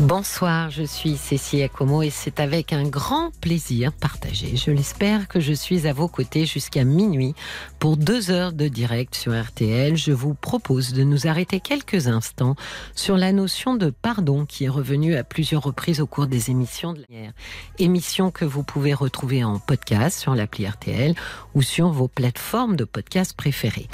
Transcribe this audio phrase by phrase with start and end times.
[0.00, 5.40] Bonsoir, je suis Cécilia Como et c'est avec un grand plaisir partagé, je l'espère, que
[5.40, 7.34] je suis à vos côtés jusqu'à minuit
[7.78, 9.96] pour deux heures de direct sur RTL.
[9.96, 12.56] Je vous propose de nous arrêter quelques instants
[12.94, 16.92] sur la notion de pardon qui est revenue à plusieurs reprises au cours des émissions
[16.92, 17.32] de l'hier.
[17.78, 21.14] Émission que vous pouvez retrouver en podcast sur l'appli RTL
[21.54, 23.88] ou sur vos plateformes de podcast préférées.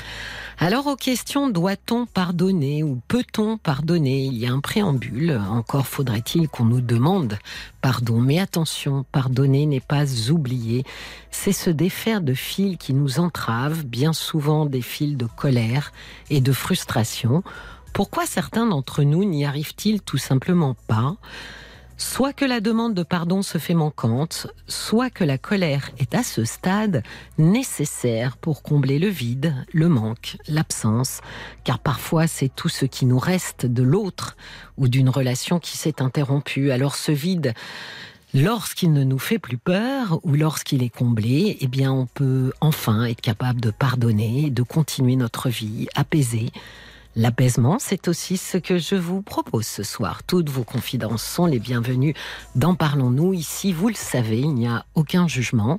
[0.64, 4.26] Alors aux questions doit-on pardonner ou peut-on pardonner?
[4.26, 5.42] Il y a un préambule.
[5.50, 7.36] Encore faudrait-il qu'on nous demande
[7.80, 8.20] pardon.
[8.20, 10.84] Mais attention, pardonner n'est pas oublier.
[11.32, 15.92] C'est se défaire de fils qui nous entravent, bien souvent des fils de colère
[16.30, 17.42] et de frustration.
[17.92, 21.16] Pourquoi certains d'entre nous n'y arrivent-ils tout simplement pas?
[22.04, 26.24] Soit que la demande de pardon se fait manquante, soit que la colère est à
[26.24, 27.04] ce stade
[27.38, 31.20] nécessaire pour combler le vide, le manque, l'absence,
[31.62, 34.36] car parfois c'est tout ce qui nous reste de l'autre
[34.76, 36.72] ou d'une relation qui s'est interrompue.
[36.72, 37.54] Alors ce vide,
[38.34, 43.04] lorsqu'il ne nous fait plus peur ou lorsqu'il est comblé, eh bien on peut enfin
[43.04, 46.50] être capable de pardonner, de continuer notre vie apaisée.
[47.14, 50.22] L'apaisement, c'est aussi ce que je vous propose ce soir.
[50.22, 52.14] Toutes vos confidences sont les bienvenues
[52.54, 53.34] dans Parlons-nous.
[53.34, 55.78] Ici, vous le savez, il n'y a aucun jugement.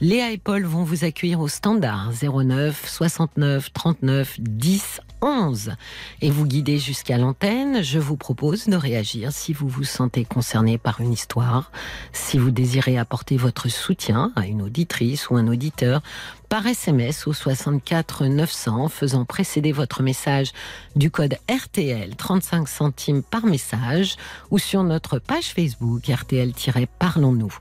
[0.00, 5.72] Léa et Paul vont vous accueillir au standard 09 69 39 10 11
[6.20, 7.82] et vous guider jusqu'à l'antenne.
[7.82, 11.70] Je vous propose de réagir si vous vous sentez concerné par une histoire,
[12.12, 16.02] si vous désirez apporter votre soutien à une auditrice ou un auditeur
[16.48, 20.52] par SMS au 64 900 faisant précéder votre message
[20.96, 24.16] du code RTL 35 centimes par message
[24.50, 27.54] ou sur notre page Facebook RTL-Parlons-nous.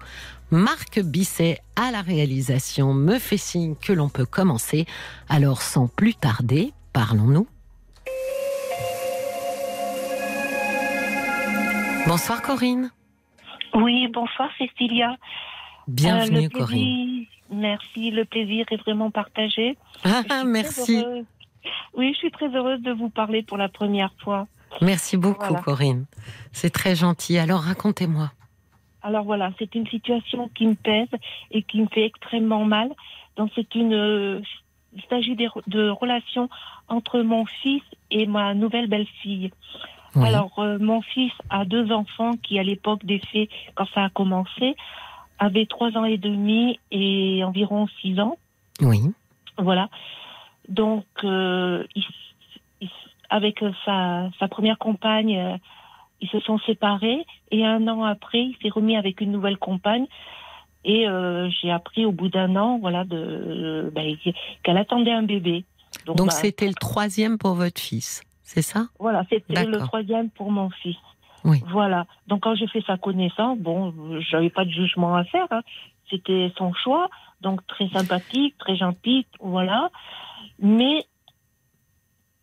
[0.51, 4.85] Marc Bisset à la réalisation me fait signe que l'on peut commencer.
[5.27, 7.47] Alors sans plus tarder, parlons-nous.
[12.07, 12.89] Bonsoir Corinne.
[13.75, 15.15] Oui, bonsoir Cécilia.
[15.87, 17.25] Bienvenue Euh, Corinne.
[17.51, 19.77] Merci, le plaisir est vraiment partagé.
[20.03, 21.05] Ah, très merci.
[21.93, 24.47] Oui, je suis très heureuse de vous parler pour la première fois.
[24.81, 25.61] Merci beaucoup Voilà.
[25.61, 26.05] Corinne.
[26.51, 27.37] C'est très gentil.
[27.37, 28.31] Alors racontez-moi.
[29.03, 31.13] Alors voilà, c'est une situation qui me pèse
[31.51, 32.89] et qui me fait extrêmement mal.
[33.35, 34.41] Donc c'est une, euh,
[34.97, 36.49] il s'agit de relations
[36.89, 39.51] entre mon fils et ma nouvelle belle-fille.
[40.15, 40.27] Oui.
[40.27, 44.09] Alors euh, mon fils a deux enfants qui à l'époque des faits, quand ça a
[44.09, 44.75] commencé,
[45.39, 48.37] avaient trois ans et demi et environ six ans.
[48.81, 48.99] Oui.
[49.57, 49.89] Voilà.
[50.67, 52.03] Donc, euh, il-
[52.81, 52.89] il-
[53.29, 55.57] avec euh, sa, sa première compagne, euh,
[56.21, 57.25] ils se sont séparés.
[57.51, 60.07] Et un an après, il s'est remis avec une nouvelle compagne.
[60.83, 64.15] Et euh, j'ai appris au bout d'un an, voilà, de, euh, ben,
[64.63, 65.65] qu'elle attendait un bébé.
[66.05, 68.87] Donc bah, c'était le troisième pour votre fils, c'est ça?
[68.99, 70.97] Voilà, c'était le troisième pour mon fils.
[71.43, 71.61] Oui.
[71.71, 72.05] Voilà.
[72.27, 73.93] Donc quand j'ai fait sa connaissance, bon,
[74.29, 75.47] j'avais pas de jugement à faire.
[75.51, 75.61] hein.
[76.09, 77.09] C'était son choix.
[77.41, 79.89] Donc très sympathique, très gentil, voilà.
[80.59, 81.05] Mais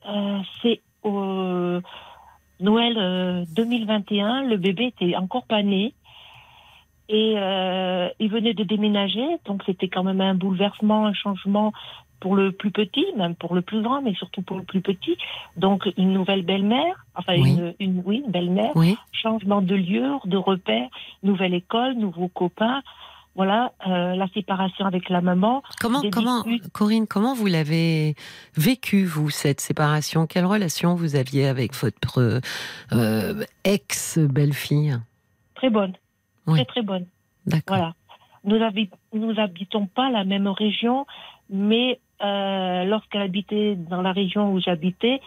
[0.09, 1.81] euh, c'est au
[2.61, 5.95] Noël euh, 2021, le bébé était encore pas né.
[7.09, 11.73] Et euh, il venait de déménager, donc c'était quand même un bouleversement, un changement
[12.21, 15.19] pour le plus petit, même pour le plus grand, mais surtout pour le plus petit.
[15.59, 17.51] Donc une nouvelle belle-mère, enfin Oui.
[17.51, 18.97] une, une oui, une belle-mère, Oui.
[19.13, 20.89] changement de lieu, de repère,
[21.23, 22.83] nouvelle école, nouveaux copains.
[23.37, 25.63] Voilà, euh, la séparation avec la maman.
[25.81, 26.45] Comment, comment.
[26.73, 28.15] Corinne, comment vous l'avez
[28.57, 30.29] vécu, vous, cette séparation?
[30.29, 32.41] Quelle relation vous aviez avec votre
[32.93, 34.97] euh, ex-belle-fille?
[35.57, 35.95] Très bonne,
[36.47, 36.55] Oui.
[36.57, 37.07] très très bonne.
[37.47, 37.77] D'accord.
[37.77, 37.95] Voilà.
[38.45, 41.07] Nous habi- nous habitons pas la même région,
[41.51, 45.21] mais euh, lorsqu'elle habitait dans la région où j'habitais,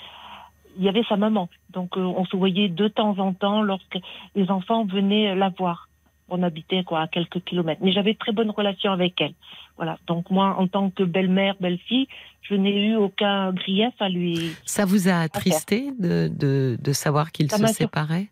[0.77, 1.49] il y avait sa maman.
[1.71, 3.97] Donc euh, on se voyait de temps en temps lorsque
[4.35, 5.89] les enfants venaient la voir.
[6.29, 9.33] On habitait quoi à quelques kilomètres, mais j'avais très bonne relation avec elle.
[9.77, 9.97] Voilà.
[10.07, 12.07] Donc moi, en tant que belle-mère, belle-fille,
[12.41, 14.51] je n'ai eu aucun grief à lui.
[14.65, 18.27] Ça vous a attristé de, de, de savoir qu'ils se séparaient?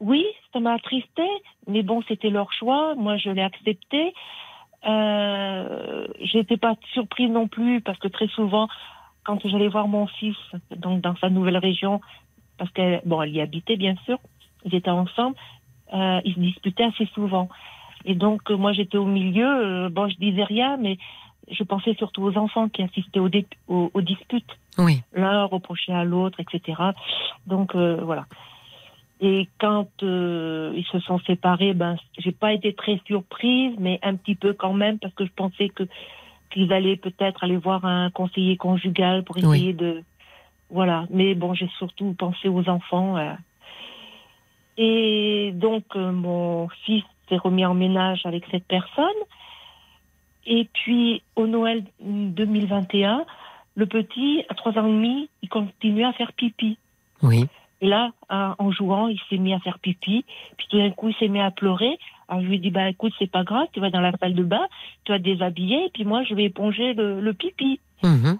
[0.00, 1.22] Oui, ça m'a attristé,
[1.66, 2.94] mais bon, c'était leur choix.
[2.96, 4.14] Moi, je l'ai accepté.
[4.86, 8.68] Euh, J'étais pas surprise non plus parce que très souvent,
[9.24, 10.36] quand j'allais voir mon fils,
[10.76, 12.00] donc dans sa nouvelle région,
[12.58, 14.18] parce qu'elle, bon, elle y habitait bien sûr,
[14.64, 15.36] ils étaient ensemble,
[15.92, 17.48] euh, ils se disputaient assez souvent.
[18.04, 19.46] Et donc, euh, moi, j'étais au milieu.
[19.46, 20.96] euh, bon, je disais rien, mais
[21.50, 25.02] je pensais surtout aux enfants qui assistaient aux, dé- aux, aux disputes Oui.
[25.12, 26.80] l'un reprochait à l'autre, etc.
[27.46, 28.24] Donc euh, voilà.
[29.20, 34.16] Et quand euh, ils se sont séparés, ben, j'ai pas été très surprise, mais un
[34.16, 35.84] petit peu quand même, parce que je pensais que
[36.50, 40.02] qu'ils allaient peut-être aller voir un conseiller conjugal pour essayer de,
[40.70, 41.06] voilà.
[41.10, 43.16] Mais bon, j'ai surtout pensé aux enfants.
[43.16, 43.34] euh.
[44.76, 49.06] Et donc, euh, mon fils s'est remis en ménage avec cette personne.
[50.46, 53.24] Et puis, au Noël 2021,
[53.76, 56.78] le petit, à trois ans et demi, il continuait à faire pipi.
[57.22, 57.44] Oui.
[57.80, 60.24] Et là, en en jouant, il s'est mis à faire pipi.
[60.56, 61.98] Puis tout d'un coup, il s'est mis à pleurer.
[62.28, 64.34] Alors je lui ai dit, bah écoute, c'est pas grave, tu vas dans la salle
[64.34, 64.66] de bain,
[65.04, 67.80] tu vas te déshabiller, et puis moi, je vais éponger le, le pipi.
[68.02, 68.38] Mhm.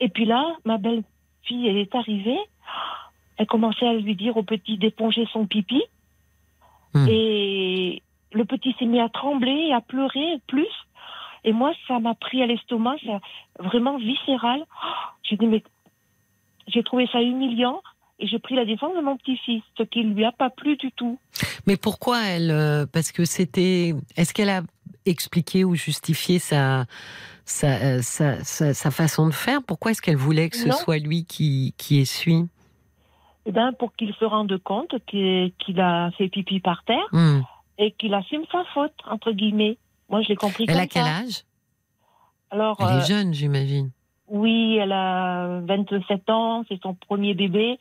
[0.00, 2.38] Et puis là, ma belle-fille, elle est arrivée.
[3.36, 5.82] Elle commençait à lui dire au petit d'éponger son pipi.
[6.92, 7.06] Hmm.
[7.08, 8.02] Et
[8.32, 10.68] le petit s'est mis à trembler à pleurer plus.
[11.44, 12.96] Et moi, ça m'a pris à l'estomac,
[13.58, 14.64] vraiment viscéral.
[15.22, 15.62] J'ai dit, mais
[16.68, 17.82] j'ai trouvé ça humiliant.
[18.22, 20.92] Et j'ai pris la défense de mon petit-fils, ce qui lui a pas plu du
[20.92, 21.18] tout.
[21.66, 23.94] Mais pourquoi elle euh, Parce que c'était.
[24.16, 24.62] Est-ce qu'elle a
[25.06, 26.84] expliqué ou justifié sa,
[27.44, 29.60] sa, euh, sa, sa, sa façon de faire?
[29.66, 30.74] Pourquoi est-ce qu'elle voulait que ce Non.
[30.74, 32.44] soit lui qui, qui essuie?
[33.44, 37.40] Eh ben, pour qu'il se rende compte qu'il a fait pipi par terre Hmm.
[37.78, 39.78] et qu'il assume sa faute, entre guillemets.
[40.08, 41.16] Moi, je l'ai compris Elle comme a quel ça.
[41.16, 41.42] âge?
[42.52, 43.90] Alors, Elle euh, est jeune, j'imagine.
[44.28, 47.78] Oui, elle a 27 ans, c'est son premier bébé.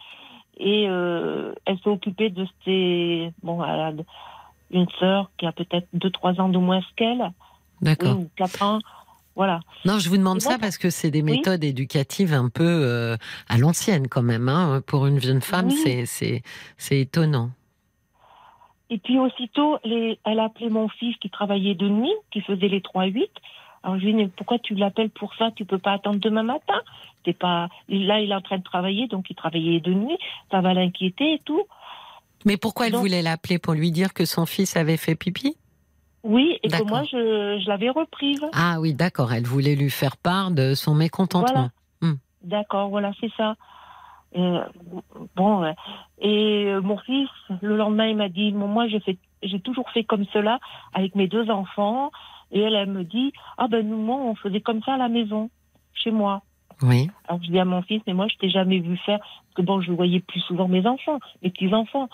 [0.57, 3.31] Et euh, elle s'est occupée de ses...
[3.43, 3.91] Bon, elle a
[4.71, 7.21] une sœur qui a peut-être 2-3 ans de moins qu'elle.
[7.21, 7.31] Oui,
[7.81, 8.19] D'accord.
[8.19, 8.79] ou 4 ans.
[9.35, 9.61] Voilà.
[9.85, 11.37] Non, je vous demande moi, ça parce que c'est des Oui.
[11.37, 13.15] méthodes éducatives un peu euh,
[13.49, 14.49] à l'ancienne quand même.
[14.49, 14.81] Hein.
[14.85, 16.05] Pour une jeune femme, Oui.
[16.05, 17.49] c'est étonnant.
[18.89, 22.67] Et puis aussitôt, les- elle a appelé mon fils qui travaillait de nuit, qui faisait
[22.67, 23.29] les 3-8.
[23.83, 25.51] Alors je lui dit, mais pourquoi tu l'appelles pour ça?
[25.55, 26.81] Tu peux pas attendre demain matin
[27.23, 30.17] T'es pas Là, il est en train de travailler, donc il travaillait de nuit.
[30.51, 31.63] Ça va l'inquiéter et tout.
[32.45, 35.55] Mais pourquoi elle voulait l'appeler pour lui dire que son fils avait fait pipi?
[36.23, 38.41] Oui, et que moi, je, je l'avais reprise.
[38.53, 39.33] Ah oui, d'accord.
[39.33, 41.69] Elle voulait lui faire part de son mécontentement.
[42.43, 43.55] D'accord, voilà, c'est ça.
[44.35, 44.63] Euh,
[45.35, 45.75] bon, ouais.
[46.19, 47.29] et euh, mon fils,
[47.61, 50.59] le lendemain, il m'a dit, moi, j'ai toujours fait comme cela
[50.93, 52.11] avec mes deux enfants.
[52.51, 55.09] Et elle, elle me dit, ah ben nous, moi, on faisait comme ça à la
[55.09, 55.49] maison,
[55.93, 56.41] chez moi.
[56.81, 57.09] Oui.
[57.27, 59.61] Alors je dis à mon fils, mais moi, je t'ai jamais vu faire, parce que
[59.61, 62.09] bon, je voyais plus souvent mes enfants, mes petits enfants.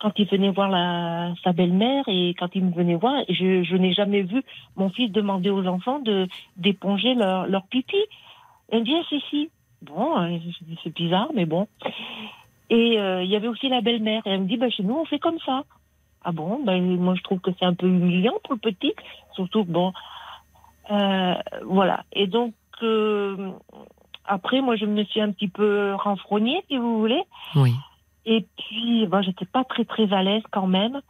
[0.00, 3.76] Quand il venait voir la, sa belle-mère et quand il me venait voir, je, je
[3.76, 4.42] n'ai jamais vu
[4.76, 7.96] mon fils demander aux enfants de d'éponger leur, leur pipi.
[8.70, 9.50] Elle me dit, ah, si, si.
[9.82, 11.68] Bon, dis, c'est bizarre, mais bon.
[12.70, 14.22] Et euh, il y avait aussi la belle-mère.
[14.26, 15.62] Et elle me dit, bah, chez nous, on fait comme ça.
[16.24, 16.62] Ah bon?
[16.64, 18.94] Ben, Moi, je trouve que c'est un peu humiliant pour le petit.
[19.34, 19.92] Surtout que, bon,
[20.90, 21.34] euh,
[21.66, 22.04] voilà.
[22.12, 23.50] Et donc, euh,
[24.24, 27.22] après, moi, je me suis un petit peu renfrognée, si vous voulez.
[27.56, 27.74] Oui.
[28.24, 31.00] Et puis, ben, j'étais pas très, très à l'aise quand même.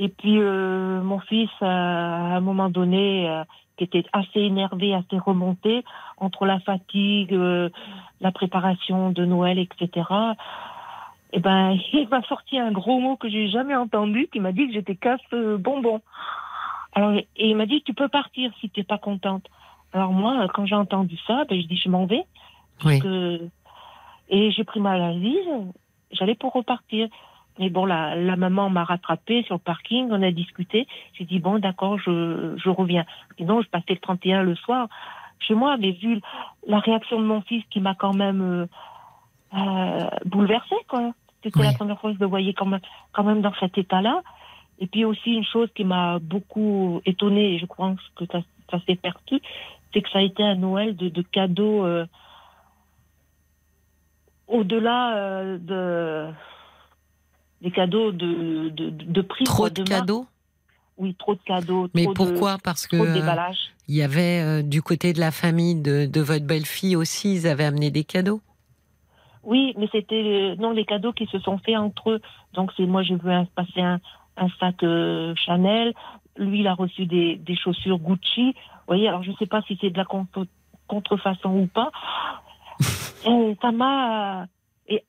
[0.00, 3.42] Et puis, euh, mon fils, à un moment donné,
[3.76, 5.84] qui était assez énervé, assez remonté,
[6.16, 7.32] entre la fatigue,
[8.20, 10.02] la préparation de Noël, etc.,
[11.32, 14.66] eh ben, il m'a sorti un gros mot que j'ai jamais entendu, qui m'a dit
[14.68, 15.20] que j'étais casse
[15.58, 16.00] bonbon.
[16.94, 19.46] Alors, et il m'a dit, tu peux partir si t'es pas contente.
[19.94, 22.24] Alors moi, quand j'ai entendu ça, ben, je dis, je m'en vais.
[22.84, 22.98] Oui.
[23.00, 23.48] que-
[24.28, 25.48] Et j'ai pris ma valise,
[26.10, 27.08] j'allais pour repartir.
[27.58, 30.86] Mais bon, la, la maman m'a rattrapée sur le parking, on a discuté.
[31.14, 33.04] J'ai dit, bon, d'accord, je, je reviens.
[33.36, 34.88] Sinon, je passais le 31 le soir
[35.38, 36.20] chez moi, mais vu
[36.66, 38.66] la réaction de mon fils qui m'a quand même euh,
[39.54, 41.12] euh, bouleversée, quoi.
[41.42, 41.66] C'était Oui.
[41.66, 42.80] la première fois que je le voyais quand même,
[43.12, 44.22] quand même dans cet état-là.
[44.78, 48.80] Et puis aussi, une chose qui m'a beaucoup étonnée, et je pense que ça, ça
[48.86, 49.40] s'est perçu,
[49.92, 52.06] c'est que ça a été un Noël de, de cadeaux euh,
[54.48, 56.32] au-delà euh, de
[57.60, 59.44] des cadeaux de, de, de prix.
[59.44, 60.26] Trop quoi, de cadeaux?
[60.98, 61.88] Oui, trop de cadeaux.
[61.94, 62.58] Mais trop de- pourquoi?
[62.62, 63.52] Parce que euh,
[63.88, 67.46] il y avait euh, du côté de la famille de, de votre belle-fille aussi, ils
[67.46, 68.40] avaient amené des cadeaux?
[69.42, 72.20] Oui, mais c'était euh, non les cadeaux qui se sont faits entre eux.
[72.54, 74.00] Donc c'est moi j'ai vu un, passer un,
[74.36, 75.94] un sac euh, Chanel.
[76.36, 78.52] Lui il a reçu des, des chaussures Gucci.
[78.52, 80.46] Vous voyez, alors je sais pas si c'est de la contre-
[80.86, 81.90] contrefaçon ou pas.
[83.26, 84.46] Et ça m'a
[84.88, 85.04] et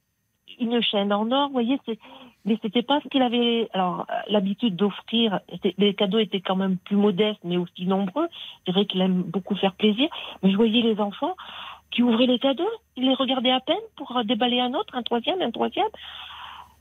[0.60, 1.48] une chaîne en or.
[1.48, 1.98] Vous voyez, c'est
[2.46, 5.40] mais c'était pas ce qu'il avait alors l'habitude d'offrir.
[5.78, 8.28] Les cadeaux étaient quand même plus modestes, mais aussi nombreux.
[8.66, 10.10] C'est vrai qu'il aime beaucoup faire plaisir.
[10.42, 11.36] Mais je voyais les enfants
[11.94, 15.42] qui ouvraient les cadeaux, ils les regardaient à peine pour déballer un autre, un troisième,
[15.42, 15.88] un troisième.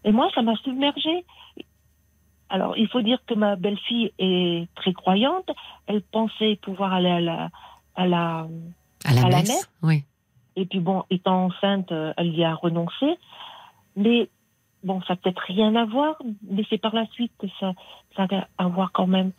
[0.05, 1.25] Et moi, ça m'a submergée.
[2.49, 5.51] Alors, il faut dire que ma belle-fille est très croyante.
[5.87, 7.51] Elle pensait pouvoir aller à la,
[7.95, 8.47] à la,
[9.05, 10.05] À la À la messe messe Oui.
[10.57, 13.19] et puis bon, étant enceinte, euh, elle y a renoncé.
[13.97, 14.29] Mais
[14.83, 16.17] bon, ça peut-être rien à voir,
[16.51, 17.73] mais c'est par la suite que ça,
[18.17, 19.33] ça a à voir quand même.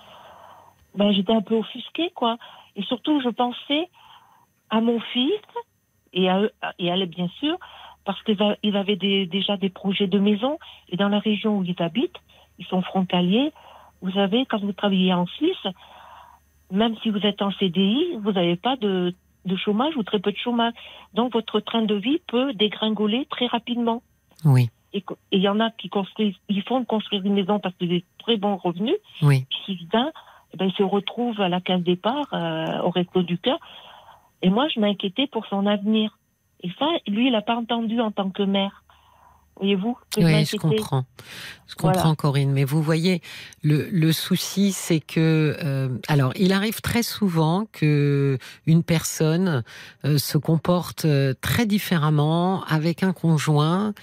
[0.95, 2.37] Ben, j'étais un peu offusquée, quoi.
[2.75, 3.89] Et surtout, je pensais
[4.75, 5.47] à mon fils
[6.13, 7.55] et à, eux- et à elle, bien sûr,
[8.05, 10.57] parce qu'ils avaient des- déjà des projets de maison.
[10.89, 12.19] Et dans la région où ils habitent,
[12.59, 13.51] ils sont frontaliers.
[14.01, 15.65] Vous savez, quand vous travaillez en Suisse,
[16.71, 19.13] même si vous êtes en CDI, vous n'avez pas de,
[19.45, 20.73] de chômage ou très peu de chômage.
[21.13, 24.01] Donc, votre train de vie peut dégringoler très rapidement.
[24.45, 27.87] Oui, Et il y en a qui construisent, ils font construire une maison parce qu'ils
[27.89, 28.95] ont des très bons revenus.
[29.21, 29.45] oui.
[29.65, 30.11] Puis soudain,
[30.53, 33.59] eh ben, il se retrouve à la case départ, euh, au resto du cœur.
[34.43, 36.19] Et moi, je m'inquiétais pour son avenir.
[36.61, 38.83] Et ça, lui, il n'a pas entendu en tant que mère.
[39.57, 41.05] Voyez-vous Oui, je comprends.
[41.67, 42.15] Je comprends, Voilà.
[42.15, 42.51] Corinne.
[42.51, 43.21] Mais vous voyez,
[43.61, 49.63] le, le souci, c'est que, euh, alors, il arrive très souvent que une personne
[50.05, 53.93] euh, se comporte euh, très différemment avec un conjoint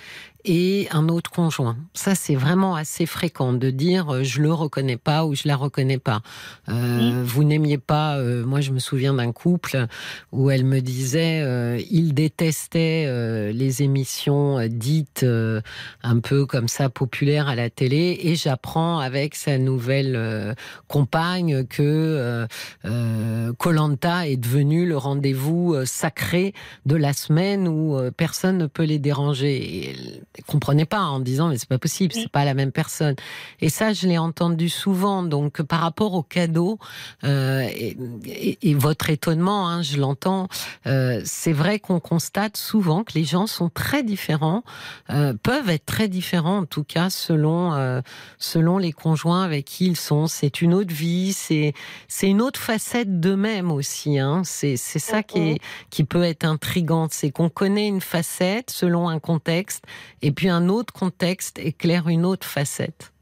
[0.44, 1.76] et un autre conjoint.
[1.94, 5.56] Ça, c'est vraiment assez fréquent de dire euh, je le reconnais pas ou je la
[5.56, 6.23] reconnais pas.
[6.68, 8.16] Euh, Vous n'aimiez pas.
[8.16, 9.87] euh, moi, je me souviens d'un couple
[10.32, 15.61] où elle me disait euh, il détestait euh, les émissions dites euh,
[16.02, 20.54] un peu comme ça populaires à la télé et j'apprends avec sa nouvelle euh,
[20.88, 22.47] compagne que
[22.85, 26.54] euh, Colanta est devenu le rendez-vous sacré
[26.87, 29.90] de la semaine où personne ne peut les déranger.
[29.90, 29.97] Et
[30.46, 33.16] comprenait pas en disant mais c'est pas possible, c'est pas la même personne.
[33.60, 35.22] Et ça, je l'ai entendu souvent.
[35.22, 36.78] Donc par rapport au cadeau
[37.25, 37.96] euh, et,
[38.26, 40.49] et- et votre étonnement, hein, je l'entends.
[40.87, 44.62] euh, c'est vrai qu'on constate souvent que les gens sont très différents,
[45.10, 48.00] euh, peuvent être très différents en tout cas selon
[48.38, 50.26] selon les conjoints avec qui ils sont.
[50.26, 51.72] C'est une autre vie, c'est
[52.08, 54.18] c'est une autre facette d'eux-mêmes aussi.
[54.18, 54.42] Hein.
[54.44, 55.58] C'est c'est ça qui est
[55.90, 59.84] qui peut être intrigant, c'est qu'on connaît une facette selon un contexte,
[60.23, 63.12] et puis un autre contexte éclaire une autre facette.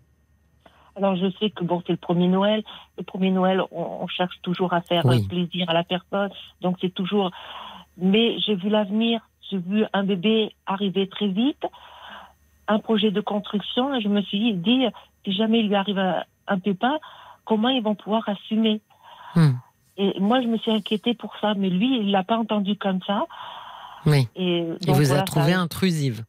[0.96, 2.64] Alors, je sais que bon, c'est le premier Noël.
[2.96, 5.26] Le premier Noël, on, on cherche toujours à faire Oui.
[5.28, 6.30] plaisir à la personne.
[6.60, 7.30] Donc, c'est toujours.
[7.96, 9.20] Mais j'ai vu l'avenir.
[9.48, 11.64] J'ai vu un bébé arriver très vite,
[12.66, 14.86] un projet de construction, et je me suis dit,
[15.24, 16.98] si jamais il lui arrive un, un pépin,
[17.44, 18.80] comment ils vont pouvoir assumer?
[19.36, 19.52] Hmm.
[19.96, 23.00] Et moi, je me suis inquiétée pour ça, mais lui, il l'a pas entendu comme
[23.06, 23.24] ça.
[24.04, 24.28] Oui.
[24.36, 26.24] Et Il vous voilà, a trouvé ça- intrusive.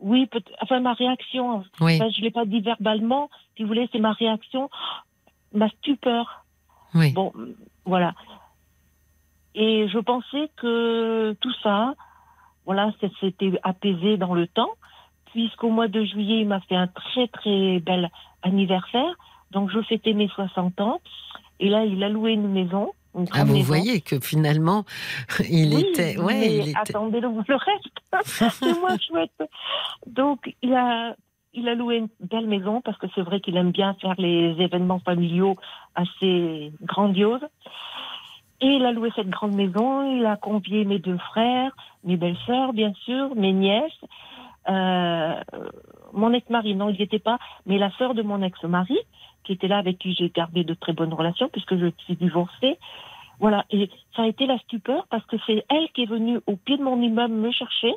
[0.00, 1.62] Oui, peut enfin ma réaction.
[1.80, 1.96] Oui.
[1.96, 3.30] Enfin, je l'ai pas dit verbalement.
[3.56, 4.70] Si vous voulez, c'est ma réaction,
[5.52, 6.44] ma stupeur.
[6.94, 7.12] Oui.
[7.12, 7.32] Bon,
[7.84, 8.14] voilà.
[9.54, 11.94] Et je pensais que tout ça,
[12.64, 14.70] voilà, ça s'était apaisé dans le temps,
[15.26, 18.10] puisqu'au mois de juillet, il m'a fait un très très bel
[18.42, 19.14] anniversaire.
[19.50, 21.00] Donc, je fêtais mes 60 ans.
[21.58, 22.92] Et là, il a loué une maison.
[23.32, 23.66] Ah, vous maison.
[23.66, 24.84] voyez que finalement,
[25.50, 26.16] il Oui, était.
[26.18, 26.78] Ouais, il était.
[26.78, 28.52] attendez le, le reste.
[28.54, 29.42] c'est moins chouette.
[30.06, 31.14] Donc, il a,
[31.52, 34.54] il a loué une belle maison parce que c'est vrai qu'il aime bien faire les
[34.60, 35.56] événements familiaux
[35.94, 37.44] assez grandioses.
[38.62, 40.16] Et il a loué cette grande maison.
[40.16, 41.74] Il a convié mes deux frères,
[42.04, 43.92] mes belles-sœurs, bien sûr, mes nièces.
[44.68, 45.34] Euh,
[46.12, 48.98] mon ex-mari, non, il n'y était pas, mais la sœur de mon ex-mari,
[49.44, 52.78] qui était là avec qui j'ai gardé de très bonnes relations puisque je suis divorcée.
[53.38, 56.56] Voilà, et ça a été la stupeur parce que c'est elle qui est venue au
[56.56, 57.94] pied de mon immeuble me chercher.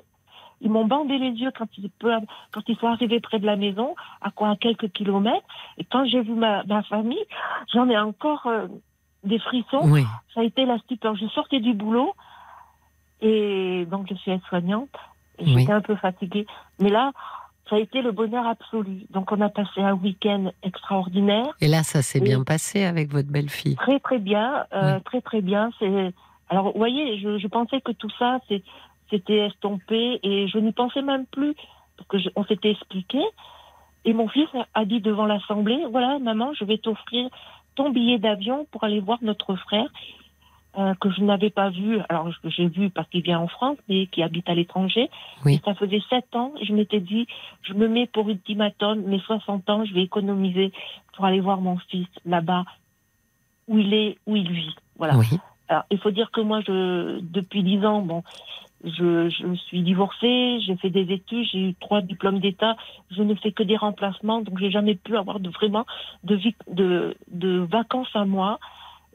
[0.62, 3.96] Ils m'ont bandé les yeux quand ils, quand ils sont arrivés près de la maison,
[4.22, 5.46] à quoi à quelques kilomètres.
[5.78, 7.26] Et quand j'ai vu ma, ma famille,
[7.74, 8.68] j'en ai encore euh,
[9.26, 9.82] des frissons.
[9.84, 10.06] Oui.
[10.34, 11.16] Ça a été la stupeur.
[11.18, 12.14] Je sortais du boulot
[13.22, 14.90] et donc je suis aide-soignante.
[15.40, 15.60] Oui.
[15.60, 16.46] J'étais un peu fatiguée.
[16.80, 17.12] Mais là,
[17.70, 19.06] ça a été le bonheur absolu.
[19.12, 21.48] Donc on a passé un week-end extraordinaire.
[21.62, 23.76] Et là, ça s'est bien passé avec votre belle-fille.
[23.76, 25.04] Très très bien, euh, Oui.
[25.04, 25.70] très très bien.
[25.80, 26.14] C'est
[26.50, 28.40] alors vous voyez, je, je pensais que tout ça
[29.10, 31.56] c'était estompé et je n'y pensais même plus
[31.98, 33.20] parce que je- on s'était expliqué.
[34.06, 37.30] Et mon fils a dit devant l'assemblée, voilà maman, je vais t'offrir
[37.76, 39.88] ton billet d'avion pour aller voir notre frère
[40.78, 42.00] euh, que je n'avais pas vu.
[42.10, 45.10] Alors que j'ai vu parce qu'il vient en France mais qui habite à l'étranger.
[45.46, 45.62] Oui.
[45.64, 46.54] Ça faisait sept ans.
[46.62, 47.28] Je m'étais dit,
[47.64, 50.72] je me mets pour ultimatum, mes 60 ans, je vais économiser
[51.16, 52.66] pour aller voir mon fils là-bas
[53.68, 54.76] où il est, où il vit.
[54.98, 55.18] Voilà.
[55.18, 55.28] Oui.
[55.70, 58.24] Alors, il faut dire que moi, je, depuis dix ans, bon,
[58.84, 62.76] je, je suis divorcée, j'ai fait des études, j'ai eu trois diplômes d'État,
[63.12, 65.86] je ne fais que des remplacements, donc j'ai jamais pu avoir de vraiment
[66.24, 68.60] de, vie, de, de vacances à moi.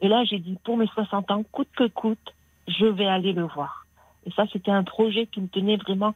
[0.01, 2.33] Et là, j'ai dit, pour mes 60 ans, coûte que coûte,
[2.67, 3.85] je vais aller le voir.
[4.25, 6.13] Et ça, c'était un projet qui me tenait vraiment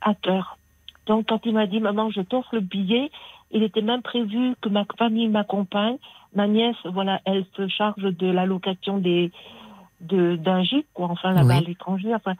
[0.00, 0.58] à cœur.
[1.06, 3.10] Donc, quand il m'a dit, maman, je t'offre le billet,
[3.50, 5.98] il était même prévu que ma famille m'accompagne.
[6.34, 9.30] Ma nièce, voilà, elle se charge de l'allocation des,
[10.00, 11.58] de, d'un gîte, quoi, enfin, là-bas Oui.
[11.58, 12.14] à l'étranger.
[12.14, 12.34] Enfin,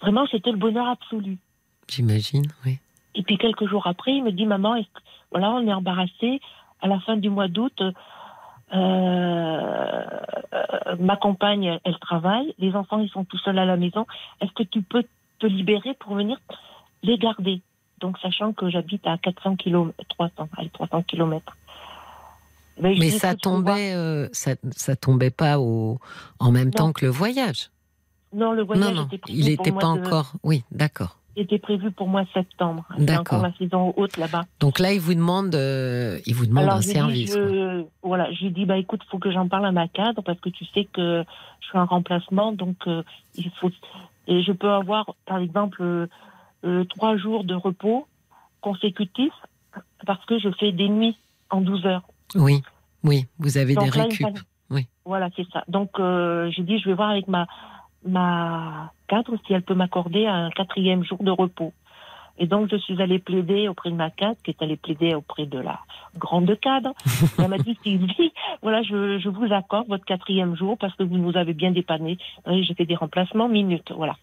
[0.00, 1.38] vraiment, c'était le bonheur absolu.
[1.88, 2.78] J'imagine, oui.
[3.14, 4.76] Et puis quelques jours après, il me dit Maman,
[5.30, 6.40] voilà, on est embarrassé.
[6.80, 7.82] À la fin du mois d'août,
[10.98, 12.54] ma compagne, elle travaille.
[12.58, 14.06] Les enfants, ils sont tout seuls à la maison.
[14.40, 15.04] Est-ce que tu peux
[15.38, 16.38] te libérer pour venir
[17.02, 17.62] les garder?
[18.00, 21.56] Donc, sachant que j'habite à 400 km, 300, allez, 300 km.
[22.80, 26.00] Ben, Mais ça tombait, euh, ça, ça tombait pas au,
[26.40, 27.70] en même temps que le voyage?
[28.32, 30.32] Non, le voyage non, non, était prévu il n'était pas de- encore.
[30.42, 31.18] Oui, d'accord.
[31.36, 32.84] Était prévu pour moi septembre.
[32.98, 33.42] D'accord.
[33.42, 34.44] la saison haute là-bas.
[34.60, 37.32] Donc là, il vous demande, euh, il vous demande Alors, un je lui dis, service.
[37.34, 40.38] je, voilà, je lui dis, bah écoute, faut que j'en parle à ma cadre parce
[40.40, 41.24] que tu sais que
[41.60, 43.02] je suis en remplacement, donc euh,
[43.36, 43.70] il faut.
[44.26, 45.82] Et je peux avoir, par exemple,
[46.64, 48.06] euh, trois jours de repos
[48.60, 49.32] consécutifs
[50.06, 51.16] parce que je fais des nuits
[51.50, 52.02] en 12 heures.
[52.36, 52.62] Oui,
[53.02, 54.22] oui, vous avez Donc des là, récup.
[54.22, 54.38] fallait-
[54.70, 54.86] Oui.
[55.04, 55.62] Voilà, c'est ça.
[55.68, 57.46] Donc j'ai dit, je vais voir avec ma
[58.04, 61.72] ma cadre si elle peut m'accorder un quatrième jour de repos.
[62.38, 65.46] Et donc je suis allée plaider auprès de ma cadre, qui est allée plaider auprès
[65.46, 65.80] de la
[66.16, 66.92] grande cadre.
[67.38, 71.16] Elle m'a dit, Sylvie, voilà, je, je vous accorde votre quatrième jour parce que vous
[71.16, 72.18] nous avez bien dépanné.
[72.46, 74.16] J'ai fait des remplacements minutes, voilà.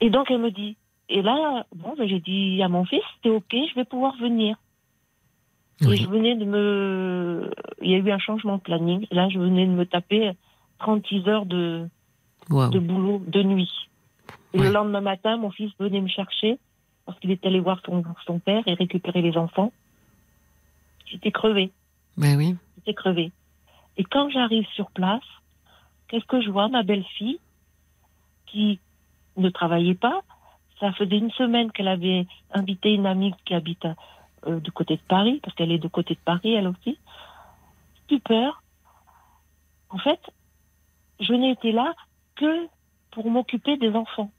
[0.00, 0.76] Et donc elle me dit,
[1.08, 4.56] et là, bon, ben, j'ai dit à mon fils, c'est ok, je vais pouvoir venir.
[5.82, 7.50] Et je venais de me.
[7.82, 9.06] Il y a eu un changement de planning.
[9.10, 10.32] Là, je venais de me taper
[10.78, 11.86] 36 heures de,
[12.48, 13.70] De boulot de nuit.
[14.52, 14.66] Et Ouais.
[14.66, 16.58] le lendemain matin, mon fils venait me chercher
[17.04, 19.72] parce qu'il est allé voir son, son père et récupérer les enfants.
[21.06, 21.72] J'étais crevée.
[22.16, 22.56] Ben oui.
[22.76, 23.32] J'étais crevée.
[23.96, 25.22] Et quand j'arrive sur place,
[26.08, 27.38] qu'est-ce que je vois Ma belle-fille,
[28.46, 28.78] qui
[29.36, 30.22] ne travaillait pas,
[30.80, 33.86] ça faisait une semaine qu'elle avait invité une amie qui habite
[34.46, 36.98] euh, du côté de Paris, parce qu'elle est du côté de Paris, elle aussi.
[38.04, 38.62] Stupeur.
[39.90, 40.20] En fait,
[41.20, 41.94] je n'ai été là
[42.36, 42.66] que
[43.12, 44.30] pour m'occuper des enfants.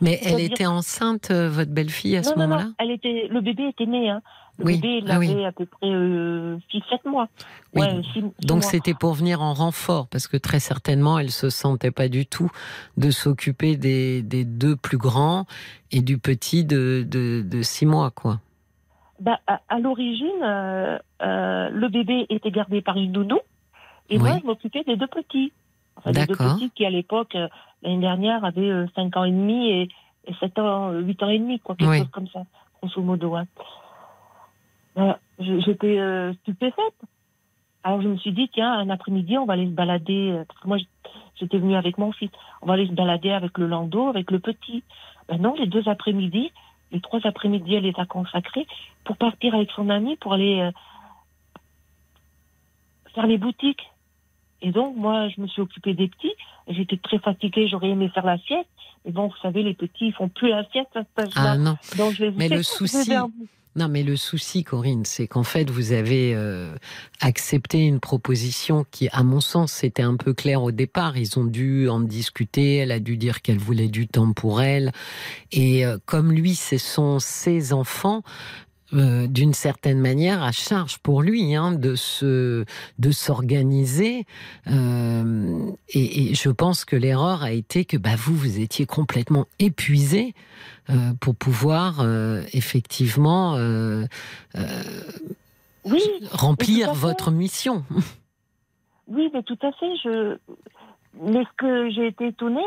[0.00, 2.64] Mais elle était enceinte, euh, votre belle-fille, à ce non, moment-là?
[2.64, 4.08] non, elle était, le bébé était né.
[4.10, 4.22] Hein.
[4.58, 5.44] Le Oui, bébé, il ah avait oui.
[5.44, 7.28] à peu près 6-7 mois.
[7.74, 8.70] Oui, Ouais, six- six Donc mois.
[8.70, 12.50] c'était pour venir en renfort, parce que très certainement, elle se sentait pas du tout
[12.96, 15.46] de s'occuper des, des deux plus grands
[15.92, 18.40] et du petit de, de, de six mois, quoi.
[19.20, 23.40] Bah, à, à l'origine, euh, euh, le bébé était gardé par une nounou
[24.10, 25.52] et moi, je m'occupais des deux petits.
[25.98, 27.48] Enfin, les deux petits qui, à l'époque, euh,
[27.82, 29.82] l'année dernière, avaient euh, 5 ans et demi et,
[30.26, 31.98] et 7 ans, euh, 8 ans et demi, quoi, quelque Oui.
[31.98, 32.42] chose comme ça,
[32.80, 33.34] grosso modo.
[33.34, 33.46] hein.
[34.94, 36.94] Voilà, J'étais euh, stupéfaite.
[37.84, 40.30] Alors, je me suis dit, tiens, un après-midi, on va aller se balader.
[40.32, 40.78] euh, Parce que moi,
[41.38, 42.30] j'étais venue avec mon fils.
[42.62, 44.82] On va aller se balader avec le landau, avec le petit.
[45.28, 46.50] Ben non, les deux après-midi,
[46.90, 48.66] les trois après-midi, elle les a consacrés
[49.04, 50.70] pour partir avec son ami pour aller euh,
[53.14, 53.90] faire les boutiques.
[54.62, 56.32] Et donc, moi, je me suis occupée des petits.
[56.68, 58.68] J'étais très fatiguée, j'aurais aimé faire la sieste.
[59.04, 61.52] Mais bon, vous savez, les petits, ils font plus la sieste à cet âge-là.
[61.52, 61.76] Ah non.
[61.96, 63.32] donc, je les ai mais le souci- vous.
[63.76, 66.74] Non, mais le souci, Corinne, c'est qu'en fait, vous avez euh,
[67.20, 71.16] accepté une proposition qui, à mon sens, c'était un peu clair au départ.
[71.16, 72.76] Ils ont dû en discuter.
[72.78, 74.90] Elle a dû dire qu'elle voulait du temps pour elle.
[75.52, 78.22] Et euh, comme lui, ce sont ses enfants.
[78.94, 82.64] Euh, d'une certaine manière à charge pour lui hein, de se
[82.98, 84.24] de s'organiser
[84.66, 89.44] euh, et, et je pense que l'erreur a été que bah vous vous étiez complètement
[89.58, 90.32] épuisé
[90.88, 92.02] euh, pour pouvoir
[92.54, 93.58] effectivement
[95.84, 97.84] Oui, remplir votre mission.
[99.06, 99.96] oui, mais tout à fait.
[100.02, 100.38] Je...
[101.20, 102.60] Mais ce que j'ai été étonnée,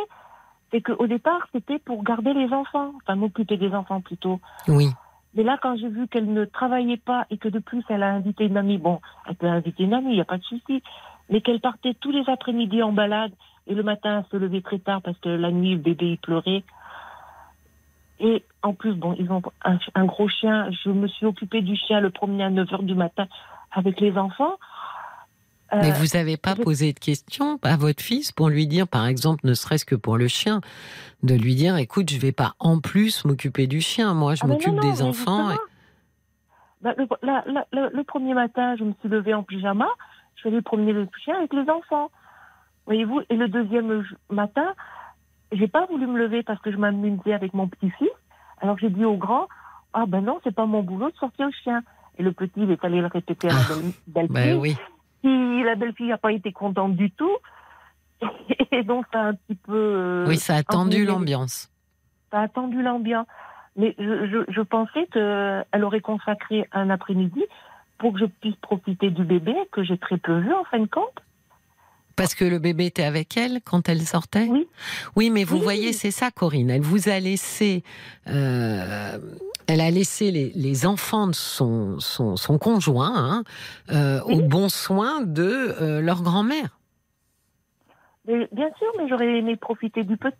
[0.72, 4.40] c'est qu'au départ, c'était pour garder les enfants, enfin m'occuper des enfants plutôt.
[4.68, 4.90] Oui,
[5.34, 8.12] Mais là, quand j'ai vu qu'elle ne travaillait pas et que de plus, elle a
[8.12, 10.84] invité une amie, bon, elle peut inviter une amie, il n'y a pas de souci,
[11.30, 13.32] mais qu'elle partait tous les après-midi en balade
[13.68, 16.18] et le matin, elle se levait très tard parce que la nuit, le bébé, il
[16.18, 16.64] pleurait.
[18.20, 20.70] Et en plus, bon, ils ont un, un gros chien.
[20.84, 23.28] Je me suis occupée du chien, le promener à 9 h du matin
[23.72, 24.58] avec les enfants.
[25.74, 28.88] Mais Euh, vous n'avez pas je- posé de questions à votre fils pour lui dire,
[28.88, 30.62] par exemple, ne serait-ce que pour le chien,
[31.24, 34.48] de lui dire, écoute, je vais pas en plus m'occuper du chien, moi, je Ah,
[34.48, 35.50] m'occupe des mais enfants.
[36.82, 39.88] Bah, le, la- la- le- le premier matin, je me suis levée en pyjama,
[40.36, 42.10] je suis allée promener le chien avec les enfants.
[42.88, 44.74] Voyez-vous, et le deuxième matin,
[45.52, 48.10] j'ai pas voulu me lever parce que je m'amusais avec mon petit-fils.
[48.60, 49.48] Alors j'ai dit au grand,
[49.94, 51.84] ah ben non, c'est pas mon boulot de sortir le chien.
[52.18, 54.34] Et le petit, il est allé le répéter à la belle- belle-fille.
[54.34, 54.76] Ben oui,
[55.24, 57.36] La belle-fille n'a pas été contente du tout.
[58.72, 59.74] Et donc ça a un petit peu...
[59.74, 61.70] euh, oui, ça a tendu l'ambiance.
[62.32, 63.28] ça a tendu l'ambiance.
[63.78, 67.44] Mais je, je, je pensais qu'elle aurait consacré un après-midi
[68.00, 70.88] pour que je puisse profiter du bébé, que j'ai très peu vu en fin de
[70.88, 71.20] compte.
[72.18, 74.48] Parce que le bébé était avec elle quand elle sortait?
[74.50, 74.68] Oui.
[75.16, 75.64] Oui, mais vous Oui.
[75.64, 76.70] voyez, c'est ça, Corinne.
[76.70, 77.84] Elle vous a laissé.
[78.28, 79.18] euh,
[79.72, 83.44] Elle a laissé les, les enfants de son, son, son conjoint hein,
[83.90, 84.36] euh, Oui.
[84.36, 85.44] au bon soin de
[85.82, 86.78] euh, leur grand-mère.
[88.26, 90.36] Bien sûr, mais j'aurais aimé profiter du petit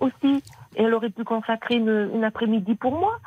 [0.00, 0.42] aussi.
[0.76, 3.18] Et elle aurait pu consacrer une, une après-midi pour moi.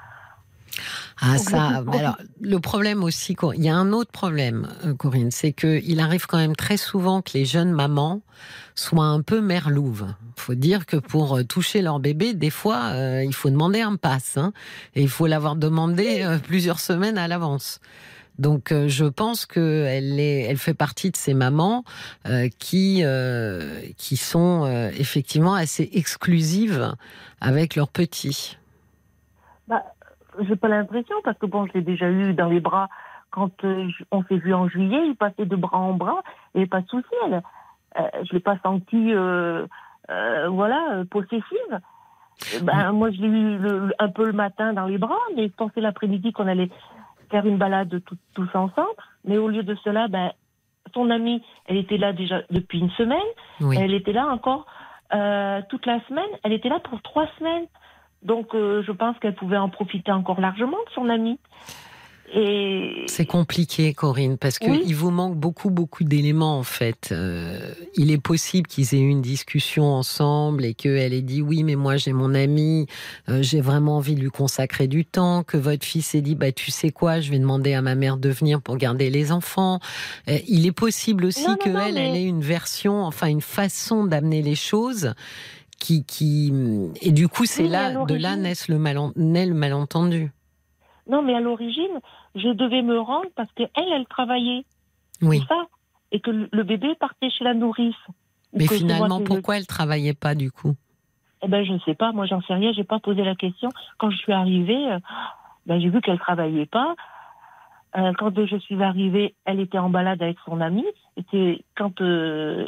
[1.21, 5.54] Ah ça, alors, le problème aussi, il y a un autre problème, euh, Corinne, c'est
[5.54, 8.21] que il arrive quand même très souvent que les jeunes mamans
[8.75, 10.08] soient un peu merlouves.
[10.36, 13.95] faut dire que pour euh, toucher leur bébé, des fois, euh, il faut demander un
[13.95, 14.51] pass, hein,
[14.93, 17.80] et il faut l'avoir demandé euh, plusieurs semaines à l'avance.
[18.39, 21.84] Donc, euh, je pense que elle est, elle fait partie de ces mamans
[22.28, 26.93] euh, qui euh, qui sont euh, effectivement assez exclusives
[27.39, 28.58] avec leurs petits.
[30.41, 32.89] J'ai pas l'impression parce que bon, je l'ai déjà eu dans les bras
[33.32, 35.08] quand euh, on s'est vu en juillet.
[35.08, 36.21] Il passait de bras en bras
[36.54, 37.08] et pas de souci.
[37.26, 37.41] Elle,
[38.00, 39.65] euh, je l'ai pas sentie, euh,
[40.50, 41.80] voilà, possessive.
[42.63, 45.54] Ben, moi, je l'ai eu le- un peu le matin dans les bras, mais je
[45.54, 46.69] pensais l'après-midi qu'on allait
[47.32, 48.89] faire une balade tout- tous ensemble.
[49.24, 50.32] Mais au lieu de cela, ben,
[50.93, 53.17] son amie, elle était là déjà depuis une semaine.
[53.62, 53.78] Oui.
[53.80, 54.65] Elle était là encore
[55.13, 56.30] euh, toute la semaine.
[56.43, 57.67] Elle était là pour trois semaines.
[58.25, 61.39] Donc, euh, je pense qu'elle pouvait en profiter encore largement de son amie.
[62.33, 64.81] Et C'est compliqué, Corinne, parce que Oui.
[64.88, 67.09] il vous manque beaucoup, beaucoup d'éléments en fait.
[67.11, 67.59] Euh,
[67.97, 71.75] il est possible qu'ils aient eu une discussion ensemble et qu'elle ait dit oui, mais
[71.75, 72.88] moi j'ai mon ami,
[73.29, 75.43] euh, j'ai vraiment envie de lui consacrer du temps.
[75.43, 78.17] Que votre fils ait dit bah tu sais quoi, je vais demander à ma mère
[78.17, 79.79] de venir pour garder les enfants.
[80.27, 83.03] Euh, il est possible aussi Non, non, que non, elle, mais- elle ait une version,
[83.03, 85.13] enfin une façon d'amener les choses.
[85.79, 86.51] Qui, qui
[87.01, 90.31] et du coup c'est Oui, là de là le malen- naît le malentendu.
[91.07, 91.99] non, mais à l'origine,
[92.33, 94.65] je devais me rendre parce qu'elle, elle travaillait.
[95.21, 95.41] Oui.
[95.47, 95.65] Ça.
[96.11, 97.95] Et que le bébé partait chez la nourrice.
[98.07, 100.75] Ou Mais finalement, pourquoi elle travaillait pas du coup?
[101.43, 102.11] Eh ben, je ne sais pas.
[102.13, 102.71] Moi, j'en sais rien.
[102.73, 103.69] J'ai pas posé la question.
[103.99, 104.99] Quand je suis arrivée, euh,
[105.67, 106.95] ben, j'ai vu qu'elle travaillait pas.
[107.97, 110.85] Euh, quand je suis arrivée, elle était en balade avec son amie.
[111.17, 112.67] C'était quand euh,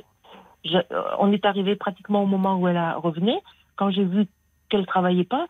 [0.68, 3.40] je- euh, on est arrivé pratiquement au moment où elle a- revenait.
[3.76, 4.28] Quand j'ai vu
[4.70, 5.46] qu'elle travaillait pas,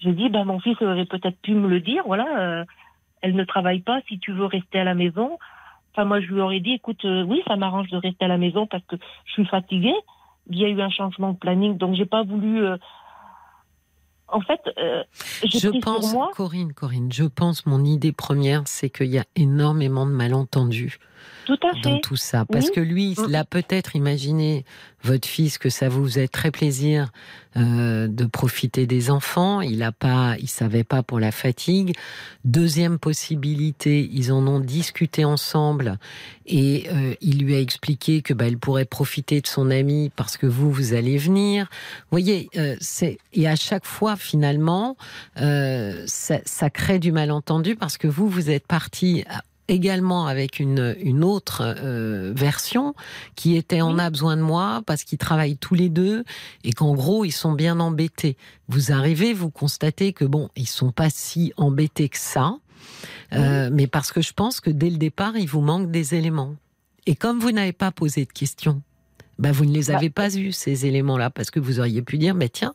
[0.00, 2.02] j'ai dit ben mon fils aurait peut-être pu me le dire.
[2.06, 2.64] Voilà, euh,
[3.22, 4.00] elle ne travaille pas.
[4.08, 5.38] Si tu veux rester à la maison.
[5.92, 8.36] Enfin, moi, je lui aurais dit, écoute, euh, oui, ça m'arrange de rester à la
[8.36, 9.94] maison parce que je suis fatiguée.
[10.50, 12.62] Il y a eu un changement de planning, donc j'ai pas voulu.
[12.62, 12.76] euh,
[14.28, 15.04] En fait, euh,
[15.44, 16.32] Je pense, moi.
[16.34, 20.98] Corinne, Corinne, je pense, mon idée première, c'est qu'il y a énormément de malentendus
[21.44, 22.00] Tout à dans fait.
[22.00, 22.44] tout ça.
[22.44, 22.72] Parce Oui.
[22.74, 24.64] que lui, il a peut-être imaginé,
[25.04, 27.12] votre fils, que ça vous faisait très plaisir
[27.56, 29.60] euh, de profiter des enfants.
[29.60, 31.94] Il a pas, il savait pas pour la fatigue.
[32.44, 35.98] Deuxième possibilité, ils en ont discuté ensemble
[36.46, 40.36] et euh, il lui a expliqué que bah, elle pourrait profiter de son ami parce
[40.36, 41.66] que vous, vous allez venir.
[42.10, 44.96] Vous voyez, euh, c'est et à chaque fois finalement,
[45.36, 49.24] ça, ça crée du malentendu parce que vous, vous êtes parti
[49.68, 52.94] également avec une, une autre euh, version
[53.34, 56.24] qui était on a besoin de moi parce qu'ils travaillent tous les deux
[56.64, 58.36] et qu'en gros ils sont bien embêtés.
[58.68, 62.56] Vous arrivez, vous constatez que bon, ils sont pas si embêtés que ça,
[63.32, 66.54] euh, mais parce que je pense que dès le départ il vous manque des éléments.
[67.06, 68.82] Et comme vous n'avez pas posé de questions,
[69.38, 72.18] bah vous ne les Bah, avez pas eus ces éléments-là parce que vous auriez pu
[72.18, 72.74] dire mais tiens,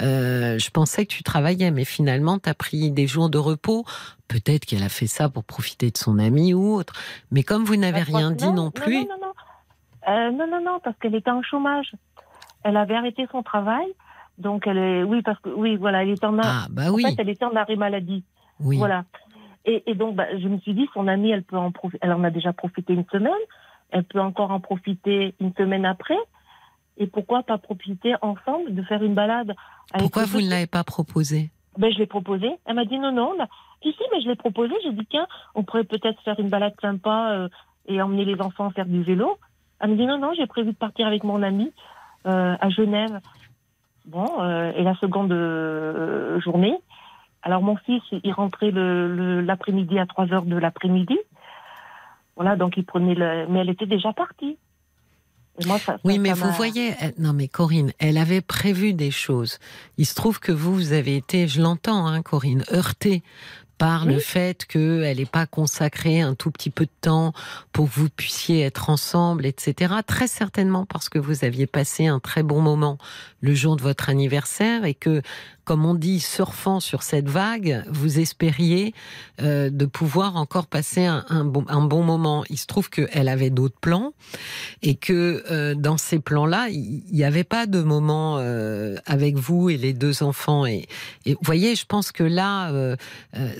[0.00, 3.84] euh, je pensais que tu travaillais, mais finalement tu as pris des jours de repos.
[4.28, 6.92] Peut-être qu'elle a fait ça pour profiter de son ami ou autre.
[7.30, 10.12] Mais comme vous n'avez Bah, rien dit non, non plus, Non, non, non.
[10.12, 11.92] Euh, non, non, non, parce qu'elle était en chômage.
[12.64, 13.86] Elle avait arrêté son travail.
[14.38, 15.02] Donc, elle est.
[15.02, 15.48] Oui, parce que.
[15.50, 16.38] Oui, voilà, elle était en.
[16.42, 18.24] ah bah en oui, fait, elle était en arrêt maladie.
[18.60, 18.78] oui.
[18.78, 19.04] Voilà.
[19.64, 21.72] Et, et donc, bah, je me suis dit, son amie, elle peut en.
[22.00, 23.32] Elle en a déjà profité une semaine.
[23.90, 26.18] Elle peut encore en profiter une semaine après.
[26.98, 29.54] Et pourquoi pas profiter ensemble de faire une balade
[29.98, 31.50] Pourquoi vous ne l'avez pas proposé?
[31.78, 32.50] Ben, je l'ai proposé.
[32.66, 33.34] Elle m'a dit non, non.
[33.38, 33.46] Là.
[33.82, 34.74] Si, si, mais je l'ai proposé.
[34.82, 37.48] J'ai dit, tiens, on pourrait peut-être faire une balade sympa euh,
[37.86, 39.38] et emmener les enfants faire du vélo.
[39.80, 41.72] Elle me dit, non, non, j'ai prévu de partir avec mon ami
[42.26, 43.20] euh, à Genève.
[44.06, 46.76] Bon, euh, et la seconde euh, journée.
[47.42, 51.16] Alors, mon fils, il rentrait le- le- l'après-midi à 3 heures de l'après-midi.
[52.38, 53.46] Voilà, donc il prenait le...
[53.48, 54.56] Mais elle était déjà partie.
[55.60, 58.40] Et moi, ça- Oui, ça- mais ça vous voyez, elle- non mais Corinne, elle avait
[58.40, 59.58] prévu des choses.
[59.96, 63.22] Il se trouve que vous, vous avez été, je l'entends, hein, Corinne, heurtée
[63.78, 67.32] par le fait qu'elle n'ait pas consacré un tout petit peu de temps
[67.72, 69.94] pour que vous puissiez être ensemble, etc.
[70.06, 72.98] Très certainement parce que vous aviez passé un très bon moment
[73.40, 75.22] le jour de votre anniversaire et que,
[75.64, 78.94] comme on dit, surfant sur cette vague, vous espériez
[79.40, 82.44] euh, de pouvoir encore passer un, un bon, un bon moment.
[82.50, 84.12] Il se trouve qu'elle avait d'autres plans
[84.82, 89.70] et que euh, dans ces plans-là, il n'y avait pas de moment euh, avec vous
[89.70, 90.66] et les deux enfants.
[90.66, 90.88] Et,
[91.24, 92.72] et vous voyez, je pense que là,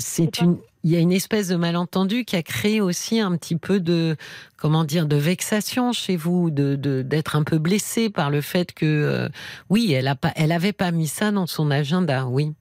[0.09, 0.59] c'est pas- une.
[0.85, 4.17] Il y a une espèce de malentendu qui a créé aussi un petit peu de,
[4.57, 8.87] comment dire, de vexation chez vous, de d'être un peu blessé par le fait que,
[8.87, 9.29] euh,
[9.71, 12.55] oui, elle a pas, elle avait pas mis ça dans son agenda, oui.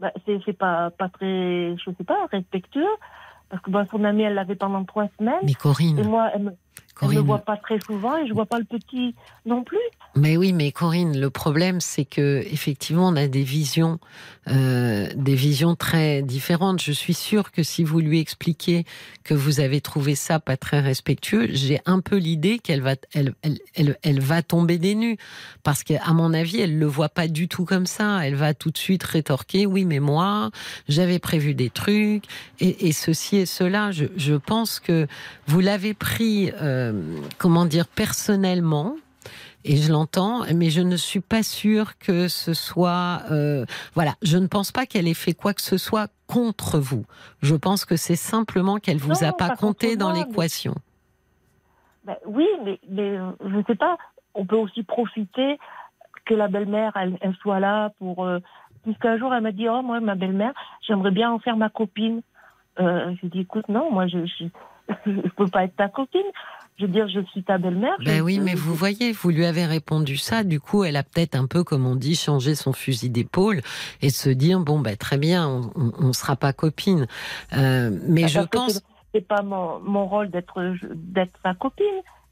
[0.00, 2.82] Bah, c'est pas, pas très, je sais pas, respectueux.
[3.48, 5.34] Parce que bah, son amie, elle l'avait pendant trois semaines.
[5.44, 6.54] Mais Et Corinne, moi, elle me, elle me
[6.94, 9.14] Corinne, voit pas très souvent et je vois pas le petit
[9.46, 9.78] non plus.
[10.16, 13.98] Mais oui, mais Corinne, le problème, c'est que effectivement, on a des visions,
[14.48, 16.82] euh, des visions très différentes.
[16.82, 18.84] Je suis sûre que si vous lui expliquez
[19.22, 23.34] que vous avez trouvé ça pas très respectueux, j'ai un peu l'idée qu'elle va, elle,
[23.74, 25.16] elle, elle, va tomber des nues,
[25.62, 28.26] parce qu'à mon avis, elle le voit pas du tout comme ça.
[28.26, 30.50] Elle va tout de suite rétorquer, oui, mais moi,
[30.88, 32.24] j'avais prévu des trucs
[32.60, 33.92] et, et ceci et cela.
[33.92, 35.06] Je, je pense que
[35.46, 36.92] vous l'avez pris, euh,
[37.38, 38.96] comment dire, personnellement.
[39.64, 43.22] Et je l'entends, mais je ne suis pas sûre que ce soit.
[43.30, 47.04] euh, voilà, je ne pense pas qu'elle ait fait quoi que ce soit contre vous.
[47.40, 50.74] Je pense que c'est simplement qu'elle vous Non, a pas pas compté dans mais- l'équation.
[52.04, 53.96] Ben, oui, mais, mais euh, je sais pas.
[54.34, 55.58] On peut aussi profiter
[56.26, 58.24] que la belle-mère, elle, elle soit là pour.
[58.24, 58.38] Euh,
[58.82, 60.52] Puisqu'un jour, elle m'a dit, oh, moi, ma belle-mère,
[60.86, 62.20] j'aimerais bien en faire ma copine.
[62.80, 64.44] Euh, j'ai dit, écoute, non, moi, je, je,
[65.06, 66.20] je peux pas être ta copine.
[66.78, 67.94] Je veux dire, je suis ta belle-mère.
[68.04, 70.42] Ben oui, mais vous voyez, vous lui avez répondu ça.
[70.42, 73.60] Du coup, elle a peut-être un peu, comme on dit, changé son fusil d'épaule
[74.02, 77.06] et se dire bon, ben très bien, on, on sera pas copines.
[77.56, 78.72] Euh, mais Parce je pense.
[78.74, 78.84] c'est-
[79.14, 81.86] C'est pas mon, mon rôle d'être d'être sa copine.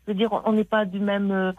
[0.05, 1.31] Je veux dire, on n'est pas du même.
[1.31, 1.53] euh,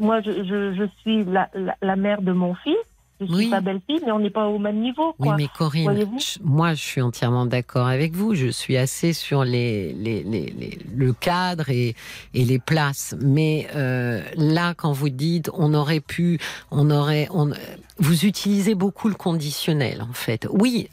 [0.00, 2.74] moi, je, je, je suis la, la, la mère de mon fils.
[3.20, 3.50] Je suis Oui.
[3.62, 7.00] belle-fille, mais on n'est pas au même niveau, Oui, mais Corinne, je- moi, je suis
[7.00, 8.34] entièrement d'accord avec vous.
[8.34, 11.94] Je suis assez sur les, les, les, les- le cadre et,
[12.34, 13.14] et les places.
[13.20, 16.38] Mais euh, là, quand vous dites, on aurait pu,
[16.72, 17.50] on aurait, on,
[17.98, 20.48] vous utilisez beaucoup le conditionnel, en fait.
[20.50, 20.88] Oui,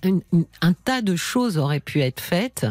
[0.62, 2.68] un tas de choses auraient pu être faites,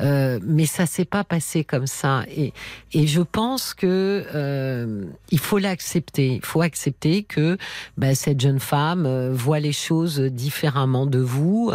[0.00, 2.24] euh, mais ça s'est pas passé comme ça.
[2.28, 2.52] Et,
[2.92, 6.36] et je pense que euh, il faut l'accepter.
[6.36, 7.58] Il faut accepter que
[7.96, 11.72] ben, cette jeune femme euh, voit les choses différemment de vous.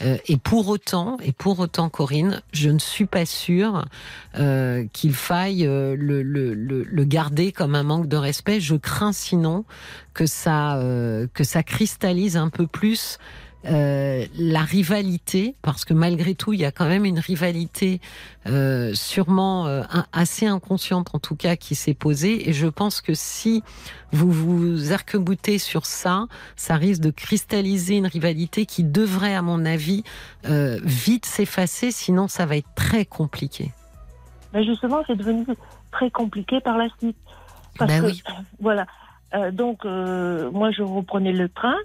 [0.00, 3.84] Euh, et pour autant, et pour autant, Corinne, je ne suis pas sûre
[4.38, 8.60] euh, qu'il faille euh, le, le, le, le garder comme un manque de respect.
[8.60, 9.66] Je crains sinon
[10.14, 13.18] que ça, euh, que ça cristallise un peu plus
[13.64, 18.00] euh, la rivalité, parce que malgré tout, il y a quand même une rivalité
[18.48, 22.48] euh, sûrement euh, assez inconsciente en tout cas qui s'est posée.
[22.48, 23.62] Et je pense que si
[24.10, 29.64] vous vous arc-boutez sur ça, ça risque de cristalliser une rivalité qui devrait, à mon
[29.64, 30.02] avis,
[30.46, 33.70] euh, vite s'effacer, sinon ça va être très compliqué.
[34.52, 35.46] Mais justement, c'est devenu
[35.92, 37.16] très compliqué par la suite.
[37.78, 38.22] Parce Ben que, oui.
[38.60, 38.86] voilà.
[39.34, 41.76] Euh, donc, euh, moi, je reprenais le train.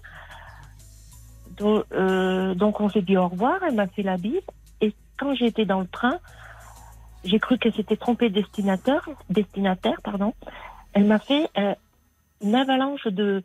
[1.57, 3.59] Donc, euh, donc on s'est dit au revoir.
[3.63, 4.41] Elle m'a fait la bise.
[4.81, 6.19] Et quand j'étais dans le train,
[7.23, 9.07] j'ai cru qu'elle s'était trompée de destinataire.
[9.29, 10.33] Destinataire, pardon.
[10.93, 11.49] Elle m'a fait
[12.41, 13.43] une avalanche de,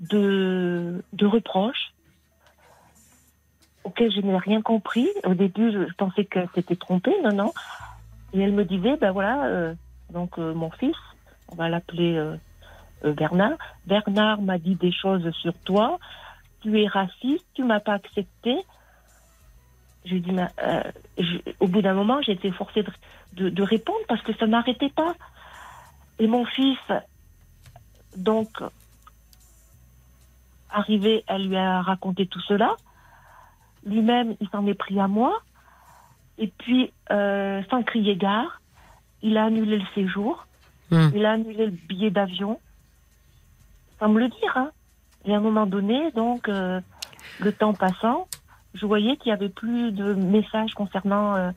[0.00, 1.92] de, reproches
[3.84, 5.08] auxquels je n'ai rien compris.
[5.24, 7.14] Au début, je, pensais qu'elle s'était trompée.
[7.22, 7.52] Non, non.
[8.32, 9.74] Et elle me disait, ben voilà,
[10.10, 10.96] donc mon fils,
[11.48, 12.36] on va l'appeler
[13.04, 13.56] Bernard.
[13.86, 15.98] Bernard m'a dit des choses sur toi.
[16.62, 18.56] Tu es raciste, tu m'as pas accepté.
[20.04, 20.30] Je dis,
[20.62, 20.82] euh,
[21.18, 22.90] je- au bout d'un moment, j'ai été forcée de,
[23.34, 25.14] de- de répondre parce que ça n'arrêtait pas.
[26.18, 26.78] Et mon fils,
[28.16, 28.48] donc,
[30.70, 32.76] arrivé, elle lui a raconté tout cela.
[33.84, 35.40] Lui-même, il s'en est pris à moi.
[36.38, 38.60] Et puis, euh, sans crier gare,
[39.22, 40.46] il a annulé le séjour.
[40.90, 41.12] Hum.
[41.14, 42.60] Il a annulé le billet d'avion.
[44.00, 44.56] Sans me le dire.
[44.56, 44.70] Hein.
[45.26, 46.80] Et à un moment donné, donc, euh,
[47.38, 48.26] le temps passant,
[48.74, 51.50] je voyais qu'il n'y avait plus de messages concernant euh,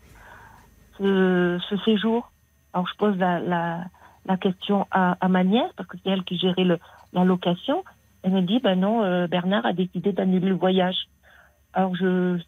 [0.97, 2.31] ce, ce séjour.
[2.73, 3.85] Alors, je pose la, la,
[4.25, 6.79] la question à, à ma nièce, parce que c'est elle qui gérait le,
[7.13, 7.83] la location.
[8.23, 11.07] Elle me dit, ben non, euh, Bernard a décidé d'annuler le voyage.
[11.73, 12.39] Alors, je,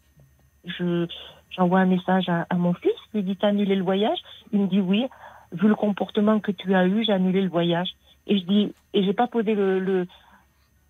[0.64, 1.06] je,
[1.50, 4.18] j'envoie un message à, à mon fils, je lui dis, t'as annulé le voyage?
[4.52, 5.06] Il me dit, oui,
[5.52, 7.88] vu le comportement que tu as eu, j'ai annulé le voyage.
[8.26, 10.06] Et je dis, et j'ai pas posé le, le,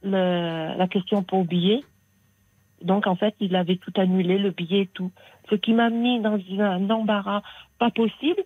[0.02, 1.82] le- la question pour billet.
[2.82, 5.10] Donc, en fait, il avait tout annulé, le billet et tout.
[5.50, 7.42] Ce qui m'a mis dans un embarras
[7.78, 8.42] pas possible,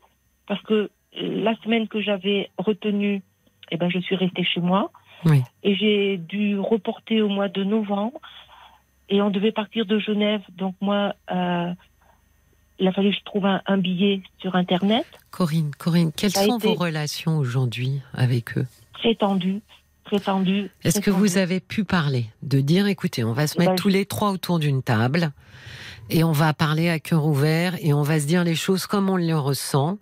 [0.47, 3.23] parce que la semaine que j'avais retenue,
[3.71, 4.91] eh ben, je suis restée chez moi.
[5.25, 5.43] Oui.
[5.63, 8.19] Et j'ai dû reporter au mois de novembre.
[9.09, 10.43] Et on devait partir de Genève.
[10.57, 11.73] Donc, moi, euh,
[12.79, 15.05] il a fallu que je trouve un, un billet sur Internet.
[15.31, 18.67] Corinne, Corinne, quelles Ça sont été- vos relations aujourd'hui avec eux?
[19.01, 19.63] Très tendu.
[20.05, 20.71] Très tendu.
[20.85, 23.89] Est-ce que vous avez pu parler de dire, écoutez, on va se mettre ben, tous
[23.89, 25.33] les trois autour d'une table
[26.11, 29.09] et on va parler à cœur ouvert et on va se dire les choses comme
[29.09, 29.99] on les ressent,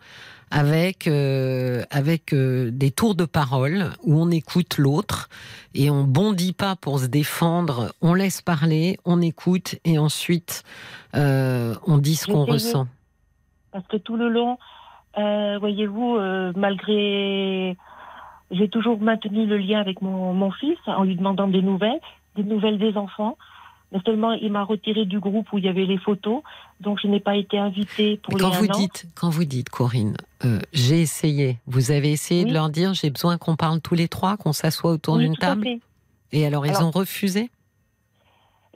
[0.50, 5.28] avec euh, avec euh, des tours de parole où on écoute l'autre
[5.74, 10.64] et on bondit pas pour se défendre, on laisse parler, on écoute et ensuite
[11.14, 12.86] euh, on dit ce qu'on ressent.
[13.72, 14.58] Parce que tout le long,
[15.14, 16.18] voyez-vous,
[16.56, 17.76] malgré.
[18.50, 22.00] J'ai toujours maintenu le lien avec mon, mon fils en lui demandant des nouvelles,
[22.36, 23.36] des nouvelles des enfants.
[23.92, 26.42] Mais seulement, il m'a retiré du groupe où il y avait les photos.
[26.80, 28.78] Donc, je n'ai pas été invitée pour Mais les quand un vous an.
[28.78, 31.56] dites, quand vous dites, Corinne, euh, j'ai essayé.
[31.66, 34.90] Vous avez essayé de leur dire, j'ai besoin qu'on parle tous les trois, qu'on s'assoie
[34.92, 35.66] autour Oui, d'une table.
[36.32, 37.48] Et alors, ils Alors- ont refusé?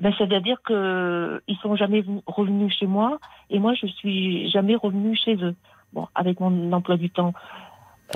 [0.01, 3.19] Ben, C'est-à-dire qu'ils sont jamais venus- revenus chez moi
[3.51, 5.55] et moi, je suis jamais revenue chez eux.
[5.93, 7.35] Bon, avec mon emploi du temps.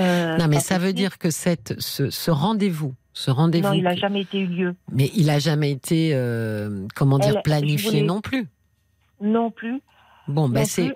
[0.00, 3.82] Euh, Non, mais ça veut dire que cette, ce, ce rendez-vous, ce rendez-vous, Non, il
[3.82, 4.74] n'a jamais été eu lieu.
[4.92, 8.46] mais il a jamais été, euh, comment dire, Elle- planifié voulais- non plus.
[9.20, 9.80] Non plus.
[10.28, 10.92] Bon, ben c'est,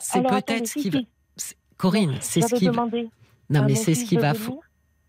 [0.00, 1.00] c'est peut-être ce qui va-
[1.76, 3.08] Corinne, c'est ce qui, demandé
[3.50, 4.58] non, mais c'est ce qui va, venir.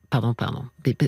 [0.09, 0.63] pardon, pardon.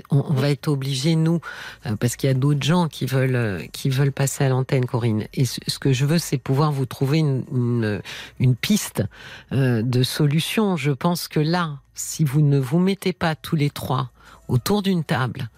[0.09, 1.39] On, va être obligés, nous,
[1.85, 4.85] euh, parce qu'il y a d'autres gens qui veulent, euh, qui veulent passer à l'antenne,
[4.85, 5.25] Corinne.
[5.33, 8.01] Et ce, ce que je veux, c'est pouvoir vous trouver une, une,
[8.39, 9.03] une piste
[9.51, 10.75] euh, de solution.
[10.77, 14.11] Je pense que là, si vous ne vous mettez pas tous les trois
[14.47, 15.49] autour d'une table,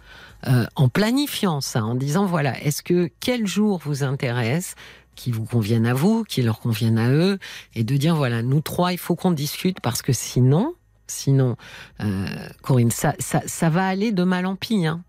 [0.48, 4.76] euh, en planifiant ça, en disant voilà, est-ce que quel jour vous intéresse
[5.16, 7.40] qui vous conviennent à vous, qui leur conviennent à eux,
[7.76, 10.74] et de dire voilà, nous trois, il faut qu'on discute parce que sinon,
[11.08, 11.56] sinon,
[12.02, 12.26] euh,
[12.62, 14.86] Corinne, ça, ça, ça va aller de mal en pis.
[14.86, 15.04] Hein.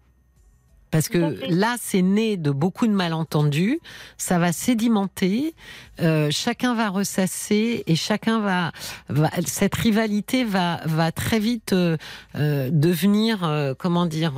[0.95, 3.81] Parce que là, c'est né de beaucoup de malentendus,
[4.17, 5.57] ça va sédimenter,
[5.99, 8.71] euh, chacun va ressasser et chacun va,
[9.09, 11.97] va cette rivalité va, va très vite euh,
[12.37, 14.35] euh, devenir, comment dire,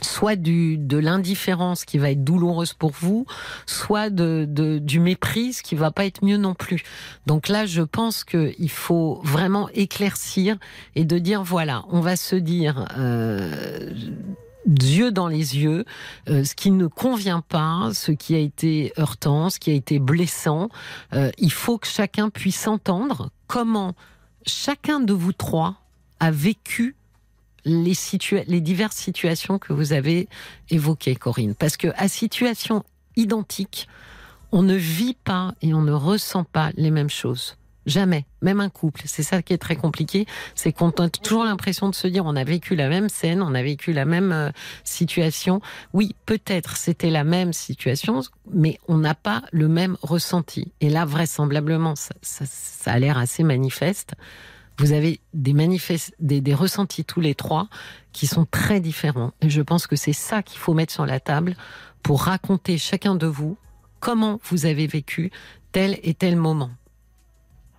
[0.00, 3.24] soit du, de l'indifférence qui va être douloureuse pour vous,
[3.64, 6.82] soit de, de, du mépris, ce qui va pas être mieux non plus.
[7.26, 10.56] Donc là, je pense qu'il faut vraiment éclaircir
[10.96, 12.86] et de dire voilà, on va se dire.
[12.98, 13.92] Euh,
[14.66, 15.84] yeux dans les yeux,
[16.28, 19.98] euh, ce qui ne convient pas, ce qui a été heurtant, ce qui a été
[19.98, 20.68] blessant.
[21.14, 23.94] Euh, il faut que chacun puisse entendre comment
[24.46, 25.76] chacun de vous trois
[26.20, 26.96] a vécu
[27.64, 30.28] les, situa- les diverses situations que vous avez
[30.70, 31.54] évoquées, Corinne.
[31.54, 32.84] Parce que à situation
[33.16, 33.88] identique,
[34.52, 37.56] on ne vit pas et on ne ressent pas les mêmes choses.
[37.84, 39.02] Jamais, même un couple.
[39.06, 42.36] C'est ça qui est très compliqué, c'est qu'on a toujours l'impression de se dire on
[42.36, 44.50] a vécu la même scène, on a vécu la même euh,
[44.84, 45.60] situation.
[45.92, 48.20] Oui, peut-être c'était la même situation,
[48.52, 50.72] mais on n'a pas le même ressenti.
[50.80, 52.44] Et là, vraisemblablement, ça,
[52.86, 54.14] a l'air assez manifeste.
[54.78, 55.54] Vous avez des,
[56.20, 57.68] des, des ressentis tous les trois
[58.12, 59.32] qui sont très différents.
[59.40, 61.56] Et je pense que c'est ça qu'il faut mettre sur la table
[62.02, 63.56] pour raconter chacun de vous
[64.00, 65.30] comment vous avez vécu
[65.72, 66.70] tel et tel moment.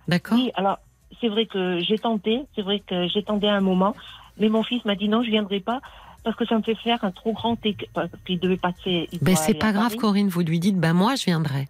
[0.08, 0.78] D'accord Oui, alors
[1.20, 3.94] c'est vrai que j'ai tenté, c'est vrai que j'ai tenté un moment,
[4.38, 5.80] mais mon fils m'a dit non, je viendrai pas
[6.24, 7.88] parce que ça me fait faire un trop grand écart.
[7.92, 9.08] Parce qu'il devait passer.
[9.12, 9.98] il Ben c'est pas grave, Paris.
[9.98, 10.28] Corinne.
[10.28, 11.68] Vous lui dites, ben moi je viendrai.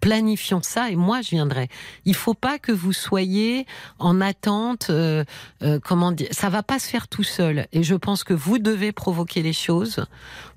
[0.00, 1.68] Planifions ça et moi je viendrai.
[2.04, 3.66] Il faut pas que vous soyez
[3.98, 4.88] en attente.
[4.90, 5.24] euh,
[5.62, 7.66] euh, comment dire Ça va pas se faire tout seul.
[7.72, 10.04] Et je pense que vous devez provoquer les choses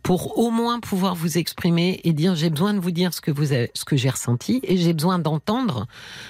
[0.02, 3.32] pour au moins pouvoir vous exprimer et dire j'ai besoin de vous dire ce que
[3.32, 5.88] vous avez, ce que j'ai ressenti et j'ai besoin d'entendre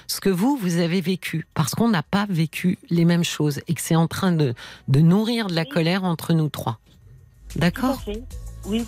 [0.07, 3.73] ce que vous vous avez vécu parce qu'on n'a pas vécu les mêmes choses et
[3.73, 4.53] que c'est en train de
[4.87, 6.79] de nourrir de la colère entre nous trois.
[7.55, 8.01] D'accord?
[8.65, 8.85] Oui,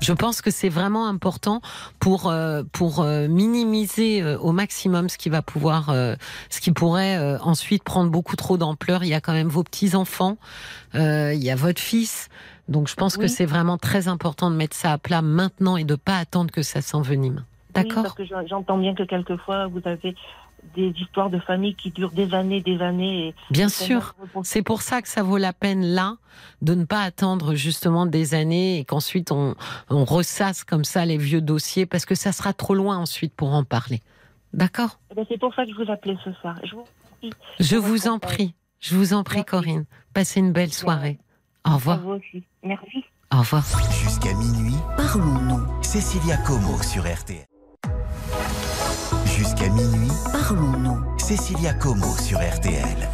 [0.00, 1.60] je pense que c'est vraiment important
[1.98, 6.14] pour euh, pour euh, minimiser euh, au maximum ce qui va pouvoir euh,
[6.48, 9.04] ce qui pourrait euh, ensuite prendre beaucoup trop d'ampleur.
[9.04, 10.38] Il y a quand même vos petits enfants,
[10.94, 12.28] euh, il y a votre fils,
[12.68, 15.84] donc je pense que c'est vraiment très important de mettre ça à plat maintenant et
[15.84, 17.44] de pas attendre que ça s'envenime.
[17.44, 20.14] oui, parce D'accord que j'en- j'entends bien que quelquefois vous avez
[20.74, 23.28] des histoires de famille qui durent des années, des années.
[23.28, 24.14] Et Bien sûr.
[24.42, 26.16] C'est pour ça que ça vaut la peine là
[26.62, 29.54] de ne pas attendre justement des années et qu'ensuite on,
[29.88, 33.52] on ressasse comme ça les vieux dossiers parce que ça sera trop loin ensuite pour
[33.52, 34.00] en parler.
[34.52, 34.98] D'accord?
[35.10, 36.56] Eh ben, C'est pour ça que je vous appelais ce soir.
[36.64, 36.84] Je vous.
[37.60, 38.54] Je vous en prie.
[38.80, 39.50] Je vous en prie, Merci.
[39.50, 39.84] Corinne.
[40.14, 41.18] Passez une belle soirée.
[41.66, 42.00] Au À revoir.
[42.00, 42.42] vous aussi.
[42.62, 43.04] Merci.
[43.32, 43.62] Au revoir.
[44.02, 45.82] Jusqu'à minuit, Parlons-nous.
[45.82, 47.44] Cécilia Como sur RTL.
[49.40, 51.00] Jusqu'à minuit, Parlons-nous.
[51.18, 53.08] Cécilia Como sur RTL.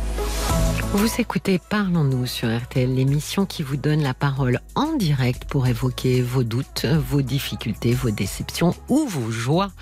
[0.92, 6.22] Vous écoutez Parlons-nous sur RTL, l'émission qui vous donne la parole en direct pour évoquer
[6.22, 9.72] vos doutes, vos difficultés, vos déceptions ou vos joies.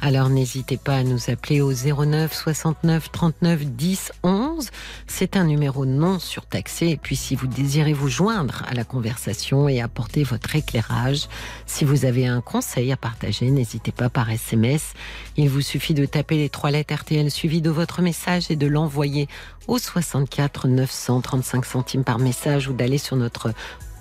[0.00, 4.70] Alors n'hésitez pas à nous appeler au 09 69 39 10 11.
[5.06, 6.88] C'est un numéro non surtaxé.
[6.88, 11.28] Et puis si vous désirez vous joindre à la conversation et apporter votre éclairage,
[11.66, 14.94] si vous avez un conseil à partager, n'hésitez pas par SMS.
[15.36, 18.68] Il vous suffit de taper les trois lettres RTL suivies de votre message et de
[18.68, 19.28] l'envoyer
[19.68, 23.52] au 64 935 centimes par message ou d'aller sur notre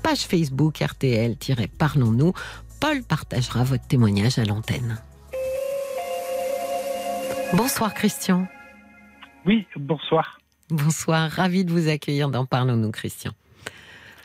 [0.04, 2.34] page Facebook RTL-Parlons-nous.
[2.80, 4.98] Paul partagera votre témoignage à l'antenne.
[7.54, 8.48] Bonsoir Christian.
[9.46, 10.40] Oui, bonsoir.
[10.70, 13.32] Bonsoir, ravi de vous accueillir dans Parlons-nous Christian.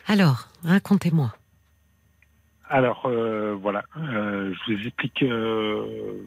[0.07, 1.33] Alors, racontez-moi.
[2.69, 6.23] Alors, euh, voilà, euh, je vous explique euh,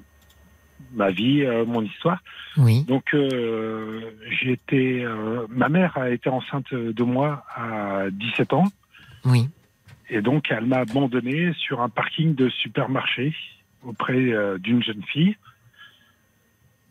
[0.93, 2.21] ma vie, euh, mon histoire.
[2.57, 4.13] Oui, Donc, euh,
[4.73, 8.65] euh, ma mère a été enceinte de moi à 17 ans,
[9.25, 9.49] oui,
[10.09, 13.35] et donc elle m'a abandonné sur un parking de supermarché
[13.85, 15.37] auprès d'une jeune fille.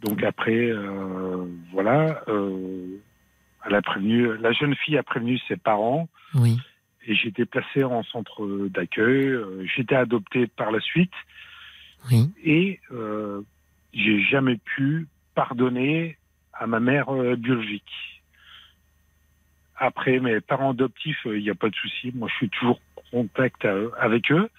[0.01, 2.85] Donc après, euh, voilà, euh,
[3.65, 6.07] elle a prévenu, la jeune fille a prévenu ses parents.
[6.35, 6.57] oui,
[7.05, 9.33] et j'ai été placé en centre d'accueil.
[9.73, 11.13] J'ai été adopté par la suite
[12.11, 12.31] oui.
[12.43, 13.41] et euh,
[13.93, 16.17] j'ai jamais pu pardonner
[16.53, 18.21] à ma mère euh, biologique.
[19.77, 22.11] Après, mes parents adoptifs, il n'y a pas de souci.
[22.13, 24.49] Moi, je suis toujours en contact euh, avec eux.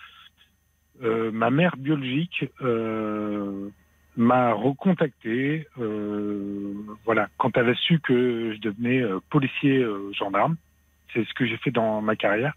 [1.02, 3.68] Euh, ma mère biologique euh,
[4.16, 5.66] m'a recontacté.
[5.78, 6.72] euh,
[7.04, 10.56] voilà, quand elle a su que je devenais euh, policier euh, gendarme.
[11.12, 12.54] C'est ce que j'ai fait dans ma carrière.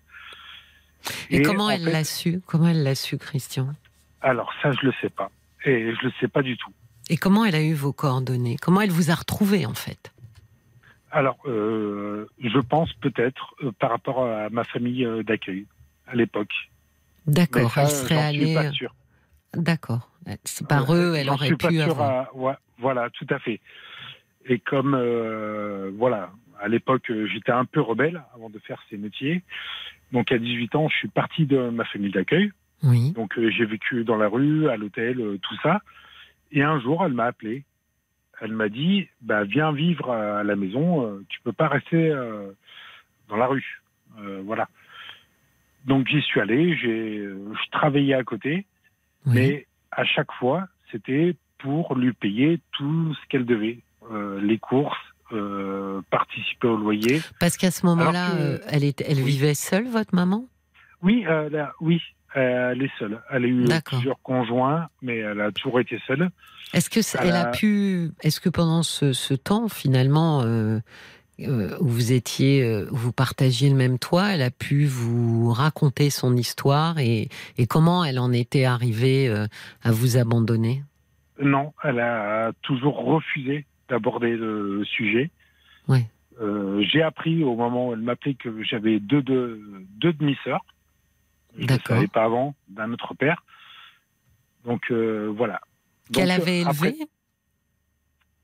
[1.30, 2.40] Et, comment en elle fait- l'a su?
[2.48, 3.74] Comment elle l'a su, Christian?
[4.22, 5.30] Alors ça, je le sais pas.
[5.66, 6.72] Et je le sais pas du tout.
[7.10, 8.58] Et comment elle a eu vos coordonnées?
[8.62, 10.12] Comment elle vous a retrouvé en fait?
[11.12, 15.68] Alors, euh, je pense peut-être euh, par rapport à ma famille euh, d'accueil
[16.08, 16.54] à l'époque.
[17.28, 18.54] D'accord, elle serait suis allée.
[18.54, 18.94] pas sûr.
[19.54, 20.10] D'accord.
[20.44, 23.40] C'est par Euh, eux, elle aurait suis pas pu sûr à- ouais, voilà, tout à
[23.40, 23.60] fait.
[24.46, 24.96] Et comme
[25.98, 29.44] voilà, à l'époque, j'étais un peu rebelle avant de faire ces métiers.
[30.12, 32.52] Donc à 18 ans, je suis parti de ma famille d'accueil.
[32.84, 35.82] Oui, Donc euh, j'ai vécu dans la rue, à l'hôtel, euh, tout ça.
[36.52, 37.64] Et un jour, elle m'a appelé.
[38.42, 42.10] Elle m'a dit bah, Viens vivre à la maison, euh, tu peux pas rester
[43.30, 43.82] dans la rue.
[44.20, 44.68] Euh, voilà.
[45.86, 48.66] Donc j'y suis allé, j'ai, je travaillais à côté,
[49.26, 49.34] oui.
[49.36, 53.80] mais à chaque fois, c'était pour lui payer tout ce qu'elle devait.
[54.12, 54.98] Euh, les courses,
[55.32, 57.22] euh, participer au loyer.
[57.40, 59.32] Parce qu'à ce moment-là, que- elle, était, elle Oui.
[59.32, 60.46] vivait seule, votre maman?
[61.02, 62.02] Oui, là, oui,
[62.36, 63.20] elle est seule.
[63.32, 66.30] Elle a eu plusieurs conjoints, mais elle a toujours été seule.
[66.74, 70.80] Est-ce que Elle elle a a- pu Est-ce que pendant ce, ce temps, finalement, euh,
[71.40, 75.52] euh, où vous étiez, euh, où vous partagiez le même toit, elle a pu vous
[75.52, 79.46] raconter son histoire et, et comment elle en était arrivée euh,
[79.84, 80.84] à vous abandonner?
[81.42, 85.30] Non, elle a toujours refusé d'aborder le sujet.
[85.88, 86.06] Ouais.
[86.42, 89.62] Euh, J'ai appris au moment où elle m'appelait que j'avais deux, deux,
[89.98, 90.64] deux demi-sœurs.
[91.58, 93.44] Je ne savais pas avant, d'un autre père.
[94.66, 95.62] Donc euh, voilà.
[96.12, 97.08] Qu'elle avait euh, après- élevé?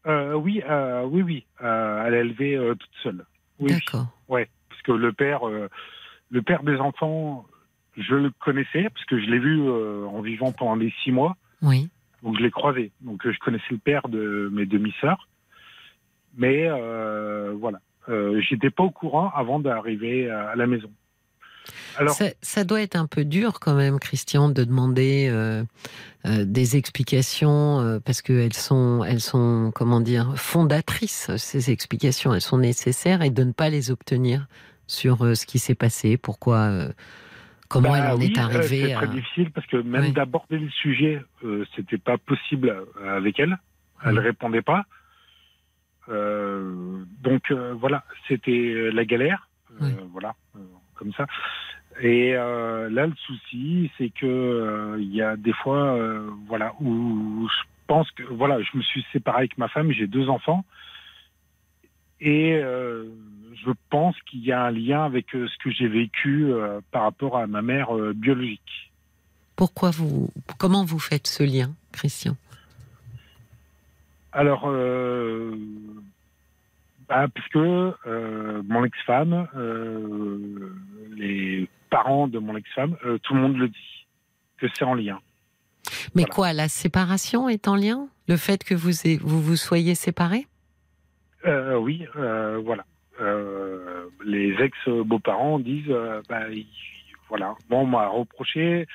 [0.07, 1.45] Euh, Oui, euh, oui, oui.
[1.62, 3.26] Euh, elle a élevé euh, toute seule.
[3.60, 4.07] Oui, D'accord.
[4.28, 5.70] parce que le père, euh,
[6.30, 7.45] le père des enfants,
[7.97, 11.36] je le connaissais parce que je l'ai vu euh, en vivant pendant les six mois.
[11.62, 11.89] Oui.
[12.24, 12.91] Donc je l'ai croisé.
[13.01, 15.28] Donc je connaissais le père de mes demi-sœurs.
[16.38, 20.91] Mais euh, voilà, euh, j'étais pas au courant avant d'arriver à la maison.
[21.97, 25.64] Alors Ça, ça doit être un peu dur quand même, Christian, de demander euh,
[26.26, 31.30] euh, des explications euh, parce qu'elles sont, elles sont, comment dire, fondatrices.
[31.38, 34.47] Ces explications, elles sont nécessaires et de ne pas les obtenir
[34.88, 36.72] sur euh, ce qui s'est passé, pourquoi,
[37.68, 38.86] comment bah elle en oui, est arrivée.
[38.88, 38.97] c'est à...
[38.97, 41.22] très difficile parce que même d'aborder le sujet,
[41.76, 42.76] c'était pas possible
[43.07, 43.57] avec elle.
[44.03, 44.20] Elle Mm.
[44.20, 44.86] répondait pas.
[46.07, 49.47] Donc voilà, c'était la galère.
[49.82, 49.91] Oui.
[50.12, 50.34] Voilà,
[50.99, 51.25] comme ça.
[52.01, 56.73] Et euh, là, le souci, c'est que euh, il y a des fois, euh, voilà,
[56.79, 60.63] où je pense que voilà, je me suis séparé avec ma femme, j'ai deux enfants,
[62.21, 66.51] et je pense qu'il y a un lien avec ce que j'ai vécu
[66.91, 68.91] par rapport à ma mère biologique.
[69.55, 72.35] Pourquoi vous, comment vous faites ce lien, Christian?
[74.31, 75.55] Alors, euh,
[77.10, 80.72] bah, parce que euh, mon ex-femme, euh,
[81.18, 84.07] les parents de mon ex-femme, euh, tout le monde le dit,
[84.57, 85.20] que c'est en lien.
[86.16, 86.34] Mais Voilà.
[86.36, 88.07] quoi, la séparation est en lien?
[88.28, 88.91] Le fait que vous
[89.22, 90.45] vous, vous soyez séparés?
[91.45, 92.05] Euh, oui,
[92.64, 92.86] voilà.
[94.24, 95.93] Les ex-beaux-parents disent,
[96.30, 96.68] bah, il-
[97.28, 98.88] voilà, bon, on m'a reproché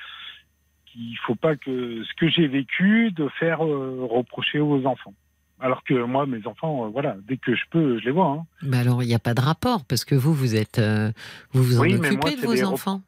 [0.85, 5.13] qu'il faut pas que ce que j'ai vécu de faire euh, reprocher aux enfants.
[5.59, 8.27] Alors que moi, mes enfants, euh, voilà, dès que je peux, je les vois.
[8.27, 8.45] hein.
[8.61, 11.11] Bah alors, il n'y a pas de rapport, parce que vous, vous êtes, euh,
[11.53, 13.01] vous vous en Oui, mais moi, occupez de vos enfants.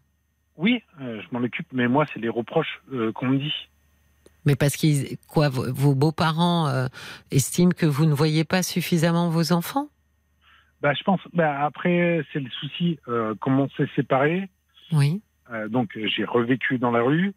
[0.56, 2.82] Oui, euh, je m'en occupe, mais moi, c'est les reproches
[3.16, 3.54] qu'on me dit.
[4.46, 6.88] Mais parce qu'ils, quoi, vos, beaux-parents
[7.32, 9.90] estiment que vous ne voyez pas suffisamment vos enfants?
[10.82, 11.20] Bah, je pense.
[11.34, 12.98] Bah, après, c'est le souci.
[13.42, 14.50] Comment on s'est séparés.
[14.94, 15.22] Oui.
[15.70, 17.34] Donc, j'ai revécu dans la rue.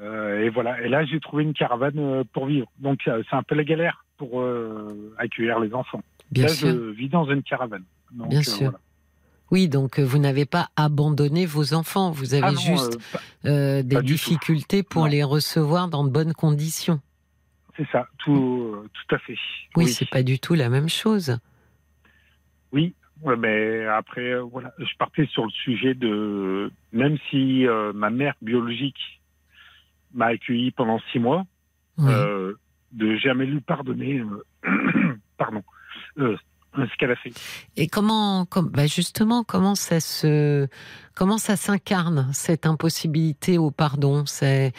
[0.00, 0.80] Euh, et voilà.
[0.82, 2.66] Et là, j'ai trouvé une caravane euh, pour vivre.
[2.78, 6.02] Donc, euh, c'est un peu la galère pour euh, accueillir les enfants.
[6.30, 6.68] Bien là, sûr.
[6.68, 7.84] je vis dans une caravane.
[8.12, 8.56] Donc, Bien sûr.
[8.70, 8.80] voilà.
[9.52, 13.94] Oui, donc vous n'avez pas abandonné vos enfants, vous avez Ah non, juste pas- des
[13.94, 15.08] pas difficultés pour Non.
[15.08, 17.00] les recevoir dans de bonnes conditions.
[17.76, 19.36] c'est ça, tout, tout à fait.
[19.76, 21.38] Oui, c'est pas du tout la même chose.
[22.72, 27.92] Oui, ouais, mais après, euh, voilà, je partais sur le sujet de même si euh,
[27.92, 29.20] ma mère biologique
[30.16, 31.44] m'a accueilli pendant six mois,
[31.98, 32.12] Oui.
[32.12, 32.54] euh,
[32.92, 35.62] de jamais lui pardonner, euh, pardon,
[36.18, 36.36] euh,
[36.76, 37.30] ce qu'elle a fait.
[37.76, 40.66] Et comment, comme, bah justement, comment ça se,
[41.14, 44.26] comment ça s'incarne cette impossibilité au pardon?
[44.26, 44.72] C'est,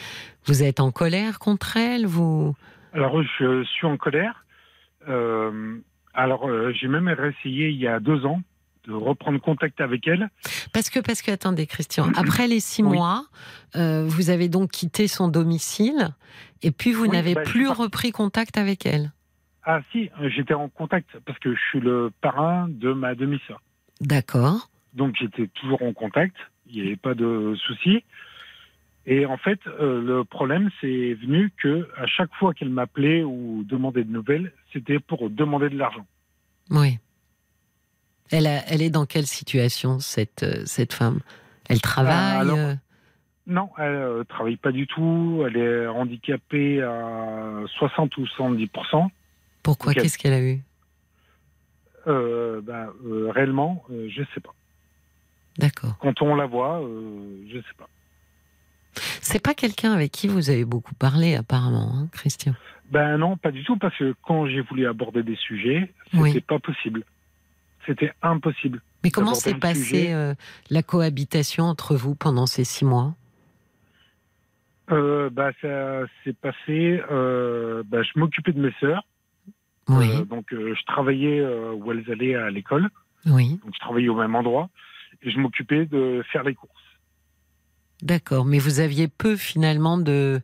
[0.46, 2.54] vous êtes en colère contre elle, vous?
[2.92, 4.44] Alors, je suis en colère.
[6.14, 8.42] Alors, j'ai même réessayé il y a deux ans
[8.88, 10.30] de reprendre contact avec elle.
[10.72, 12.96] Parce que, parce que, attendez, Christian, après les six Oui.
[12.96, 13.26] mois,
[13.76, 16.08] euh, vous avez donc quitté son domicile,
[16.62, 19.12] et puis vous Oui, n'avez bah, plus repris contact avec elle.
[19.64, 23.60] Ah si, j'étais en contact parce que je suis le parrain de ma demi-sœur.
[24.00, 24.70] D'accord.
[24.94, 26.34] Donc j'étais toujours en contact,
[26.66, 28.02] il n'y avait pas de souci.
[29.04, 33.62] Et en fait, euh, le problème, c'est venu que à chaque fois qu'elle m'appelait ou
[33.66, 36.06] demandait de nouvelles, c'était pour demander de l'argent.
[36.70, 36.98] Oui.
[38.30, 41.20] Elle, a- elle est dans quelle situation, cette, euh, cette femme?
[41.68, 42.74] Elle travaille alors- euh,
[43.46, 45.42] Non, elle euh, travaille pas du tout.
[45.46, 49.10] Elle est handicapée à 60 ou 70%
[49.62, 49.94] Pourquoi.
[49.94, 50.60] Qu'est-ce qu'elle a eu?
[52.06, 54.54] Euh, ben, euh, Réellement, euh, je sais pas.
[55.58, 55.96] D'accord.
[56.00, 56.80] Quand on la voit,
[57.50, 57.88] je sais pas.
[59.20, 62.54] C'est pas quelqu'un avec qui vous avez beaucoup parlé, apparemment, hein, Christian?
[62.90, 66.40] Ben non, pas du tout, parce que quand j'ai voulu aborder des sujets, c'était Oui.
[66.40, 67.04] pas possible.
[67.88, 68.82] C'était impossible.
[69.02, 70.34] Mais comment s'est passée euh,
[70.70, 73.14] la cohabitation entre vous pendant ces six mois?
[74.90, 77.00] Euh, bah, ça s'est passé.
[77.10, 79.02] Euh, bah, je m'occupais de mes sœurs.
[79.88, 82.90] Oui, Euh, donc, je travaillais où elles allaient à l'école.
[83.26, 84.68] oui, Donc, je travaillais au même endroit.
[85.22, 86.72] Et je m'occupais de faire les courses.
[88.02, 88.44] d'accord.
[88.44, 90.40] Mais vous aviez peu finalement de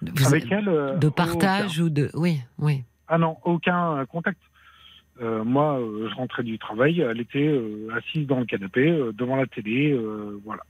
[0.00, 0.64] de, vous- Avec elles.
[0.64, 1.10] de aucun.
[1.10, 4.38] partage ou de oui, oui, Ah non, aucun contact.
[5.20, 7.00] Euh, moi, euh, je rentrais du travail.
[7.00, 9.98] Elle était euh, assise dans le canapé, devant la télé.
[10.44, 10.62] voilà.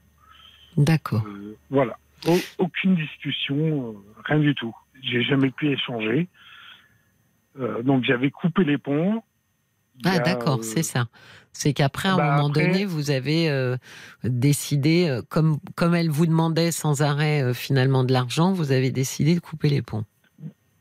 [0.77, 1.25] d'accord.
[1.71, 1.97] Voilà.
[2.27, 3.95] Au- aucune discussion,
[4.25, 4.75] rien du tout.
[5.03, 6.29] J'ai jamais pu échanger.
[7.85, 9.23] Donc j'avais coupé les ponts.
[10.05, 11.09] Ah d'accord, c'est ça.
[11.53, 13.49] C'est qu'après, à un bah, moment après- donné, vous avez
[14.25, 19.41] décidé, comme, comme elle vous demandait sans arrêt finalement de l'argent, vous avez décidé de
[19.41, 20.05] couper les ponts.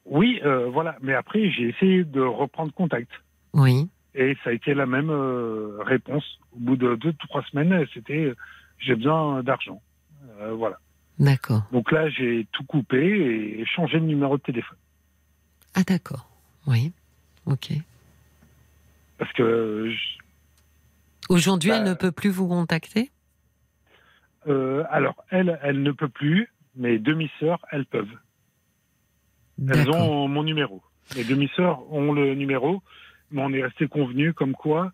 [0.05, 0.39] Oui,
[0.72, 0.97] voilà.
[1.01, 3.09] Mais après, j'ai essayé de reprendre contact.
[3.54, 6.24] Oui, Et ça a été la même euh, réponse.
[6.52, 8.36] Au bout de deux, trois semaines, c'était euh,
[8.80, 9.82] j'ai besoin d'argent.
[10.39, 10.78] Euh, voilà.
[11.20, 11.64] d'accord.
[11.72, 12.98] Donc là, j'ai tout coupé
[13.60, 14.78] et changé de numéro de téléphone.
[15.76, 16.30] Ah d'accord.
[16.68, 16.91] Oui,
[17.45, 17.74] ok.
[19.18, 20.18] Parce que je-
[21.30, 23.12] Aujourd'hui, elle Bah, ne peut plus vous contacter?
[24.48, 26.48] Euh, alors elle, elle ne peut plus.
[26.76, 28.16] Mes demi-sœurs, elles peuvent.
[29.68, 30.84] Elles ont mon numéro.
[31.16, 32.84] Mes demi-sœurs ont le numéro,
[33.32, 34.91] mais on est resté convenu comme quoi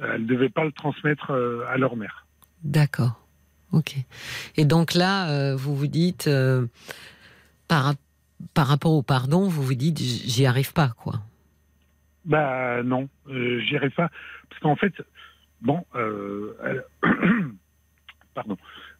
[0.00, 2.26] euh, elles ne devaient pas le transmettre euh, à leur mère.
[2.62, 3.20] D'accord.
[3.72, 3.96] Ok.
[4.56, 6.66] Et donc là, euh, vous vous dites, euh,
[7.68, 7.94] par,
[8.54, 11.14] par rapport au pardon, vous vous dites, j'y arrive pas, quoi.
[12.24, 14.10] Bah non, euh, j'y arrive pas.
[14.48, 14.94] Parce qu'en fait,
[15.60, 16.84] bon, euh, elle-
[18.34, 18.56] pardon,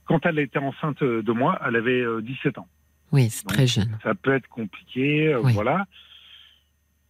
[0.06, 2.68] quand elle était enceinte de moi, elle avait euh, 17 ans.
[3.12, 3.96] Oui, c'est très jeune.
[4.02, 5.52] Ça peut être compliqué, Oui.
[5.54, 5.86] voilà.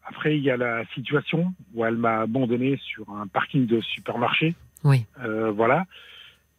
[0.07, 4.55] Après, il y a la situation où elle m'a abandonné sur un parking de supermarché.
[4.85, 5.85] Oui, Euh, voilà.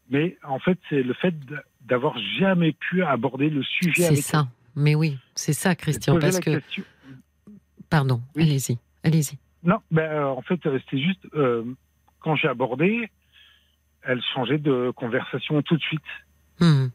[0.10, 1.34] Mais en fait, c'est le fait
[1.82, 4.48] d'avoir jamais pu aborder le sujet c'est ça.
[4.76, 5.76] Mais oui, c'est ça.
[5.76, 6.20] Christian.
[6.20, 6.84] Parce que, question-
[7.90, 8.44] pardon, Oui.
[8.44, 9.38] allez-y, allez-y.
[9.64, 11.64] Non, ben, euh, en fait, c'était juste euh,
[12.20, 13.10] quand j'ai abordé,
[14.04, 16.02] elle changeait de conversation tout de suite.
[16.60, 16.88] Hmm.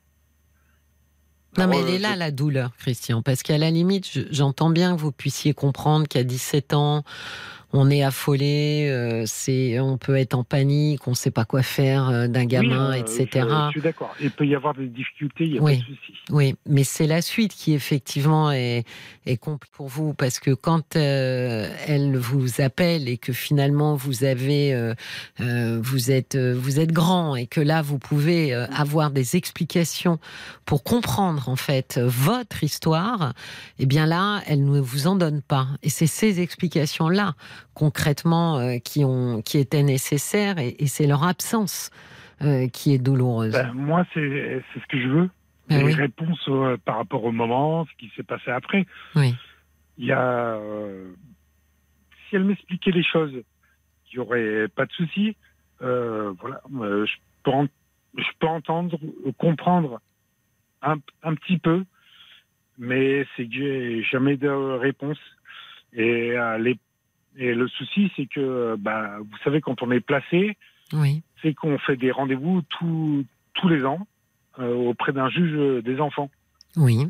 [1.58, 4.20] Non, mais elle est euh, là, je- la douleur, Christian, parce qu'à la limite, je-
[4.30, 7.02] j'entends bien que vous puissiez comprendre qu'à 17 ans,
[7.72, 11.62] on est affolé, euh, c'est, on peut être en panique, on ne sait pas quoi
[11.62, 13.28] faire euh, d'un gamin, Oui, etc.
[13.34, 14.14] Je, je suis d'accord.
[14.20, 15.76] Il peut y avoir des difficultés, il n'y a Oui.
[15.76, 16.12] pas de souci.
[16.30, 18.84] Oui, mais c'est la suite qui effectivement est,
[19.26, 24.24] est compliquée pour vous parce que quand euh, elle vous appelle et que finalement vous
[24.24, 24.94] avez, euh,
[25.40, 29.36] euh, vous êtes, euh, vous êtes grand et que là vous pouvez euh, avoir des
[29.36, 30.18] explications
[30.64, 33.32] pour comprendre en fait votre histoire,
[33.78, 37.34] eh bien là elle ne vous en donne pas et c'est ces explications là
[37.74, 41.90] concrètement euh, qui ont, qui étaient nécessaires et, et c'est leur absence
[42.42, 43.52] euh, qui est douloureuse.
[43.52, 45.30] Ben, moi, c'est ce que je veux.
[45.68, 45.94] Ben oui.
[45.94, 48.86] réponses euh, par rapport au moment, ce qui s'est passé après.
[49.14, 49.34] Oui.
[49.98, 50.54] Il y a.
[50.56, 51.12] euh,
[52.28, 55.36] si elle m'expliquait les choses, il n'y aurait pas de souci.
[55.82, 56.60] Euh, voilà.
[56.80, 57.12] Euh, je,
[57.44, 57.68] peux en-
[58.16, 58.98] je peux entendre,
[59.38, 60.00] comprendre
[60.82, 61.84] un, un petit peu,
[62.78, 65.18] mais c'est que j'ai jamais de réponse.
[65.92, 66.78] Et, les-
[67.36, 70.56] et le souci, c'est que, bah, vous savez, quand on est placé,
[70.92, 71.22] Oui.
[71.42, 73.24] c'est qu'on fait des rendez-vous tous
[73.54, 74.06] tous les ans
[74.58, 76.30] euh, auprès d'un juge des enfants
[76.76, 77.08] Oui.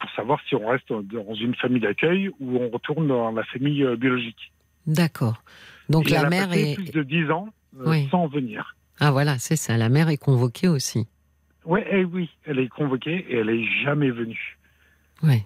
[0.00, 3.82] pour savoir si on reste dans une famille d'accueil ou on retourne dans la famille
[3.84, 4.52] euh, biologique.
[4.86, 5.42] D'accord.
[5.88, 6.74] Donc Et la mère est.
[6.74, 7.48] plus de 10 ans
[7.80, 8.08] euh, Oui.
[8.10, 8.74] sans venir.
[9.00, 9.76] Ah voilà, c'est ça.
[9.76, 11.06] La mère est convoquée aussi.
[11.64, 14.58] Ouais, eh oui, elle est convoquée et elle est jamais venue.
[15.22, 15.42] Oui.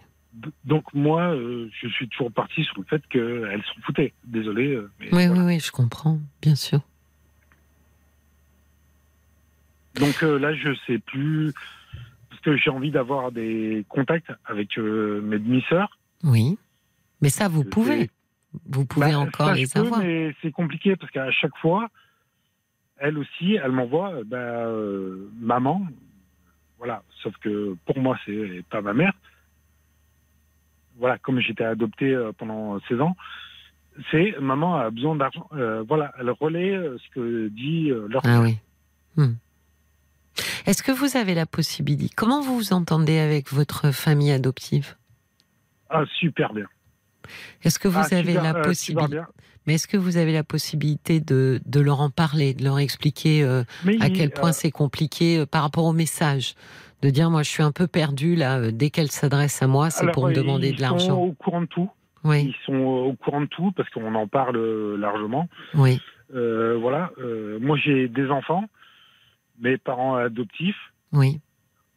[0.64, 4.14] Donc moi, euh, je suis toujours parti sur le fait qu'elle s'en foutait.
[4.24, 4.68] Désolé.
[4.74, 5.32] euh, mais Oui, voilà.
[5.44, 6.80] oui, oui, je comprends, bien sûr.
[9.96, 11.52] Donc euh, là, je sais plus
[12.30, 15.98] parce que j'ai envie d'avoir des contacts avec euh, mes demi-sœurs.
[16.24, 16.58] Oui.
[17.20, 18.10] Mais ça, vous pouvez.
[18.66, 20.00] Vous pouvez Bah, encore ça, les peux, avoir.
[20.00, 21.88] Mais c'est compliqué parce qu'à chaque fois,
[22.98, 24.66] elle aussi, elle m'envoie bah,
[25.40, 25.86] maman.
[26.78, 27.02] Voilà.
[27.22, 29.12] Sauf que pour moi, c'est pas ma mère.
[30.98, 33.16] Voilà, comme j'étais adopté euh, pendant 16 ans,
[34.10, 35.48] c'est maman a besoin d'argent.
[35.52, 38.58] Euh, voilà, elle relaie euh, ce que dit leur Ah oui.
[39.16, 39.34] Hmm.
[40.64, 44.96] Est-ce que vous avez la possibilité Comment vous vous entendez avec votre famille adoptive?
[45.90, 46.66] Ah, super bien.
[47.62, 49.20] Est-ce que vous Ah, avez super, la possibilité.
[49.66, 53.44] Mais est-ce que vous avez la possibilité de, de leur en parler, de leur expliquer
[53.44, 53.62] euh,
[54.00, 56.54] à quel point c'est compliqué par rapport au message?
[57.02, 58.58] De dire, moi, je suis un peu perdu là.
[58.60, 61.06] euh, dès qu'elle s'adresse à moi, c'est pour me euh, demander ils de l'argent.
[61.16, 61.90] sont au courant de tout.
[62.24, 65.48] Oui, Ils sont au courant de tout parce qu'on en parle euh, largement.
[65.74, 66.00] oui,
[66.34, 67.10] Euh, voilà.
[67.18, 68.64] Euh, moi, j'ai des enfants.
[69.60, 70.76] Mes parents adoptifs
[71.12, 71.40] oui.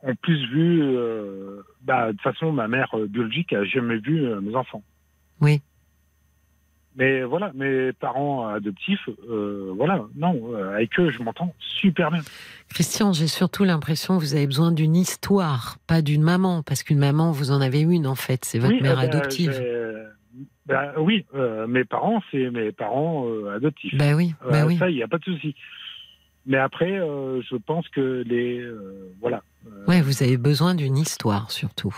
[0.02, 0.82] ont plus vu.
[0.82, 4.82] euh, bah, de toute façon, ma mère euh, biologique a jamais vu euh, mes enfants.
[5.42, 5.62] Oui.
[6.98, 12.22] Mais voilà, mes parents adoptifs, euh, voilà, non, euh, avec eux, je m'entends super bien.
[12.70, 17.00] Christian, j'ai surtout l'impression que vous avez besoin d'une histoire, pas d'une maman, parce qu'une
[17.00, 19.64] maman, vous en avez une en fait, c'est votre oui, mère euh, bah, adoptive.
[20.66, 23.98] bah, oui, euh, mes parents, c'est mes parents adoptifs.
[23.98, 24.78] Ben oui, ben oui.
[24.78, 25.54] Ça, il n'y a pas de souci.
[26.46, 28.66] Mais après, je pense que les.
[29.20, 29.42] voilà.
[29.88, 31.96] Ouais, vous avez besoin d'une histoire surtout,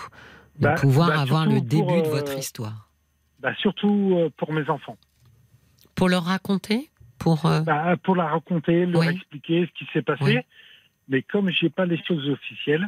[0.58, 2.87] de Bah, pouvoir bah, avoir le pour, début de votre histoire.
[3.40, 4.98] Bah, surtout euh, pour mes enfants.
[5.96, 9.08] Pour leur raconter, pour euh, Bah, pour la raconter, leur Oui.
[9.10, 10.24] expliquer ce qui s'est passé.
[10.24, 10.38] Oui.
[11.10, 12.86] Mais comme j'ai pas les choses officielles,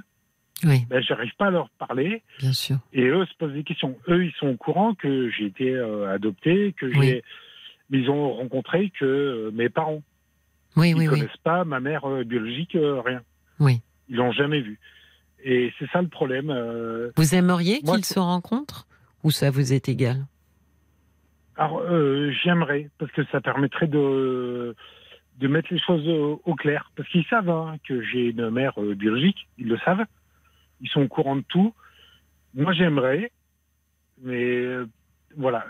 [0.65, 2.21] oui, bah, j'arrive pas à leur parler.
[2.39, 2.77] bien sûr.
[2.91, 3.97] Et eux se posent des questions.
[4.09, 7.23] Eux, ils sont au courant que j'ai été euh, adopté, que j'ai.
[7.89, 10.03] Mais ils ont rencontré que euh, mes parents.
[10.75, 13.21] Oui, Ils oui, connaissent pas ma mère euh, biologique, rien.
[13.59, 13.81] oui.
[14.09, 14.79] Ils l'ont jamais vue.
[15.43, 16.51] Et c'est ça le problème.
[17.15, 18.85] Vous aimeriez qu'ils se rencontrent
[19.23, 20.25] ou ça vous est égal?
[21.59, 24.75] Alors, euh, j'aimerais, parce que ça permettrait de,
[25.39, 26.89] de mettre les choses au, au clair.
[26.95, 30.05] Parce qu'ils savent hein, que j'ai une mère euh, biologique, ils le savent.
[30.79, 31.73] Ils sont au courant de tout.
[32.55, 33.31] Moi, j'aimerais,
[34.21, 34.87] mais euh,
[35.35, 35.65] voilà.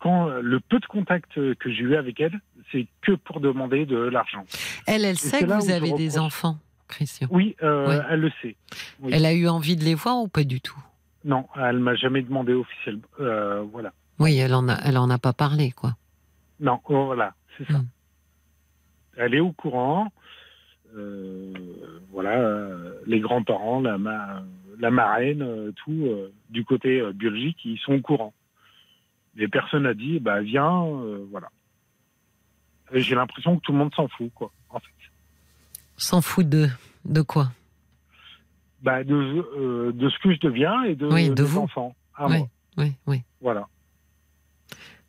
[0.00, 2.40] Quand euh, le peu de contact que j'ai eu avec elle,
[2.72, 4.44] c'est que pour demander de l'argent.
[4.88, 6.16] Elle, elle sait que vous avez des reproche.
[6.18, 6.58] enfants,
[6.88, 7.28] Christian.
[7.30, 8.00] Oui, Ouais.
[8.10, 8.56] elle le sait.
[9.00, 9.12] Oui.
[9.14, 10.82] Elle a eu envie de les voir ou pas du tout?
[11.24, 13.06] Non, elle m'a jamais demandé officiellement.
[13.72, 13.92] Voilà.
[14.18, 15.96] Oui, elle en a, elle en a pas parlé, quoi.
[16.60, 17.78] Non, oh, voilà, c'est ça.
[17.78, 17.88] Mm.
[19.16, 20.12] Elle est au courant.
[20.96, 21.52] Euh,
[22.10, 22.70] voilà,
[23.06, 24.44] les grands-parents, la, ma-
[24.78, 28.32] la marraine, euh, tout, euh, du côté euh, biologique, ils sont au courant.
[29.34, 30.84] Mais personne n'a dit, bah viens,
[31.30, 31.48] voilà.
[32.92, 34.86] J'ai l'impression que tout le monde s'en fout, quoi, en fait.
[35.96, 36.68] S'en fout de,
[37.04, 37.50] de quoi?
[38.82, 41.58] Bah, de, de ce que je deviens et de, Oui, de des vous.
[41.62, 41.96] enfants.
[42.14, 42.48] à Oui, moi.
[42.76, 43.22] oui, oui.
[43.40, 43.66] Voilà.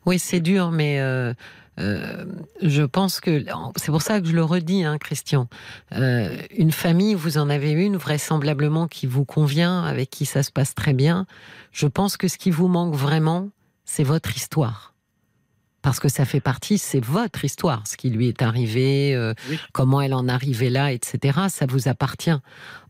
[0.06, 1.34] Oui, c'est dur, mais euh,
[1.78, 2.24] euh,
[2.62, 3.44] je pense que
[3.76, 5.48] c'est pour ça que je le redis, hein, Christian.
[5.92, 10.50] Euh, une famille, vous en avez une vraisemblablement qui vous convient, avec qui ça se
[10.52, 11.26] passe très bien.
[11.72, 13.50] Je pense que ce qui vous manque vraiment,
[13.84, 14.94] c'est votre histoire.
[15.82, 19.58] Parce que ça fait partie, c'est votre histoire, ce qui lui est arrivé, euh, Oui.
[19.72, 21.38] comment elle en est arrivée là, etc.
[21.48, 22.34] Ça vous appartient.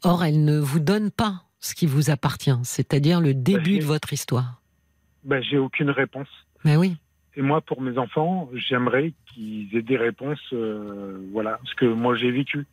[0.02, 3.84] Or, elle ne vous donne pas ce qui vous appartient, c'est-à-dire le début j'ai- de
[3.84, 4.62] votre histoire.
[5.24, 6.28] Ben, j'ai aucune réponse.
[6.64, 6.96] Mais oui.
[7.36, 12.16] Et moi, pour mes enfants, j'aimerais qu'ils aient des réponses, euh, voilà, ce que moi
[12.16, 12.66] j'ai vécu,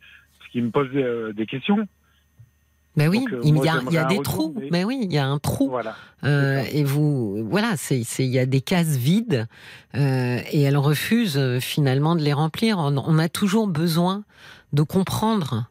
[0.44, 1.86] ce qui me pose euh, des questions.
[2.96, 4.54] Mais oui, Donc, euh, il moi, y a, il y a j'aimerais des trous.
[4.56, 5.68] mais- Mais oui, il y a un trou.
[5.68, 5.96] Voilà.
[6.22, 9.46] Euh, et vous, voilà, c'est, il y a des cases vides
[9.94, 12.78] et elle refuse finalement de les remplir.
[12.78, 14.22] On, on a toujours besoin
[14.72, 15.66] de comprendre.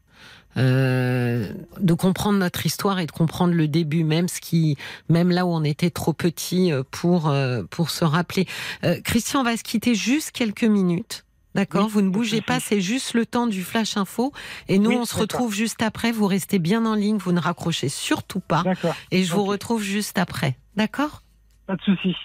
[0.57, 4.77] Euh, de comprendre notre histoire et de comprendre le début, même ce qui,
[5.09, 8.47] même là où on était trop petit euh, pour euh, pour se rappeler.
[8.83, 11.25] Euh, Christian on va se quitter juste quelques minutes.
[11.55, 14.31] D'accord, Oui, vous ne bougez pas, c'est juste le temps du flash info.
[14.69, 15.21] Et nous, Oui, on se d'accord.
[15.21, 16.11] retrouve juste après.
[16.11, 18.63] Vous restez bien en ligne, vous ne raccrochez surtout pas.
[18.63, 18.95] D'accord.
[19.11, 20.57] Et je vous retrouve juste après.
[20.75, 21.21] D'accord?
[21.67, 22.15] Pas de souci.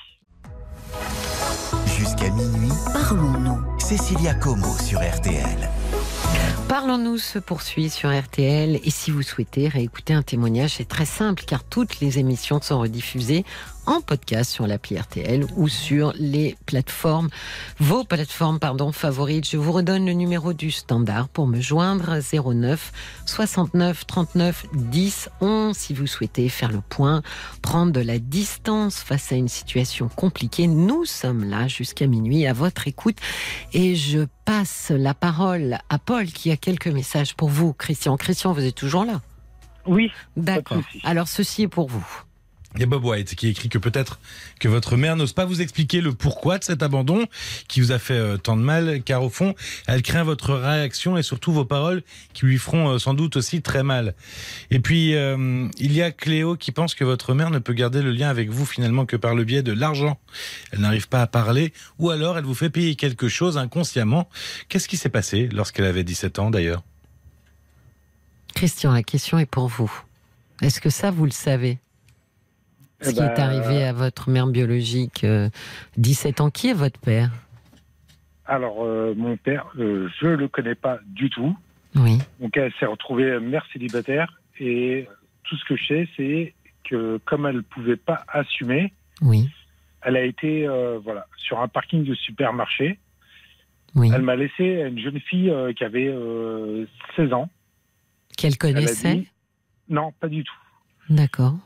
[1.98, 3.78] Jusqu'à minuit, Parlons-nous.
[3.78, 5.68] Cécilia Como sur RTL.
[6.68, 11.44] Parlons-nous se poursuit sur RTL et si vous souhaitez réécouter un témoignage, c'est très simple
[11.46, 13.46] car toutes les émissions sont rediffusées
[13.88, 17.30] en podcast sur l'appli RTL ou sur les plateformes,
[17.78, 19.48] vos plateformes pardon favorites.
[19.48, 22.92] Je vous redonne le numéro du standard pour me joindre 09
[23.24, 27.22] 69 39 10 11 si vous souhaitez faire le point,
[27.62, 30.66] prendre de la distance face à une situation compliquée.
[30.66, 33.16] Nous sommes là jusqu'à minuit à votre écoute
[33.72, 38.18] et je passe la parole à Paul qui a quelques messages pour vous, Christian.
[38.18, 39.22] Christian, vous êtes toujours là?
[39.86, 40.12] Oui.
[40.36, 40.82] D'accord.
[40.84, 41.00] souci.
[41.04, 42.06] Alors, ceci est pour vous.
[42.74, 44.20] Il y a Bob White qui écrit que peut-être
[44.60, 47.26] que votre mère n'ose pas vous expliquer le pourquoi de cet abandon
[47.66, 49.54] qui vous a fait euh, tant de mal, car au fond,
[49.86, 52.02] elle craint votre réaction et surtout vos paroles
[52.34, 54.14] qui lui feront euh, sans doute aussi très mal.
[54.70, 58.02] Et puis, euh, il y a Cléo qui pense que votre mère ne peut garder
[58.02, 60.18] le lien avec vous finalement que par le biais de l'argent.
[60.70, 64.28] Elle n'arrive pas à parler ou alors elle vous fait payer quelque chose inconsciemment.
[64.68, 66.82] Qu'est-ce qui s'est passé lorsqu'elle avait 17 ans d'ailleurs?
[68.54, 69.90] Christian, la question est pour vous.
[70.60, 71.78] Est-ce que ça, vous le savez?
[73.00, 75.48] Ce Eh qui ben, est arrivé à votre mère biologique, euh,
[75.98, 77.30] 17 ans, qui est votre père?
[78.46, 81.56] Alors, euh, mon père, euh, je le connais pas du tout.
[81.94, 85.06] Oui, Donc, elle s'est retrouvée mère célibataire et
[85.44, 88.92] tout ce que je sais, c'est que comme elle pouvait pas assumer,
[89.22, 89.48] oui,
[90.02, 92.98] elle a été euh, voilà sur un parking de supermarché.
[93.94, 94.10] oui.
[94.14, 96.86] Elle m'a laissé une jeune fille euh, qui avait euh,
[97.16, 97.48] 16 ans.
[98.36, 99.28] Qu'elle Elle connaissait dit
[99.88, 100.54] non, pas du tout.
[101.08, 101.56] D'accord.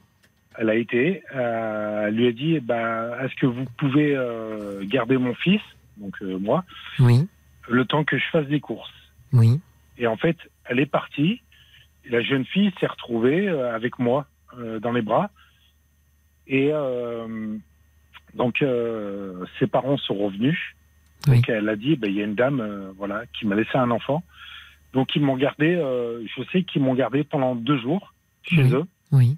[0.59, 5.17] Elle a été, euh, elle lui a dit, ben, est-ce que vous pouvez euh, garder
[5.17, 5.61] mon fils,
[5.97, 6.65] donc euh, moi,
[6.99, 7.27] Oui,
[7.69, 8.93] le temps que je fasse des courses.
[9.33, 9.61] oui,
[9.99, 10.37] Et en fait,
[10.67, 11.41] elle est partie.
[12.05, 14.27] Et la jeune fille s'est retrouvée avec moi
[14.81, 15.31] dans les bras.
[16.49, 16.71] Et
[18.35, 18.65] donc,
[19.59, 20.59] ses parents sont revenus.
[21.29, 21.37] Oui.
[21.37, 23.91] Donc, elle a dit, ben, il y a une dame, voilà, qui m'a laissé un
[23.93, 24.23] enfant.
[24.93, 25.75] Donc, ils m'ont gardé.
[25.77, 28.73] je sais qu'ils m'ont gardé pendant deux jours chez Oui.
[28.73, 28.85] eux.
[29.13, 29.37] oui.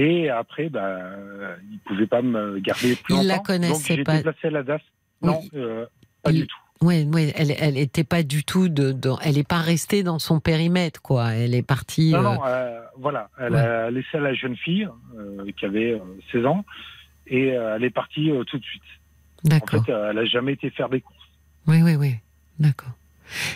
[0.00, 3.42] Et après, bah, euh, ils pouvaient pas me garder plus Ils longtemps.
[3.48, 4.20] la Donc, j'ai pas.
[4.22, 4.80] placé à la DAS.
[5.22, 5.28] Oui.
[5.30, 5.86] Non, euh,
[6.22, 6.56] pas Ils- du tout.
[6.80, 8.94] Oui, oui, elle, elle était pas du tout de,
[9.24, 11.32] elle est pas restée dans son périmètre, quoi.
[11.34, 12.12] Elle est partie.
[12.12, 13.28] Non, euh, non, euh, voilà.
[13.40, 14.88] Elle a laissé la jeune fille
[15.56, 15.98] qui avait euh,
[16.30, 16.64] 16 ans
[17.26, 18.82] et elle est partie tout de suite.
[19.44, 19.84] En D'accord.
[19.84, 21.18] fait, elle a jamais été faire des courses.
[21.66, 22.14] Oui, oui, oui.
[22.60, 22.92] D'accord.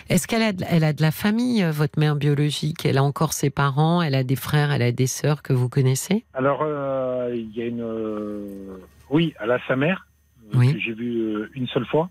[0.09, 2.85] Est-ce qu'elle a, de- elle a de la famille, euh, votre mère biologique?
[2.85, 5.69] Elle a encore ses parents Elle a des frères Elle a des sœurs que vous
[5.69, 6.25] connaissez?
[6.33, 7.81] Alors, euh, il y a une.
[7.81, 8.77] euh,
[9.09, 10.07] oui, elle a sa mère,
[10.53, 10.73] Oui.
[10.73, 12.09] que j'ai vue une seule fois.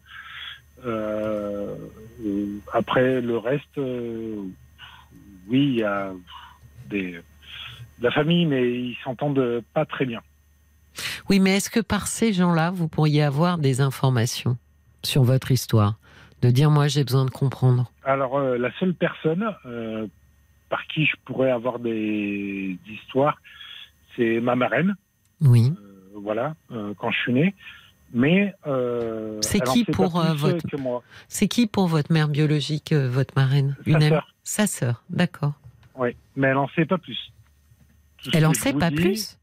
[0.84, 1.76] Euh,
[2.72, 4.42] après, le reste, euh,
[5.48, 6.12] oui, il y a
[6.90, 7.22] des, de
[8.02, 10.20] la famille, mais ils s'entendent pas très bien.
[11.30, 14.58] Oui, mais est-ce que par ces gens-là, vous pourriez avoir des informations
[15.04, 15.98] sur votre histoire?
[16.42, 17.90] De dire, moi, j'ai besoin de comprendre.
[18.04, 20.06] Alors, euh, la seule personne euh,
[20.68, 23.38] par qui je pourrais avoir des, des histoires,
[24.16, 24.94] c'est ma marraine.
[25.40, 25.72] Oui.
[25.80, 26.54] Euh, voilà,
[26.98, 27.54] quand je suis né.
[28.12, 28.54] Mais
[29.40, 30.58] C'est qui pour, votre-
[31.28, 34.34] C'est qui pour votre mère biologique, votre marraine Sa amie sœur.
[34.44, 35.54] Sa sœur, d'accord.
[35.94, 37.32] Oui, mais elle en sait pas plus.
[38.22, 39.38] Tout Elle en sait pas dis- plus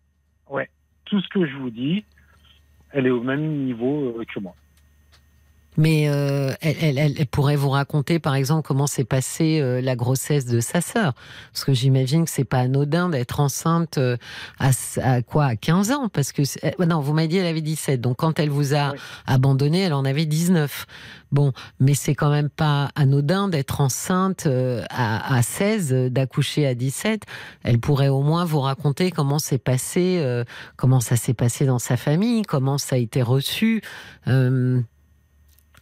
[1.05, 2.05] Tout ce que je vous dis,
[2.91, 4.53] elle est au même niveau que moi.
[5.79, 9.79] Mais euh, elle, elle- elle- elle pourrait vous raconter, par exemple, comment s'est passée euh,
[9.79, 11.13] la grossesse de sa sœur.
[11.53, 14.17] Parce que j'imagine que c'est pas anodin d'être enceinte euh,
[14.59, 14.71] à,
[15.01, 16.09] à quoi À 15 ans?
[16.09, 16.41] Parce que
[16.85, 18.01] non, vous m'avez dit elle avait 17.
[18.01, 18.97] Donc quand elle vous a Oui.
[19.25, 20.85] abandonné, elle en avait 19.
[21.31, 24.47] Bon, mais c'est quand même pas anodin d'être enceinte
[24.89, 27.23] à, à 16, euh, d'accoucher à 17.
[27.63, 30.21] Elle pourrait au moins vous raconter comment s'est passé,
[30.75, 33.81] comment ça s'est passé dans sa famille, comment ça a été reçu.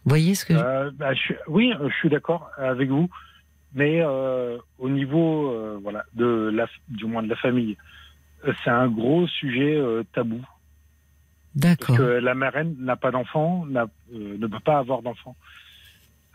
[0.08, 0.58] Euh, vous voyez ce que je...
[0.58, 3.08] Euh, bah, je oui, je suis d'accord avec vous,
[3.74, 7.76] mais euh, au niveau, euh, voilà, de la, du moins de la famille,
[8.46, 10.40] euh, c'est un gros sujet euh, tabou.
[11.60, 11.96] Parce D'accord.
[11.96, 15.36] que la marraine n'a pas d'enfant, n'a- euh, ne peut pas avoir d'enfant.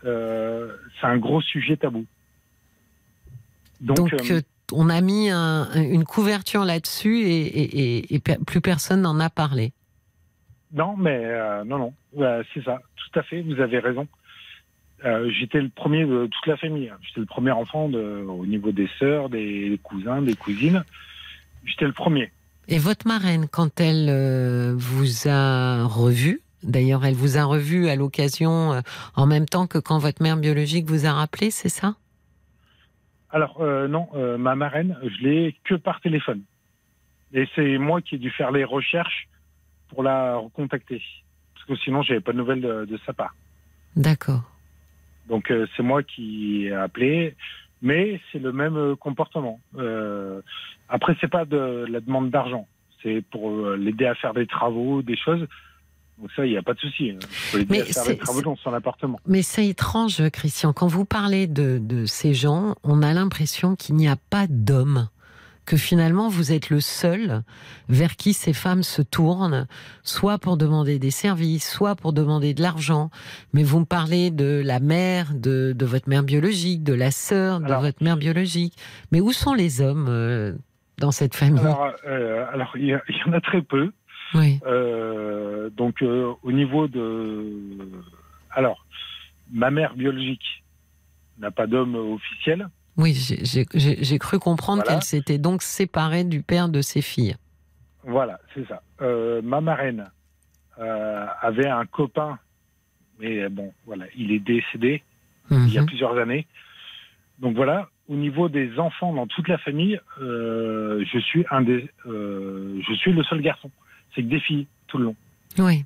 [0.04, 2.04] Euh, c'est un gros sujet tabou.
[3.80, 4.40] Donc, Donc, euh, euh,
[4.72, 9.18] on a mis un- une couverture là-dessus et, et- et- et per- plus personne n'en
[9.18, 9.72] a parlé.
[10.74, 14.06] Non, mais euh, non, non, Euh, c'est ça, tout à fait, vous avez raison.
[15.04, 16.92] Euh, J'étais le premier de toute la famille.
[17.02, 20.84] J'étais le premier enfant de, au niveau des sœurs, des cousins, des cousines.
[21.64, 22.30] J'étais le premier.
[22.68, 24.10] Et votre marraine, quand elle
[24.76, 28.82] vous a revu, d'ailleurs, elle vous a revu à l'occasion,
[29.16, 31.96] en même temps que quand votre mère biologique vous a rappelé, c'est ça?
[33.30, 34.08] Alors, non,
[34.38, 36.42] ma marraine, je l'ai que par téléphone.
[37.34, 39.28] Et c'est moi qui ai dû faire les recherches
[39.88, 41.02] pour la recontacter.
[41.54, 43.34] Parce que sinon, j'avais pas de nouvelles de, de sa part.
[43.96, 44.42] D'accord.
[45.28, 47.34] Donc, euh, c'est moi qui ai appelé.
[47.82, 49.60] Mais c'est le même euh, comportement.
[49.76, 50.40] Euh,
[50.88, 52.66] après, c'est pas de la demande d'argent.
[53.02, 55.46] C'est pour euh, l'aider à faire des travaux, des choses.
[56.18, 57.12] Donc ça, il n'y a pas de souci.
[57.52, 59.18] L'aider Mais à faire c'est- des travaux dans son appartement.
[59.26, 60.72] Mais c'est étrange, Christian.
[60.72, 65.08] Quand vous parlez de, de ces gens, on a l'impression qu'il n'y a pas d'homme.
[65.66, 67.42] Que finalement, vous êtes le seul
[67.88, 69.66] vers qui ces femmes se tournent,
[70.02, 73.08] soit pour demander des services, soit pour demander de l'argent.
[73.54, 77.60] Mais vous me parlez de la mère, de, de votre mère biologique, de la sœur
[77.60, 78.74] de Alors- votre mère biologique.
[79.10, 80.52] Mais où sont les hommes euh,
[80.98, 81.60] dans cette famille?
[81.60, 83.90] Alors, euh, alors il y, a- il y en a très peu.
[84.34, 84.60] Oui.
[84.66, 87.44] Euh, donc au niveau de
[88.50, 88.84] alors
[89.50, 90.62] ma mère biologique
[91.38, 94.98] n'a pas d'homme officiel Oui, j'ai- cru comprendre Voilà.
[94.98, 97.36] qu'elle s'était donc séparée du père de ses filles.
[98.06, 100.10] voilà c'est ça Euh, ma marraine
[100.78, 102.38] euh, avait un copain
[103.18, 105.02] mais bon voilà il est décédé
[105.50, 105.86] il y a Mhm.
[105.86, 106.46] plusieurs années
[107.38, 111.88] donc voilà au niveau des enfants dans toute la famille euh, je suis un des
[112.06, 113.70] je suis le seul garçon
[114.14, 115.16] c'est que des filles tout le long
[115.58, 115.84] Oui.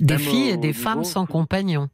[0.00, 1.88] Des Même filles et des femmes sans compagnon.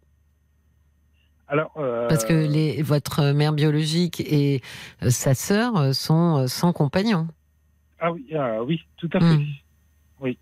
[1.52, 4.62] Alors euh, Parce que les, votre mère biologique et
[5.02, 7.28] euh, sa sœur sont euh, sans compagnon.
[8.00, 9.36] Ah oui, ah oui, tout à fait.
[9.36, 9.46] Mm.
[10.22, 10.38] Oui.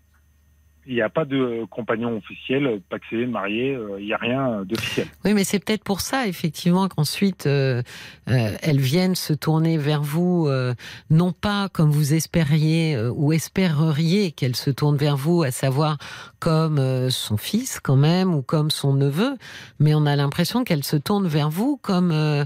[0.87, 5.05] Il n'y a pas de compagnon officiel, paxé, marié, euh, il n'y a rien d'officiel.
[5.23, 7.83] Oui, mais c'est peut-être pour ça, effectivement, qu'ensuite, euh,
[8.29, 10.73] euh, elles viennent se tourner vers vous, euh,
[11.11, 15.97] non pas comme vous espériez euh, ou espéreriez qu'elles se tournent vers vous, à savoir
[16.39, 19.37] comme euh, son fils, quand même, ou comme son neveu,
[19.79, 22.11] mais on a l'impression qu'elles se tournent vers vous comme...
[22.11, 22.43] euh,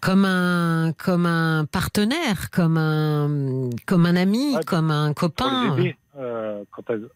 [0.00, 5.74] comme un comme un partenaire, comme un comme un ami, Ouais, comme un Pour copain.
[5.74, 5.96] les aider,
[6.70, 7.08] quand elles-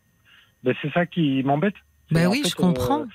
[0.64, 1.74] Ben, c'est ça qui m'embête.
[2.10, 3.00] Ben en oui, fait, je comprends.
[3.02, 3.06] euh,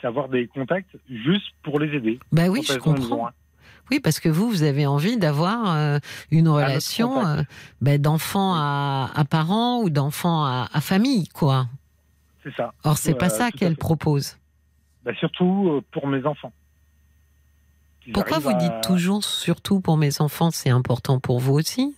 [0.00, 2.18] c'est avoir des contacts juste pour les aider.
[2.32, 3.30] Bah oui, je comprends.
[3.90, 5.98] Oui, parce que vous, vous avez envie d'avoir euh,
[6.30, 7.42] une relation euh,
[7.80, 11.66] ben, d'enfant à, à parents ou d'enfant à, à famille, quoi.
[12.42, 12.72] C'est ça.
[12.84, 14.36] Or, c'est pas Euh, ça tout à qu'elle propose.
[15.04, 16.52] Ben, surtout euh, pour mes enfants.
[18.12, 21.94] Pourquoi vous à- dites toujours, surtout pour mes enfants, c'est important pour vous aussi?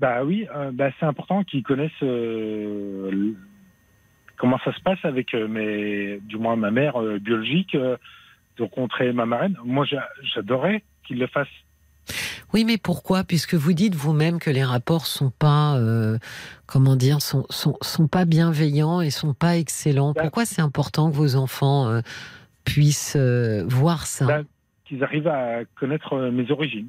[0.00, 3.32] Bah oui, euh, bah, c'est important qu'ils connaissent euh,
[4.38, 7.98] comment ça se passe avec euh, mes, du moins ma mère biologique, de
[8.58, 9.56] rencontrer ma marraine.
[9.64, 11.48] Moi, j'a- j'adorais qu'ils le fassent.
[12.54, 13.22] Oui, mais pourquoi?
[13.24, 16.18] Puisque vous dites vous-même que les rapports sont pas, euh,
[16.66, 20.12] comment dire, sont, sont, sont pas bienveillants et sont pas excellents.
[20.12, 22.00] Bah- Pourquoi c'est important que vos enfants euh,
[22.64, 24.26] puissent euh, voir ça?
[24.26, 24.42] Bah,
[24.86, 26.88] qu'ils arrivent à connaître mes origines.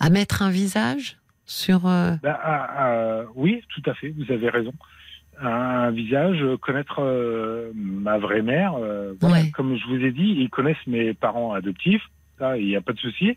[0.00, 1.18] À mettre un visage?
[1.48, 1.86] Sur.
[1.86, 4.72] euh, à- oui, tout à fait, vous avez raison.
[5.40, 8.74] Un visage, connaître euh, ma vraie mère.
[8.74, 9.36] euh, voilà.
[9.42, 9.50] Ouais.
[9.52, 12.02] Comme je vous ai dit, ils connaissent mes parents adoptifs.
[12.38, 13.36] Ça, il n'y a pas de souci.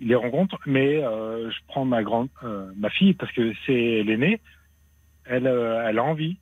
[0.00, 2.28] Ils les rencontrent, mais euh, je prends ma grande,
[2.76, 4.40] ma fille parce que c'est l'aînée.
[5.24, 6.36] Elle, elle a envie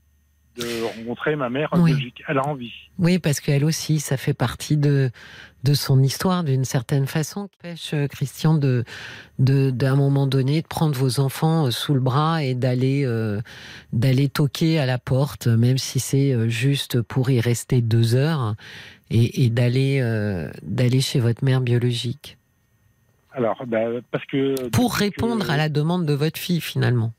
[0.59, 1.85] de rencontrer ma mère Oui.
[1.93, 2.23] biologique.
[2.29, 2.73] Elle a envie.
[2.99, 5.11] Oui, parce qu'elle aussi, ça fait partie de,
[5.65, 7.49] de son histoire d'une certaine façon.
[7.63, 8.85] Pêche, euh, Christian, de,
[9.39, 13.41] de, d'un moment donné, de prendre vos enfants euh, sous le bras et d'aller, euh,
[13.93, 18.55] d'aller toquer à la porte, même si c'est juste pour y rester deux heures,
[19.11, 22.39] et, et d'aller, euh, d'aller chez votre mère biologique.
[23.33, 23.81] Alors, bah,
[24.11, 27.13] parce que Pour répondre que- à la demande de votre fille, finalement.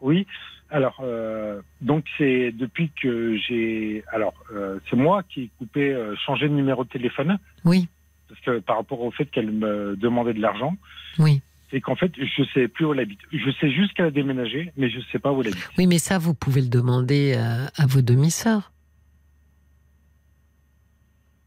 [0.00, 0.26] Oui.
[0.70, 4.04] Alors, euh, donc c'est depuis que j'ai.
[4.12, 7.88] Alors, euh, c'est moi qui ai coupé, euh, changé de numéro de téléphone Oui,
[8.28, 10.76] parce que par rapport au fait qu'elle me demandait de l'argent,
[11.18, 11.40] oui.
[11.70, 13.20] c'est qu'en fait, je sais plus où elle habite.
[13.32, 15.70] Je sais juste qu'elle a déménagé, mais je sais pas où elle habite.
[15.78, 18.70] Oui, mais ça, vous pouvez le demander à, à vos demi-sœurs.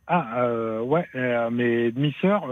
[0.08, 1.08] Ah, ouais,
[1.52, 2.44] mes demi-sœurs,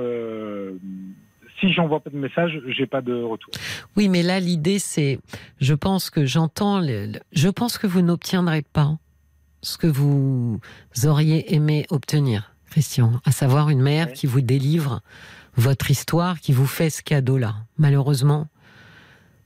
[1.59, 3.51] si j'envoie pas de message, j'ai pas de retour.
[3.97, 5.19] Oui, mais là, l'idée, c'est,
[5.59, 8.97] je pense que j'entends, le- le- je pense que vous n'obtiendrez pas
[9.61, 10.59] ce que vous
[11.05, 15.01] auriez aimé obtenir, Christian, à savoir une mère qui vous délivre
[15.55, 17.55] votre histoire, qui vous fait ce cadeau-là.
[17.77, 18.47] Malheureusement,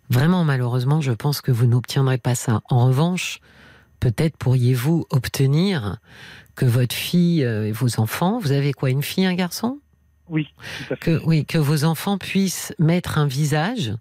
[0.10, 2.62] vraiment malheureusement, je pense que vous n'obtiendrez pas ça.
[2.70, 3.40] En revanche,
[4.00, 5.98] peut-être pourriez-vous obtenir
[6.56, 9.80] que votre fille euh, et vos enfants, vous avez quoi, une fille, un garçon?
[11.26, 13.94] Oui, que vos enfants puissent mettre un visage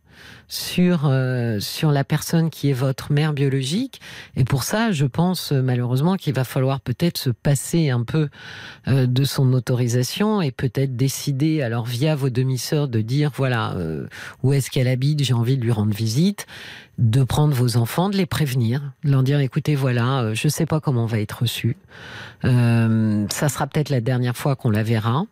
[0.49, 4.01] sur euh, sur la personne qui est votre mère biologique.
[4.37, 8.29] Et pour ça je pense euh, malheureusement qu'il va falloir peut-être se passer un peu
[8.89, 13.75] euh, de son autorisation et peut-être décider alors via vos demi-sœurs de dire voilà
[14.43, 16.47] où est-ce qu'elle habite j'ai envie de lui rendre visite
[16.99, 20.81] de prendre vos enfants de les prévenir de leur dire écoutez voilà je sais pas
[20.81, 21.77] comment on va être reçu.
[22.43, 25.25] Ça sera peut-être la dernière fois qu'on la verra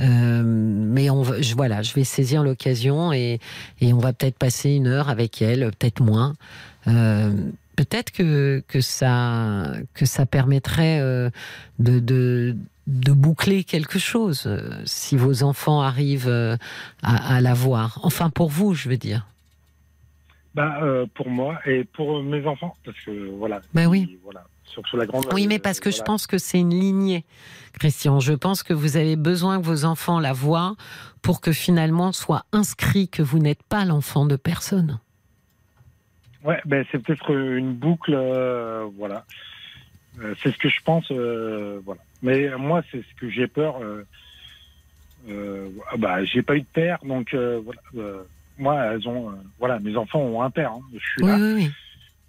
[0.00, 3.38] euh, mais on je, voilà, je vais saisir l'occasion et,
[3.80, 6.34] et on va peut-être passer une heure avec elle, peut-être moins.
[6.86, 7.32] Euh,
[7.76, 11.30] peut-être que, que, ça, que ça permettrait euh,
[11.78, 16.56] de, de, de boucler quelque chose euh, si vos enfants arrivent euh,
[17.02, 18.00] à, à la voir.
[18.02, 19.26] Enfin, pour vous, je veux dire.
[20.54, 23.60] Bah, euh, pour moi et pour mes enfants, parce que voilà.
[23.72, 24.18] Bah oui.
[24.94, 25.26] La grande.
[25.32, 27.24] Oui, mais euh, parce que je pense que c'est une lignée,
[27.78, 28.20] Christian.
[28.20, 30.76] Je pense que vous avez besoin que vos enfants la voient
[31.22, 34.98] pour que finalement soit inscrit que vous n'êtes pas l'enfant de personne.
[36.44, 39.24] Ouais, ben c'est peut-être une boucle, euh, voilà.
[40.20, 42.00] Euh, c'est ce que je pense, euh, voilà.
[42.22, 43.76] Mais euh, moi, c'est ce que j'ai peur.
[43.82, 44.04] Euh,
[45.28, 47.80] euh, ah bah, j'ai pas eu de père, donc euh, voilà.
[47.96, 48.22] euh,
[48.58, 50.72] moi, elles ont, euh, voilà, mes enfants ont un père.
[50.72, 51.70] hein, je suis Oui, là, oui, oui.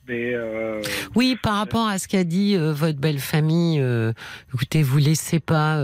[0.08, 0.82] Mais euh,
[1.16, 4.14] Oui, par rapport à ce qu'a dit euh, votre belle famille, euh,
[4.54, 5.84] écoutez, vous laissez pas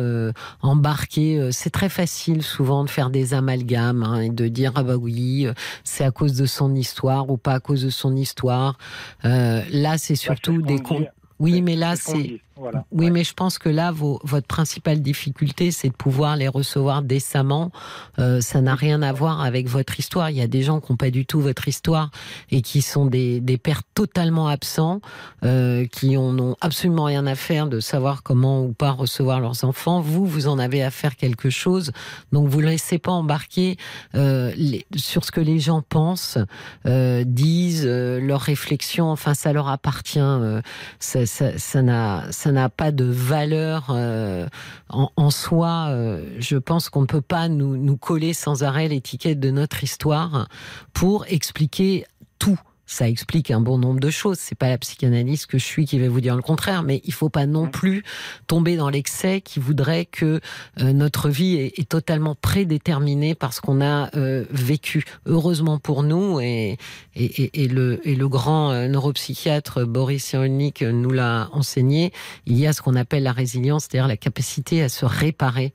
[0.62, 1.50] embarquer.
[1.52, 5.48] c'est très facile souvent de faire des amalgames hein, et de dire ah bah oui,
[5.84, 8.78] c'est à cause de son histoire ou pas à cause de son histoire.
[9.24, 11.08] Là, c'est bah, surtout ce des comptes.
[11.40, 12.86] Oui, mais là, c'est voilà.
[12.92, 13.12] oui, Ouais.
[13.12, 17.72] mais je pense que là, vos- votre principale difficulté, c'est de pouvoir les recevoir décemment.
[18.20, 20.30] Euh, ça n'a rien à voir avec votre histoire.
[20.30, 22.10] Il y a des gens qui n'ont pas du tout votre histoire
[22.52, 25.02] et qui sont des, des pères totalement absents,
[25.44, 29.64] euh, qui en ont absolument rien à faire de savoir comment ou pas recevoir leurs
[29.64, 30.02] enfants.
[30.02, 31.92] Vous, vous en avez à faire quelque chose.
[32.32, 33.78] Donc, vous ne laissez pas embarquer
[34.16, 36.38] euh, les- sur ce que les gens pensent,
[36.86, 39.10] euh, disent, euh, leurs réflexions.
[39.12, 40.20] Enfin, ça leur appartient.
[40.20, 40.62] euh,
[41.00, 44.48] ça, ça, ça n'a ça n'a pas de valeur euh,
[44.88, 45.88] en, soi.
[45.90, 50.48] euh, je pense qu'on ne peut pas nous coller sans arrêt l'étiquette de notre histoire
[50.94, 52.06] pour expliquer
[52.40, 52.58] tout.
[52.88, 54.38] Ça explique un bon nombre de choses.
[54.40, 57.14] C'est pas la psychanalyste que je suis qui va vous dire le contraire, mais il
[57.14, 58.04] faut pas non plus
[58.48, 60.40] tomber dans l'excès qui voudrait que
[60.80, 65.04] euh, notre vie est, est totalement prédéterminée par ce qu'on a euh, vécu.
[65.26, 66.78] Heureusement pour nous, et,
[67.16, 72.14] et, le, et le grand euh, neuropsychiatre Boris Cyrulnik nous l'a enseigné,
[72.46, 75.74] il y a ce qu'on appelle la résilience, c'est-à-dire la capacité à se réparer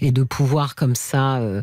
[0.00, 1.62] et de pouvoir comme ça euh,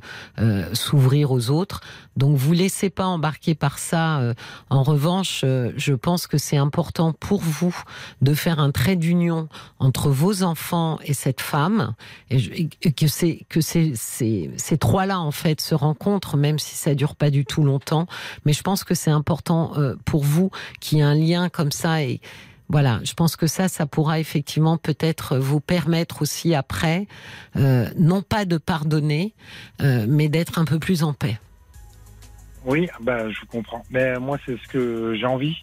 [0.73, 1.81] s'ouvrir aux autres.
[2.17, 4.19] Donc vous laissez pas embarquer par ça.
[4.19, 4.33] euh,
[4.69, 7.75] en revanche, euh, je pense que c'est important pour vous
[8.21, 9.47] de faire un trait d'union
[9.79, 11.93] entre vos enfants et cette femme,
[12.29, 16.95] et, que c'est que ces, ces, ces trois-là en fait se rencontrent, même si ça
[16.95, 18.07] dure pas du tout longtemps.
[18.45, 21.71] Mais je pense que c'est important euh, pour vous qu'il y ait un lien comme
[21.71, 22.21] ça et
[22.69, 27.07] voilà, je pense que ça, ça pourra effectivement peut-être vous permettre aussi après,
[27.55, 29.35] euh, non pas de pardonner,
[29.81, 31.39] euh, mais d'être un peu plus en paix.
[32.65, 33.85] Oui, bah, je vous comprends.
[33.89, 35.57] Mais moi, c'est ce que j'ai envie.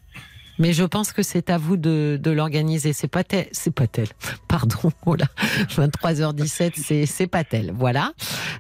[0.60, 2.92] Mais je pense que c'est à vous de, de l'organiser.
[2.92, 4.06] C'est pas tel, c'est pas tel.
[4.48, 5.24] Pardon, oh là,
[5.74, 7.72] 23h17, c'est c'est pas tel.
[7.74, 8.12] Voilà,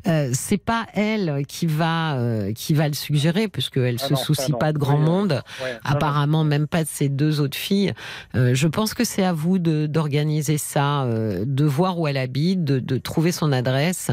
[0.06, 4.18] euh, c'est pas elle qui va euh, qui va le suggérer puisqu'elle Ah se non,
[4.18, 4.58] soucie non.
[4.58, 5.32] pas de grand Oui, euh, monde.
[5.62, 5.78] Ouais, non, non.
[5.84, 7.92] Apparemment, même pas de ses deux autres filles.
[8.34, 12.16] Euh, je pense que c'est à vous de d'organiser ça, euh, de voir où elle
[12.16, 14.10] habite, de, de trouver son adresse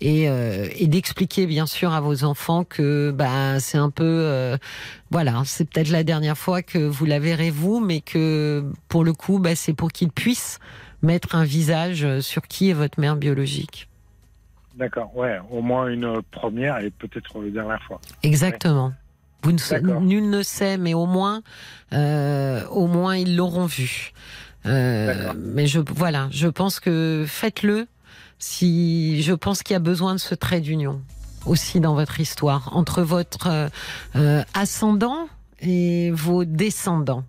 [0.00, 4.56] et, euh, et d'expliquer bien sûr à vos enfants que bah c'est un peu euh,
[5.10, 9.12] voilà, c'est peut-être la dernière fois que vous la verrez vous, mais que pour le
[9.12, 10.58] coup, bah, c'est pour qu'ils puissent
[11.02, 13.88] mettre un visage sur qui est votre mère biologique.
[14.78, 18.00] D'accord, ouais, au moins une première et peut-être la dernière fois.
[18.22, 18.92] Exactement.
[19.42, 20.00] Vous ne, D'accord.
[20.00, 21.42] nul ne sait, mais au moins,
[21.92, 24.12] euh, au moins ils l'auront vu.
[24.66, 27.86] Euh, mais je, voilà, je pense que faites-le.
[28.38, 31.00] Si je pense qu'il y a besoin de ce trait d'union
[31.48, 33.68] aussi dans votre histoire entre votre euh,
[34.16, 35.28] euh, ascendant
[35.60, 37.24] et vos descendants.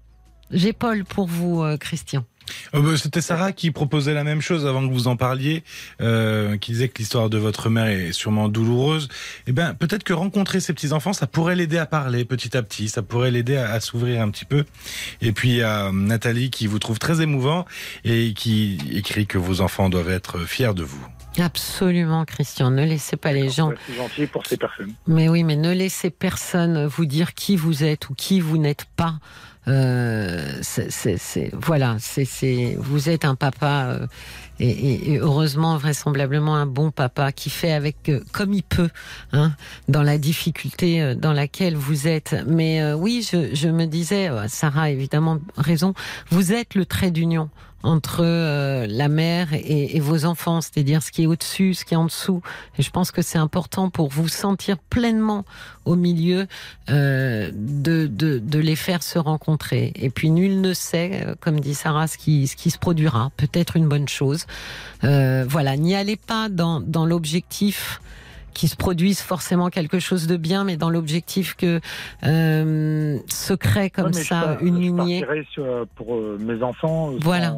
[0.52, 2.24] J'ai Paul pour vous, euh, Christian.
[2.74, 5.64] Euh, bah, C'était Sarah qui proposait la même chose avant que vous en parliez,
[6.02, 9.08] euh, qui disait que l'histoire de votre mère est sûrement douloureuse.
[9.46, 12.64] Eh ben, peut-être que rencontrer ses petits enfants, ça pourrait l'aider à parler petit à
[12.64, 14.66] petit, ça pourrait l'aider à, à s'ouvrir un petit peu.
[15.22, 17.66] Et puis a euh, Nathalie qui vous trouve très émouvant
[18.04, 21.06] et qui écrit que vos enfants doivent être fiers de vous.
[21.40, 22.72] Absolument, Christian.
[22.72, 24.94] Ne laissez pas les gens C'est gentil pour ces personnes.
[25.08, 28.86] Mais oui, mais ne laissez personne vous dire qui vous êtes ou qui vous n'êtes
[28.96, 29.16] pas.
[29.68, 34.08] Euh, c'est- voilà, c'est, c'est, vous êtes un papa euh,
[34.60, 38.90] et, heureusement, vraisemblablement un bon papa qui fait avec euh, comme il peut,
[39.32, 39.52] hein,
[39.88, 42.36] dans la difficulté dans laquelle vous êtes.
[42.48, 45.94] Mais oui, je, je me disais, Sarah a évidemment raison,
[46.30, 47.50] vous êtes le trait d'union
[47.84, 51.94] entre euh, la mère et, et vos enfants, c'est-à-dire ce qui est au-dessus, ce qui
[51.94, 52.42] est en dessous.
[52.78, 55.46] Et je pense que c'est important pour vous sentir pleinement
[55.86, 56.48] au milieu
[56.90, 59.94] euh, de, de, de les faire se rencontrer.
[59.96, 63.32] Et puis nul ne sait, euh, comme dit Sarah, ce qui, ce qui se produira.
[63.38, 64.46] Peut-être une bonne chose.
[65.04, 68.02] Euh, voilà, n'y allez pas dans, dans l'objectif
[68.60, 71.80] qui se produise forcément quelque chose de bien, mais dans l'objectif que
[72.26, 73.18] euh,
[73.94, 75.26] comme Ouais, mais je ça, une je lignée.
[75.50, 77.56] sur- pour euh, mes enfants, sans Voilà.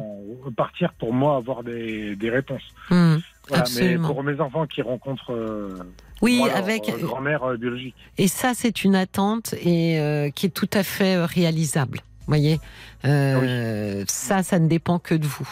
[0.56, 2.62] partir pour moi avoir des, des réponses.
[2.88, 3.16] Hmm.
[3.48, 4.06] Voilà, Absolument.
[4.08, 5.76] Mais pour mes enfants qui rencontrent euh,
[6.20, 7.96] Oui, moi, leur, avec euh, grand-mère euh, biologique.
[8.16, 11.98] Et ça, c'est une attente et euh, qui est tout à fait euh, réalisable.
[12.28, 12.60] Voyez,
[13.04, 15.50] Euh, ça, ça ne dépend que de vous.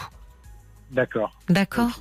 [0.91, 1.37] D'accord.
[1.49, 1.99] D'accord.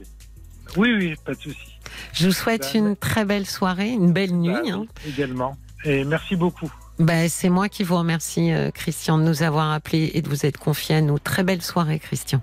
[0.76, 1.69] Oui, oui, pas de souci.
[2.12, 4.52] Je vous souhaite une très belle soirée, une belle nuit.
[4.52, 4.84] Bah, hein.
[5.04, 5.56] oui, Également.
[5.84, 6.70] Et merci beaucoup.
[6.98, 10.44] Ben, c'est moi qui vous remercie, euh, Christian, de nous avoir appelés et de vous
[10.44, 11.18] être confié à nous.
[11.18, 12.42] Très belle soirée, Christian.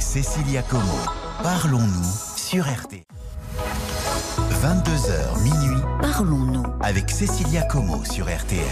[0.00, 0.98] Cécilia Como,
[1.42, 3.04] parlons-nous sur RT.
[4.64, 6.64] 22h minuit Parlons-nous.
[6.80, 8.64] avec Cécilia Como sur RTL.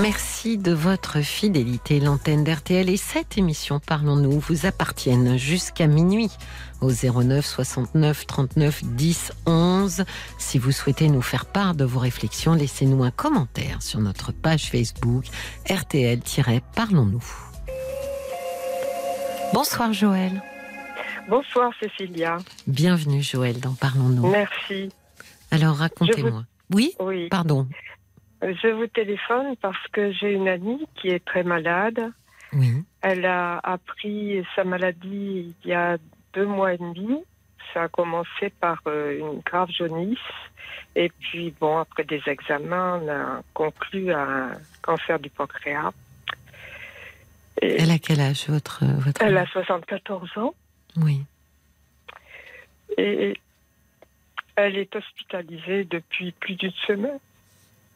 [0.00, 2.00] Merci de votre fidélité.
[2.00, 6.32] L'antenne d'RTL et cette émission Parlons-nous vous appartiennent jusqu'à minuit
[6.80, 10.04] au 09 69 39 10 11.
[10.38, 14.70] Si vous souhaitez nous faire part de vos réflexions, laissez-nous un commentaire sur notre page
[14.72, 15.26] Facebook
[15.70, 17.24] RTL-Parlons-nous.
[19.54, 20.42] Bonsoir Joël.
[21.28, 22.38] Bonsoir Cécilia.
[22.66, 24.26] Bienvenue Joël dans Parlons-nous.
[24.26, 24.90] Merci.
[25.52, 26.44] Alors racontez-moi.
[26.72, 27.68] Oui Oui, Pardon.
[28.42, 32.10] je vous téléphone parce que j'ai une amie qui est très malade.
[32.54, 32.84] Oui.
[33.02, 35.98] Elle a appris sa maladie il y a
[36.32, 37.22] deux mois et demi.
[37.74, 40.18] Ça a commencé par euh, une grave jaunisse.
[40.96, 45.92] Et puis, bon, après des examens, on a conclu à un cancer du pancréas.
[47.60, 50.54] Et Elle a quel âge votre, votre elle a 74 ans.
[50.96, 51.22] Oui.
[52.98, 53.38] Et
[54.56, 57.18] elle est hospitalisée depuis plus d'une semaine.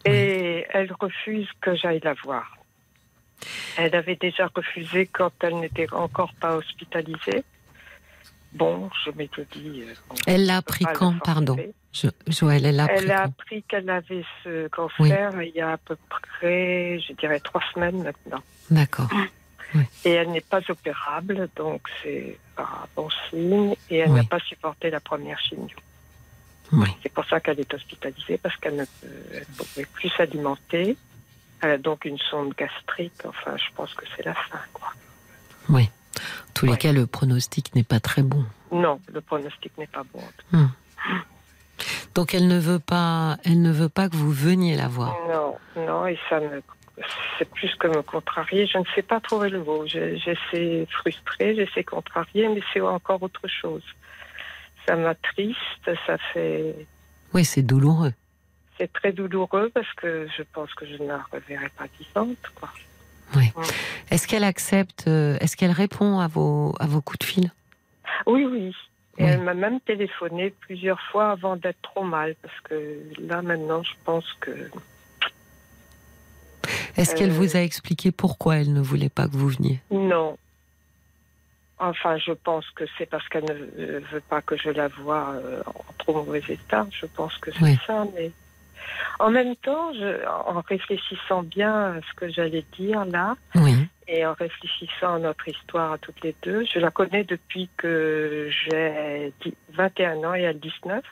[0.04, 2.56] Et elle refuse que j'aille la voir.
[3.76, 7.42] Elle avait déjà refusé quand elle n'était encore pas hospitalisée.
[8.52, 9.82] Bon, je m'étais dit.
[9.86, 9.92] euh,
[10.26, 11.56] Elle l'a je appris quand, pardon
[11.92, 15.72] Jo- Joël, elle l'a appris Elle a appris qu'elle avait ce cancer il y a
[15.72, 18.42] à peu près, je dirais, trois semaines maintenant.
[18.70, 19.10] D'accord.
[20.04, 23.74] Et elle n'est pas opérable, donc c'est pas un bon signe.
[23.90, 24.16] Et elle Oui.
[24.20, 25.76] n'a pas supporté la première chimio.
[26.72, 26.88] Oui.
[27.02, 30.96] C'est pour ça qu'elle est hospitalisée, parce qu'elle ne peut, pouvait plus s'alimenter.
[31.62, 33.12] Elle a donc une sonde gastrique.
[33.24, 34.88] Enfin, je pense que c'est la fin, quoi.
[35.68, 35.88] Oui.
[36.18, 38.44] En tous les cas, le pronostic n'est pas très bon.
[38.72, 40.22] Non, le pronostic n'est pas bon.
[42.14, 45.14] Donc elle ne veut pas, elle ne veut pas que vous veniez la voir.
[45.28, 45.56] Non,
[45.86, 46.62] non, et ça me,
[47.38, 48.66] c'est plus que me contrarier.
[48.66, 49.86] Je ne sais pas trouver le mot.
[49.86, 53.82] Je- J'essaie frustré, j'essaie contrarié, mais c'est encore autre chose.
[54.86, 56.86] Ça m'attriste, ça fait,
[57.34, 58.12] Oui, c'est douloureux.
[58.78, 62.68] c'est très douloureux parce que je pense que je ne la reverrai pas vivante, quoi.
[63.34, 63.50] Oui.
[64.10, 67.50] Est-ce qu'elle accepte, euh, est-ce qu'elle répond à vos, à vos coups de fil?
[68.26, 68.72] Oui, oui.
[69.18, 69.30] Et Oui.
[69.30, 73.92] elle m'a même téléphoné plusieurs fois avant d'être trop mal, parce que là maintenant, je
[74.04, 74.50] pense que
[76.96, 79.80] Est-ce qu'elle Euh, vous a expliqué pourquoi elle ne voulait pas que vous veniez?
[79.90, 80.36] Non.
[81.78, 85.62] Enfin, je pense que c'est parce qu'elle ne veut pas que je la voie euh,
[85.66, 86.86] en trop mauvais état.
[86.90, 87.78] Je pense que c'est Oui.
[87.86, 88.30] ça, mais
[89.18, 93.74] en même temps, je, en réfléchissant bien à ce que j'allais dire là, Oui.
[94.08, 98.48] Et en réfléchissant à notre histoire à toutes les deux, je la connais depuis que
[98.50, 101.02] j'ai dix- 21 ans et elle 19.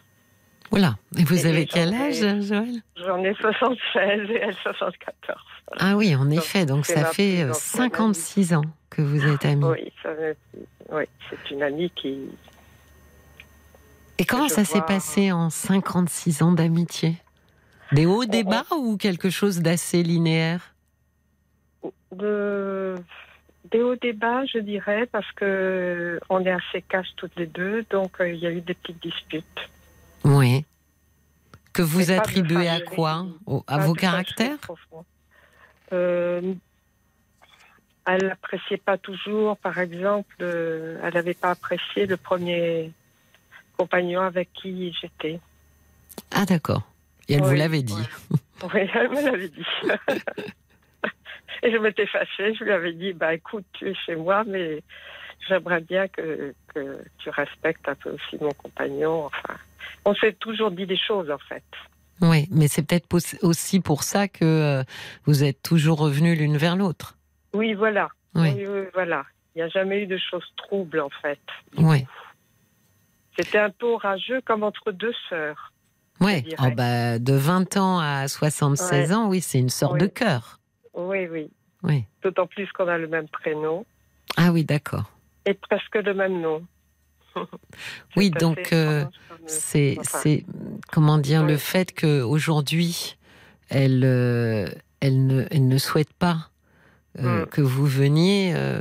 [0.70, 0.95] Voilà.
[1.19, 2.81] Et vous Et avez quel âge, Joël?
[2.97, 5.36] J'en ai 76 et elle 74.
[5.79, 6.67] Ah oui, en Donc, effet.
[6.67, 7.91] Donc ça fait plus euh, ancienne amie.
[7.93, 9.65] 56 ans que vous êtes amis.
[9.65, 12.29] Oui, c'est une amie qui.
[14.19, 17.17] Et comment ça s'est vois- passé en 56 ans d'amitié?
[17.93, 20.75] Des hauts, des Oh, bas ou quelque chose d'assez linéaire?
[22.13, 22.95] De,
[23.73, 28.21] des hauts débats, je dirais, parce que on est assez cash toutes les deux, donc
[28.21, 29.69] euh, il y a eu des petites disputes.
[30.25, 30.65] Oui.
[31.73, 33.27] Que vous attribuez à quoi?
[33.67, 34.59] À vos caractères?
[35.95, 36.55] Euh,
[38.07, 42.93] elle n'appréciait pas toujours, par exemple, euh, elle n'avait pas apprécié le premier
[43.77, 45.41] compagnon avec qui j'étais.
[46.31, 46.83] Ah d'accord.
[47.29, 48.09] Et elle vous l'avait dit.
[48.75, 49.66] Oui, elle me l'avait dit.
[51.62, 54.83] Et je m'étais fâchée, je lui avais dit, bah écoute, tu es chez moi, mais
[55.49, 59.27] j'aimerais bien que, que tu respectes un peu aussi mon compagnon.
[59.27, 59.55] Enfin,
[60.05, 61.65] on s'est toujours dit des choses, en fait.
[62.20, 63.09] Oui, mais c'est peut-être
[63.43, 64.82] aussi pour ça que euh,
[65.24, 67.16] vous êtes toujours revenus l'une vers l'autre.
[67.53, 68.09] Oui, voilà.
[68.35, 68.53] Oui.
[68.55, 69.24] Oui, oui, voilà.
[69.55, 71.39] Il n'y a jamais eu de choses troubles, en fait.
[71.78, 72.05] Oui.
[73.39, 75.73] C'était un peu orageux comme entre deux sœurs.
[76.20, 76.43] Ouais.
[76.43, 76.57] dirais.
[76.73, 80.01] Oh, bah, de 20 ans à 76 ans, oui, c'est une sorte Oui.
[80.01, 80.61] de cœur.
[80.95, 81.51] Oui, oui.
[81.82, 82.05] Oui.
[82.23, 83.85] D'autant plus qu'on a le même prénom
[84.36, 85.11] Ah oui, d'accord.
[85.47, 86.62] et presque le même nom.
[88.16, 89.05] Oui, donc euh,
[89.47, 90.36] c'est, enfin.
[90.93, 91.48] comment dire Oui.
[91.52, 93.16] le fait que aujourd'hui
[93.69, 94.66] elle, euh,
[95.01, 96.48] elle ne, elle ne souhaite pas
[97.19, 97.47] euh, Mm.
[97.47, 98.55] que vous veniez.
[98.55, 98.81] euh,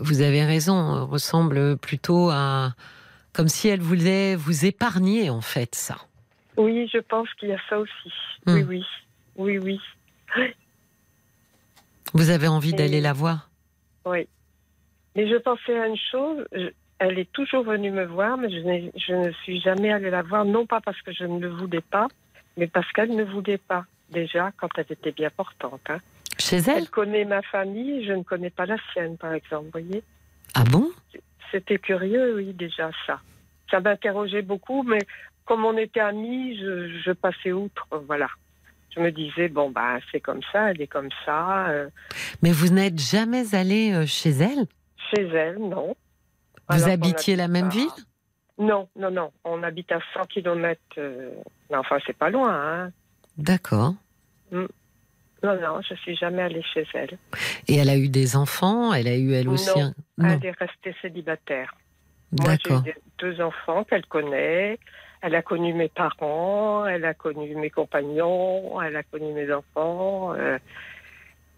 [0.00, 2.74] vous avez raison, ressemble plutôt à
[3.32, 5.98] comme si elle voulait vous épargner en fait ça.
[6.56, 8.12] Oui, je pense qu'il y a ça aussi.
[8.46, 8.54] Hmm.
[8.54, 8.84] Oui, oui.
[9.36, 9.80] Oui, oui.
[12.14, 13.50] Vous avez envie Et- d'aller la voir?
[14.04, 14.26] Oui.
[15.14, 16.44] Mais je pensais à une chose.
[16.98, 20.44] Elle est toujours venue me voir, mais je, je ne suis jamais allée la voir,
[20.44, 22.08] non pas parce que je ne le voulais pas,
[22.56, 23.84] mais parce qu'elle ne voulait pas.
[24.10, 25.80] Déjà, quand elle était bien portante.
[25.90, 25.98] hein.
[26.38, 29.66] chez elle Elle connaît ma famille, je ne connais pas la sienne, par exemple.
[29.66, 30.02] Vous voyez
[30.54, 30.90] Ah bon?
[31.52, 33.20] C'était curieux, oui, déjà, ça.
[33.70, 34.98] Ça m'interrogeait beaucoup, mais
[35.44, 38.28] comme on était amis, je, je passais outre, voilà.
[38.96, 41.68] Je me disais, bon, bah, c'est comme ça, elle est comme ça.
[41.68, 41.88] euh,
[42.42, 44.66] Mais vous n'êtes jamais allé euh, chez elle?
[45.14, 45.94] Chez elle, non.
[46.68, 47.88] Vous Alors habitiez la même ville?
[48.58, 49.30] Non, non, non.
[49.44, 50.80] On habite à 100 km.
[51.70, 52.90] Mais enfin, c'est pas loin, hein.
[53.36, 53.94] D'accord.
[54.50, 54.66] Non,
[55.42, 57.16] non, je suis jamais allée chez elle.
[57.68, 58.92] Et elle a eu des enfants?
[58.92, 59.94] Elle a eu elle aussi Non, un...
[60.18, 60.28] Non.
[60.30, 61.72] Elle est restée célibataire.
[62.32, 62.82] Moi, j'ai D'accord.
[63.18, 64.78] deux enfants qu'elle connaît.
[65.20, 70.32] Elle a connu mes parents, elle a connu mes compagnons, elle a connu mes enfants.
[70.34, 70.58] euh,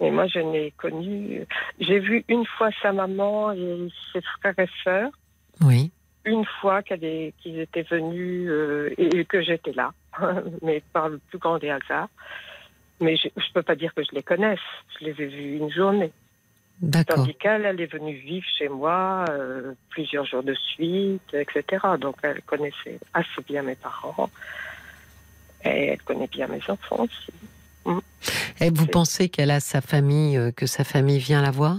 [0.01, 1.47] et moi, je n'ai connu.
[1.79, 5.11] J'ai vu une fois sa maman et ses frères et sœurs.
[5.63, 5.91] Oui.
[6.25, 9.93] Une fois qu'ils étaient venus euh, et, et que j'étais là,
[10.63, 12.09] mais par le plus grand des hasards.
[13.01, 14.59] Mais je ne peux pas dire que je les connaisse.
[14.99, 16.13] Je les ai vus une journée.
[16.81, 17.17] D'accord.
[17.17, 21.87] Tandis qu'elle, elle est venue vivre chez moi euh, plusieurs jours de suite, etc.
[21.99, 24.31] Donc elle connaissait assez bien mes parents.
[25.63, 27.33] Et elle connaît bien mes enfants aussi.
[28.61, 31.77] Et vous pensez qu'elle a sa famille, euh, que sa famille vient la voir?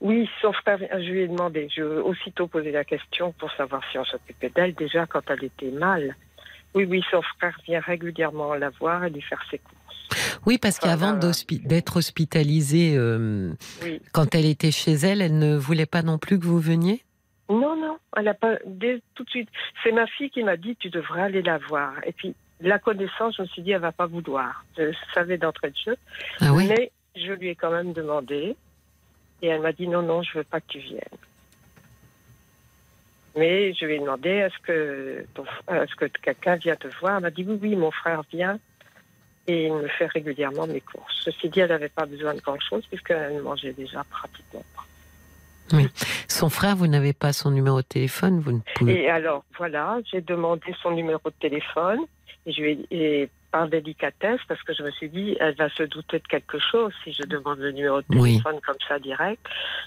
[0.00, 3.98] Oui, son frère, je lui ai demandé, je aussitôt posé la question pour savoir si
[3.98, 6.14] on s'occupait d'elle déjà quand elle était mal.
[6.74, 9.76] Oui, oui, son frère vient régulièrement la voir et lui faire ses courses.
[10.46, 14.00] Oui, parce Enfin, qu'avant d'hospi- d'être hospitalisée, euh, Oui.
[14.12, 17.02] quand elle était chez elle, elle ne voulait pas non plus que vous veniez?
[17.50, 19.48] Non, non, elle a pas dès tout de suite.
[19.82, 21.94] C'est ma fille qui m'a dit tu devrais aller la voir.
[22.06, 24.64] Et puis la connaissance, je me suis dit elle va pas vouloir.
[24.76, 25.96] Je savais d'entrée de jeu,
[26.40, 28.56] Ah oui mais je lui ai quand même demandé
[29.42, 31.00] et elle m'a dit non, non, je veux pas que tu viennes.
[33.36, 37.16] Mais je lui ai demandé est-ce que ton- est-ce que quelqu'un vient te voir?
[37.16, 38.58] Elle m'a dit oui, oui, mon frère vient
[39.46, 41.20] et il me fait régulièrement mes courses.
[41.24, 44.84] Ceci dit, elle n'avait pas besoin de grand chose puisqu'elle mangeait déjà pratiquement pas.
[46.28, 49.98] Son frère, vous n'avez pas son numéro de téléphone, vous ne pouvez Et alors, voilà,
[50.10, 52.00] j'ai demandé son numéro de téléphone.
[52.48, 56.18] Et, je et par délicatesse, parce que je me suis dit, elle va se douter
[56.18, 58.30] de quelque chose si je demande le numéro de Oui.
[58.32, 59.40] téléphone comme ça direct.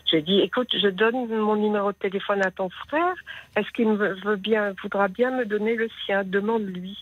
[0.10, 3.16] J'ai dit, écoute, je donne mon numéro de téléphone à ton frère.
[3.56, 6.24] Est-ce qu'il veut bien, voudra bien me donner le sien?
[6.24, 6.98] Demande-lui.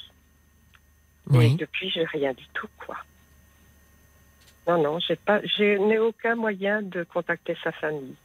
[1.32, 1.56] Et Oui.
[1.56, 2.98] depuis, j'ai rien du tout, quoi.
[4.68, 8.16] Non, non, j'ai pas, je n'ai aucun moyen de contacter sa famille.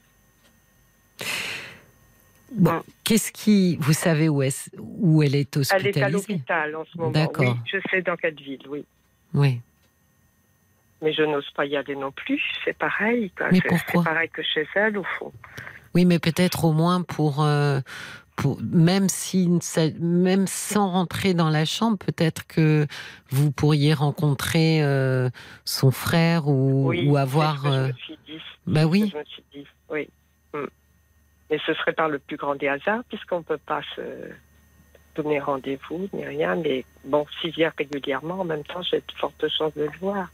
[2.56, 6.76] Bon, qu'est-ce qui, vous savez où, est où elle est Elle est à hospitalisée l'hôpital
[6.76, 7.10] en ce moment.
[7.10, 7.44] D'accord.
[7.44, 8.84] Oui, je sais dans quelle ville, oui.
[9.34, 9.60] Oui.
[11.02, 12.40] Mais je n'ose pas y aller non plus.
[12.64, 13.30] C'est pareil.
[13.50, 15.32] Mais pourquoi C'est pareil que chez elle, au fond.
[15.94, 17.80] Oui, mais peut-être au moins pour, euh,
[18.36, 19.48] pour même si
[20.00, 22.86] même sans rentrer dans la chambre, peut-être que
[23.30, 25.28] vous pourriez rencontrer euh,
[25.64, 27.58] son frère ou, oui, ou c'est avoir.
[27.58, 28.40] ce que je euh, me suis dit.
[28.66, 29.10] Bah oui.
[29.12, 30.08] Je me suis dit, oui.
[30.52, 30.64] Mm.
[31.54, 34.02] Mais ce serait par le plus grand des hasards, puisqu'on ne peut pas se
[35.14, 36.56] donner rendez-vous ni rien.
[36.56, 40.32] Mais bon, s'il vient régulièrement, en même temps, j'ai de fortes chances de le voir.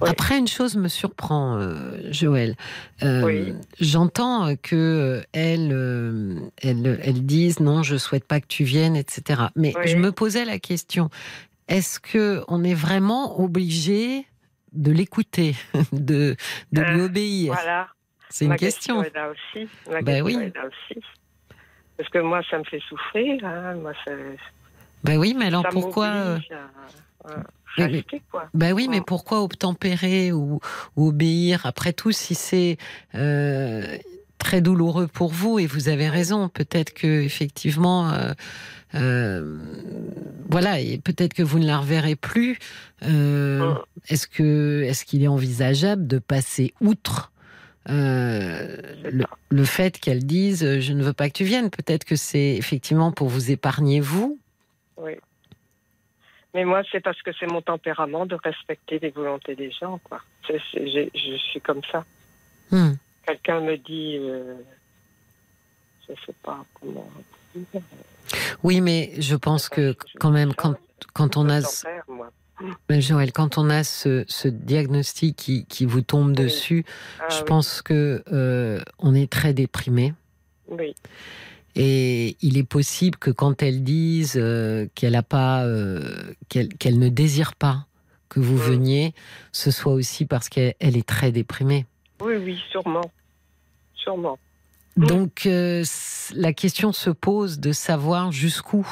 [0.00, 0.08] Ouais.
[0.08, 2.56] Après, une chose me surprend, euh, Joël.
[3.04, 3.54] Euh, Oui.
[3.78, 8.96] J'entends que euh, elles, euh, elles, elles disent non, je souhaite pas que tu viennes,
[8.96, 9.42] etc.
[9.54, 9.86] Mais Oui.
[9.86, 11.10] je me posais la question
[11.68, 14.26] est-ce que on est vraiment obligé
[14.72, 15.54] de l'écouter,
[15.92, 16.34] de,
[16.72, 17.52] de lui obéir?
[17.54, 17.88] Voilà.
[18.30, 19.02] C'est une Ma question.
[19.02, 19.68] est là aussi.
[19.90, 20.44] Ma Ben question oui.
[20.46, 21.00] est là aussi.
[21.96, 23.44] Parce que moi, ça me fait souffrir.
[23.44, 23.74] hein.
[23.74, 24.12] Moi, ça,
[25.04, 26.38] Ben oui, mais alors ça pourquoi euh,
[27.76, 28.48] rester, quoi.
[28.54, 30.60] Ben oui, mais pourquoi obtempérer ou,
[30.96, 31.66] ou obéir?
[31.66, 32.76] Après tout, si c'est
[33.14, 33.96] euh,
[34.38, 38.32] très douloureux pour vous, et vous avez raison, peut-être que effectivement, euh,
[38.94, 39.58] euh,
[40.48, 42.58] voilà, et peut-être que vous ne la reverrez plus.
[43.02, 43.74] Mm.
[44.08, 47.32] Est-ce que est-ce qu'il est envisageable de passer outre
[47.88, 48.76] euh,
[49.50, 52.56] le, fait qu'elle dise euh, je ne veux pas que tu viennes Peut-être que c'est
[52.56, 54.38] effectivement pour vous épargner vous.
[54.96, 55.12] Oui.
[56.54, 60.20] Mais moi, c'est parce que c'est mon tempérament de respecter les volontés des gens, quoi.
[60.48, 62.04] Je suis comme ça.
[62.70, 62.94] Hmm.
[63.26, 64.54] Quelqu'un me dit, euh,
[66.08, 67.08] je sais pas comment.
[68.62, 70.74] Oui, mais je pense que quand même, quand,
[71.12, 71.60] quand on a
[72.08, 72.30] moi.
[72.90, 76.34] Mais Joël, quand on a ce, ce diagnostic qui, qui vous tombe Oui.
[76.44, 76.84] dessus,
[77.20, 80.14] Ah je oui, pense que euh, on est très déprimé.
[80.68, 80.94] Oui,
[81.76, 86.98] Et il est possible que quand elle dise euh, qu'elle a pas, euh, qu'elle qu'elle
[86.98, 87.86] ne désire pas
[88.28, 88.70] que vous Mm.
[88.70, 89.14] veniez,
[89.52, 91.86] ce soit aussi parce qu'elle elle est très déprimée.
[92.20, 93.10] oui, oui, sûrement.
[93.94, 94.38] Sûrement.
[94.96, 98.84] Donc la question se pose de savoir jusqu'où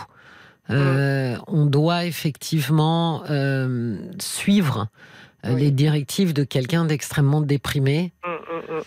[0.70, 4.88] euh, on doit effectivement euh, suivre
[5.44, 5.60] euh, Oui.
[5.60, 8.12] les directives de quelqu'un d'extrêmement déprimé.
[8.24, 8.38] Hum,
[8.70, 8.82] hum.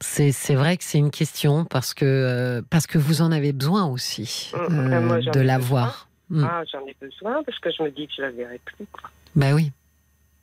[0.00, 3.86] C'est vrai que c'est une question parce que euh, parce que vous en avez besoin
[3.86, 5.68] aussi Mm, mm, moi, de ai la besoin.
[5.68, 6.08] voir.
[6.30, 6.44] Mm.
[6.44, 9.08] Ah, j'en ai besoin parce que je me dis que je la verrai plus, quoi.
[9.34, 9.72] Bah oui.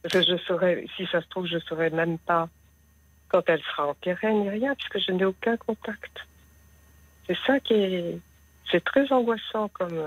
[0.01, 2.49] Parce que je saurais, si ça se trouve, je saurais même pas
[3.29, 6.11] quand elle sera enterrée ni rien, puisque je n'ai aucun contact.
[7.27, 8.19] C'est ça qui est,
[8.71, 9.99] c'est très angoissant comme.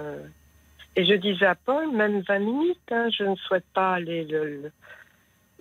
[0.97, 4.63] Et je disais à Paul, même 20 minutes, hein, je ne souhaite pas aller le,
[4.63, 4.73] le-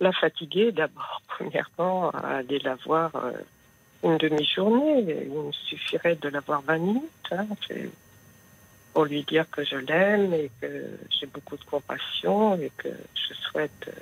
[0.00, 3.32] la fatiguer d'abord, premièrement, aller la voir euh,
[4.04, 5.00] une demi-journée.
[5.26, 7.10] Il me suffirait de la voir 20 minutes.
[7.32, 7.46] hein,
[8.92, 10.68] pour lui dire que je l'aime et que
[11.10, 13.92] j'ai beaucoup de compassion et que je souhaite euh,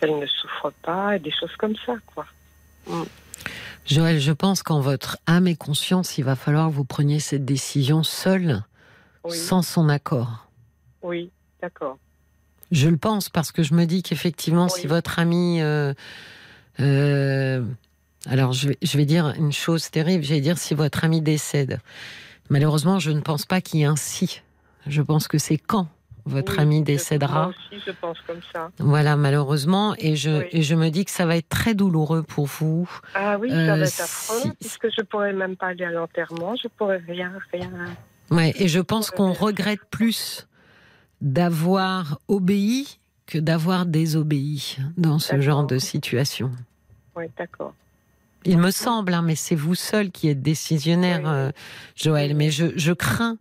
[0.00, 2.26] qu'elle ne souffre pas et des choses comme ça, quoi.
[3.86, 7.44] Joël, je pense qu'en votre âme et conscience, il va falloir que vous preniez cette
[7.44, 8.62] décision seule,
[9.26, 10.48] Oui, sans son accord.
[11.02, 11.30] oui,
[11.62, 11.98] d'accord.
[12.72, 15.94] Je le pense parce que je me dis qu'effectivement, si votre ami, euh,
[16.80, 17.64] euh,
[18.28, 21.20] alors je vais, je vais dire une chose terrible, je vais dire si votre ami
[21.20, 21.78] décède.
[22.50, 24.42] Malheureusement, je ne pense pas qu'il y ait un si.
[24.86, 25.88] Je pense que c'est quand
[26.24, 27.44] votre Oui, ami décédera.
[27.44, 28.70] Moi aussi, je pense comme ça.
[28.78, 30.44] Voilà, malheureusement, et je, Oui.
[30.50, 32.88] et je me dis que ça va être très douloureux pour vous.
[33.14, 35.90] Ah oui, Euh, ça va être si- affreux, puisque je pourrais même pas aller à
[35.92, 37.70] l'enterrement, je pourrais rien, rien.
[38.30, 40.46] Ouais, et je pense qu'on regrette plus
[41.20, 46.50] d'avoir obéi que d'avoir désobéi dans ce genre de situation.
[47.16, 47.74] Oui, d'accord.
[48.44, 51.28] Il me semble, hein, mais c'est vous seul qui êtes décisionnaire, Oui.
[51.30, 51.52] euh,
[51.96, 52.36] Joël.
[52.36, 53.38] Mais je, je crains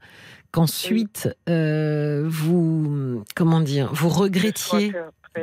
[0.51, 4.93] qu'ensuite euh, vous, comment dire, vous regrettiez,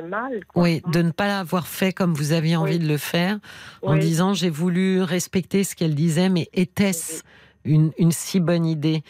[0.08, 0.62] mal, quoi.
[0.62, 2.78] oui, de ne pas l'avoir fait comme vous aviez envie Oui.
[2.80, 3.38] de le faire,
[3.82, 7.22] en disant j'ai voulu respecter ce qu'elle disait, mais était-ce
[7.64, 9.04] une, une si bonne idée?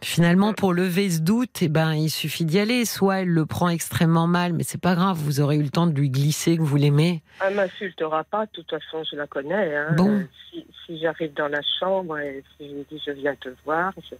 [0.00, 0.54] Finalement, Mm.
[0.56, 2.84] pour lever ce doute, eh ben, il suffit d'y aller.
[2.84, 5.86] Soit elle le prend extrêmement mal, mais c'est pas grave, vous aurez eu le temps
[5.86, 7.22] de lui glisser que vous l'aimez.
[7.42, 9.74] Elle m'insultera pas, de toute façon, je la connais.
[9.74, 9.94] Hein.
[9.96, 10.10] Bon.
[10.10, 13.48] Euh, Si, si j'arrive dans la chambre et si je lui dis je viens te
[13.64, 14.14] voir, je,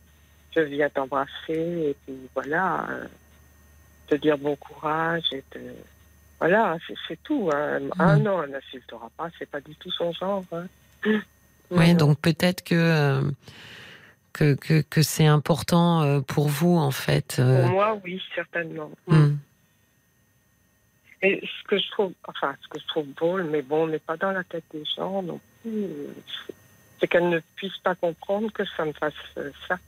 [0.56, 2.86] je viens t'embrasser, et puis voilà.
[2.90, 3.04] euh,
[4.10, 5.42] de dire bon courage et.
[6.40, 6.76] Voilà,
[7.08, 7.48] c'est- tout.
[7.54, 7.78] Hein.
[7.98, 8.22] Ah Mm.
[8.22, 10.44] non, elle n'insultera pas, c'est pas du tout son genre.
[10.52, 10.66] hein.
[11.70, 13.20] Oui, Non, donc peut-être que, euh,
[14.34, 17.36] que, que, que c'est important euh, pour vous, en fait.
[17.38, 18.90] euh, Pour moi, oui, certainement.
[19.06, 19.16] Mm.
[19.16, 19.38] hmm.
[21.22, 23.98] Et ce que je trouve, enfin, ce que je trouve drôle, mais bon, on n'est
[23.98, 25.22] pas dans la tête des gens
[25.62, 26.12] plus, euh,
[27.00, 29.14] c'est qu'elle ne puisse pas comprendre que ça me fasse
[29.66, 29.78] ça.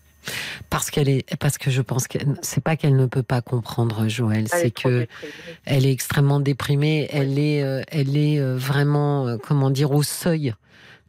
[0.70, 4.08] Parce qu'elle est, parce que je pense que c'est pas qu'elle ne peut pas comprendre,
[4.08, 5.08] Joël, c'est que déprimée.
[5.66, 7.06] elle est extrêmement déprimée.
[7.12, 10.54] Elle est, elle est vraiment, comment dire, au seuil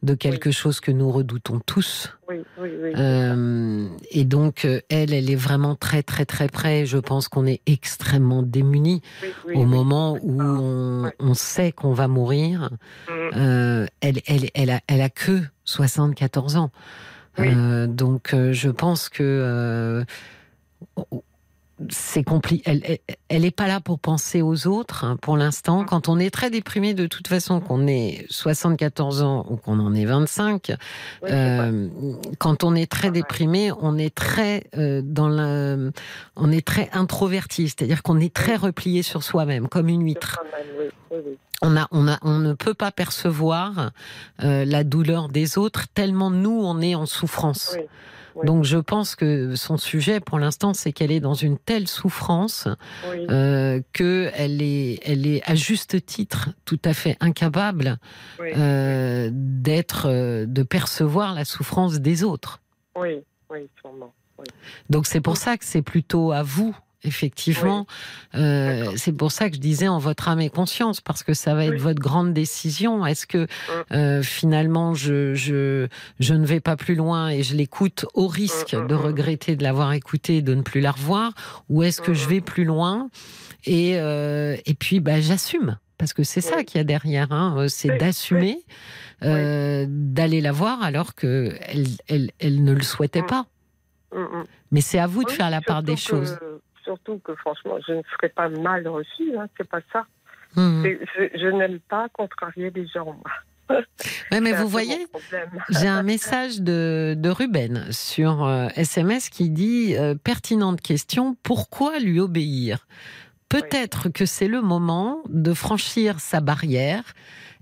[0.02, 2.12] de quelque chose que nous redoutons tous.
[2.28, 2.92] Oui, oui, oui.
[2.96, 6.86] Euh, et donc, euh, elle, elle est vraiment très, très, très près.
[6.86, 9.02] Je pense qu'on est extrêmement démunis
[9.54, 12.70] au moment où on, on sait qu'on va mourir.
[13.08, 13.12] Mm.
[13.36, 16.70] Euh, elle, elle, elle, a, elle a que 74 ans.
[17.40, 20.04] Euh, donc, je pense que
[21.90, 22.62] c'est compliqué.
[22.66, 22.98] Elle, elle,
[23.28, 25.84] elle est pas là pour penser aux autres hein, pour l'instant.
[25.84, 29.94] Quand on est très déprimé, de toute façon, qu'on ait 74 ans ou qu'on en
[29.94, 30.76] ait 25, Oui,
[31.22, 31.32] c'est vrai.
[31.32, 31.88] euh,
[32.38, 35.76] quand on est très déprimé, on est très euh, dans la,
[36.36, 40.38] on est très introverti, c'est-à-dire qu'on est très replié sur soi-même, comme une huître.
[41.60, 43.90] On a, on a, on ne peut pas percevoir
[44.44, 47.74] euh, la douleur des autres tellement nous on est en souffrance.
[47.76, 47.82] Oui,
[48.38, 48.46] oui.
[48.46, 52.68] Donc je pense que son sujet pour l'instant c'est qu'elle est dans une telle souffrance
[53.10, 53.26] oui.
[53.30, 57.98] euh, que elle est, elle est à juste titre tout à fait incapable
[58.40, 62.60] oui, euh, d'être, euh, de percevoir la souffrance des autres.
[62.96, 64.12] oui, oui, sûrement.
[64.88, 66.76] Donc c'est pour ça que c'est plutôt à vous.
[67.04, 67.86] Effectivement,
[68.34, 71.54] Euh, c'est pour ça que je disais en votre âme et conscience, parce que ça
[71.54, 71.78] va être Oui.
[71.78, 73.06] votre grande décision.
[73.06, 73.46] Est-ce que
[73.92, 75.86] euh, finalement je, je,
[76.18, 79.56] je ne vais pas plus loin et je l'écoute au risque Mm, mm, de regretter
[79.56, 81.32] de l'avoir écouté et de ne plus la revoir,
[81.68, 83.08] ou est-ce que je vais plus loin
[83.64, 87.66] et, euh, et puis bah, j'assume parce que c'est ça qu'il y a derrière, hein,
[87.68, 88.58] c'est Oui, d'assumer
[89.24, 93.46] euh, d'aller la voir alors que elle, elle, elle ne le souhaitait pas.
[94.14, 94.44] Mm, mm.
[94.70, 96.36] Mais c'est à vous de Oui, faire la part des choses.
[96.88, 100.06] Surtout que franchement, je ne serais pas mal reçue, hein, c'est pas ça.
[100.54, 100.98] C'est-
[101.34, 103.04] Je, je n'aime pas contrarier les gens.
[103.04, 103.78] moi.
[104.32, 105.06] Mais vous voyez.
[105.68, 111.98] J'ai un message de, de Ruben sur euh, SMS qui dit euh, pertinente question, pourquoi
[111.98, 112.86] lui obéir?
[113.50, 117.02] Peut-être que c'est le moment de franchir sa barrière.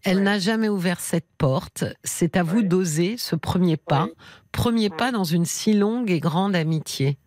[0.05, 1.83] Elle n'a jamais ouvert cette porte.
[2.05, 4.07] C'est à vous d'oser ce premier pas,
[4.53, 7.19] premier pas dans une si longue et grande amitié.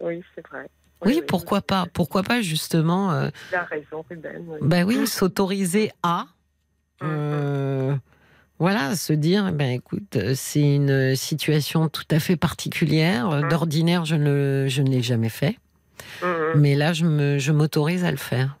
[0.00, 0.68] Oui, c'est vrai.
[1.04, 4.44] Oui, pourquoi pas Pourquoi pas justement euh, Il a raison, Ruben.
[4.48, 4.58] oui.
[4.62, 6.26] Ben oui, s'autoriser à.
[7.02, 7.94] euh,
[8.58, 13.28] voilà, se dire, ben écoute, euh, c'est une situation tout à fait particulière.
[13.28, 13.48] Mhm.
[13.48, 15.58] D'ordinaire, je ne, je ne l'ai jamais fait.
[16.22, 16.60] Mm, mm.
[16.60, 18.56] Mais là, je me, je m'autorise à le faire.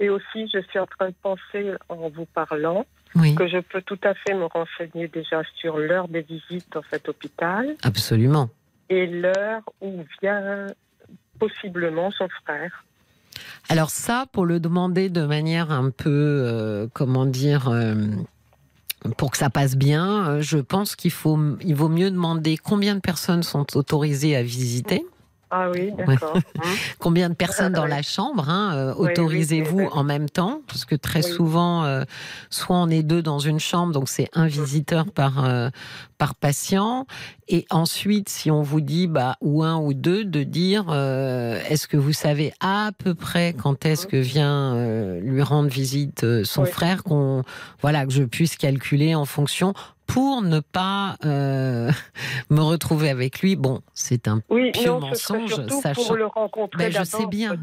[0.00, 2.84] Et aussi, je suis en train de penser, en vous parlant,
[3.14, 6.82] Oui, que je peux tout à fait me renseigner déjà sur l'heure des visites dans
[6.90, 8.50] cet hôpital absolument.
[8.88, 10.66] et l'heure où vient
[11.48, 12.10] possiblement.
[13.68, 17.94] Alors ça, pour le demander de manière un peu, euh, comment dire, euh,
[19.16, 22.94] pour que ça passe bien, euh, je pense qu'il faut, il vaut mieux demander combien
[22.94, 25.04] de personnes sont autorisées à visiter.
[25.54, 26.32] Ah oui, d'accord.
[26.98, 29.86] Combien de personnes dans la chambre hein, euh, Oui, Autorisez-vous oui.
[29.92, 30.62] en même temps?
[30.66, 31.30] Parce que très Oui.
[31.30, 32.04] souvent, euh,
[32.48, 35.68] soit on est deux dans une chambre, donc c'est un visiteur par, euh,
[36.16, 37.06] par patient.
[37.48, 41.86] Et ensuite, si on vous dit, bah, ou un ou deux, de dire, euh, est-ce
[41.86, 46.64] que vous savez à peu près quand est-ce que vient euh, lui rendre visite son
[46.64, 47.42] frère, qu'on,
[47.82, 49.74] voilà, que je puisse calculer en fonction
[50.12, 51.90] pour ne pas euh,
[52.50, 53.56] me retrouver avec lui.
[53.56, 57.56] Bon, c'est un Oui, Pieux non, mensonge, sachant- pour le rencontrer Ben, je sais bien.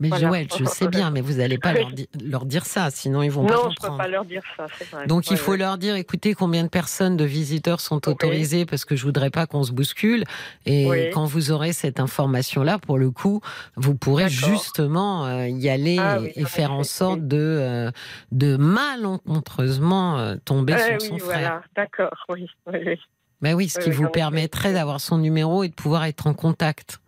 [0.00, 0.26] Mais Voilà.
[0.28, 3.30] Joël, je sais bien, mais vous n'allez pas leur, di- leur dire ça, sinon ils
[3.30, 3.98] vont pas Non, je peux comprendre.
[3.98, 5.06] pas leur dire ça, vrai.
[5.06, 5.58] Donc il faut ouais.
[5.58, 8.12] leur dire, écoutez, combien de personnes de visiteurs sont Oui.
[8.12, 10.24] autorisées parce que je voudrais pas qu'on se bouscule.
[10.66, 11.10] Et Oui.
[11.10, 13.40] quand vous aurez cette information-là, pour le coup,
[13.76, 17.28] vous pourrez justement euh, y aller Ah et- oui, faire en sorte oui.
[17.28, 17.90] de, euh,
[18.32, 21.38] de malencontreusement euh, tomber Eh sur oui, son frère.
[21.40, 21.62] voilà,
[21.98, 22.98] d'accord, oui, oui, oui.
[23.40, 26.34] Ben oui, ce qui vous en permettrait d'avoir son numéro et de pouvoir être en
[26.34, 27.00] contact.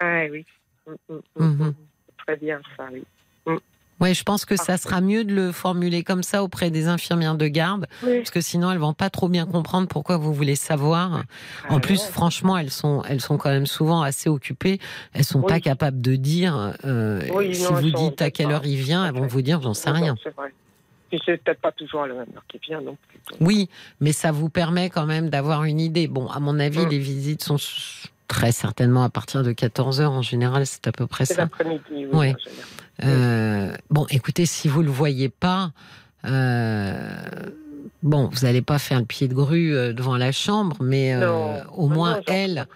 [0.00, 0.44] Ah oui.
[2.26, 3.02] Très bien, ça, oui.
[3.98, 7.34] Oui, je pense que ça sera mieux de le formuler comme ça auprès des infirmières
[7.34, 8.18] de garde, Oui.
[8.18, 11.22] parce que sinon elles vont pas trop bien comprendre pourquoi vous voulez savoir.
[11.70, 12.10] En Ah plus, non.
[12.12, 14.80] franchement, elles sont, elles sont quand même souvent assez occupées.
[15.14, 15.46] Elles sont Oui.
[15.48, 16.74] pas capables de dire.
[16.84, 19.62] euh, Oui, si non, vous dites à quelle heure il vient, elles vont vous dire,
[19.62, 20.14] j'en sais rien.
[20.22, 20.52] C'est vrai.
[21.08, 23.20] Puis c'est peut-être pas toujours à la même heure qui vient non plus.
[23.30, 23.46] donc.
[23.48, 23.68] Oui,
[24.00, 26.08] mais ça vous permet quand même d'avoir une idée.
[26.08, 26.88] Bon, à mon avis, Mm.
[26.88, 27.56] les visites sont
[28.28, 31.42] très certainement à partir de 14 heures en général, c'est à peu près C'est ça.
[31.42, 32.06] l'après-midi, oui.
[32.12, 32.34] Ouais.
[33.04, 35.70] Euh, bon, écoutez, si vous le voyez pas,
[36.24, 37.08] euh,
[38.02, 41.62] bon, vous n'allez pas faire le pied de grue euh, devant la chambre, mais euh,
[41.74, 42.66] au Non, moins non, elle,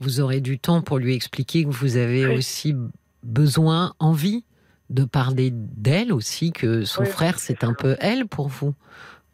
[0.00, 2.36] vous aurez du temps pour lui expliquer que vous avez Oui.
[2.36, 2.74] aussi
[3.22, 4.44] besoin, envie
[4.92, 8.74] de parler d'elle aussi, que son Oui, frère c'est un peu elle pour vous.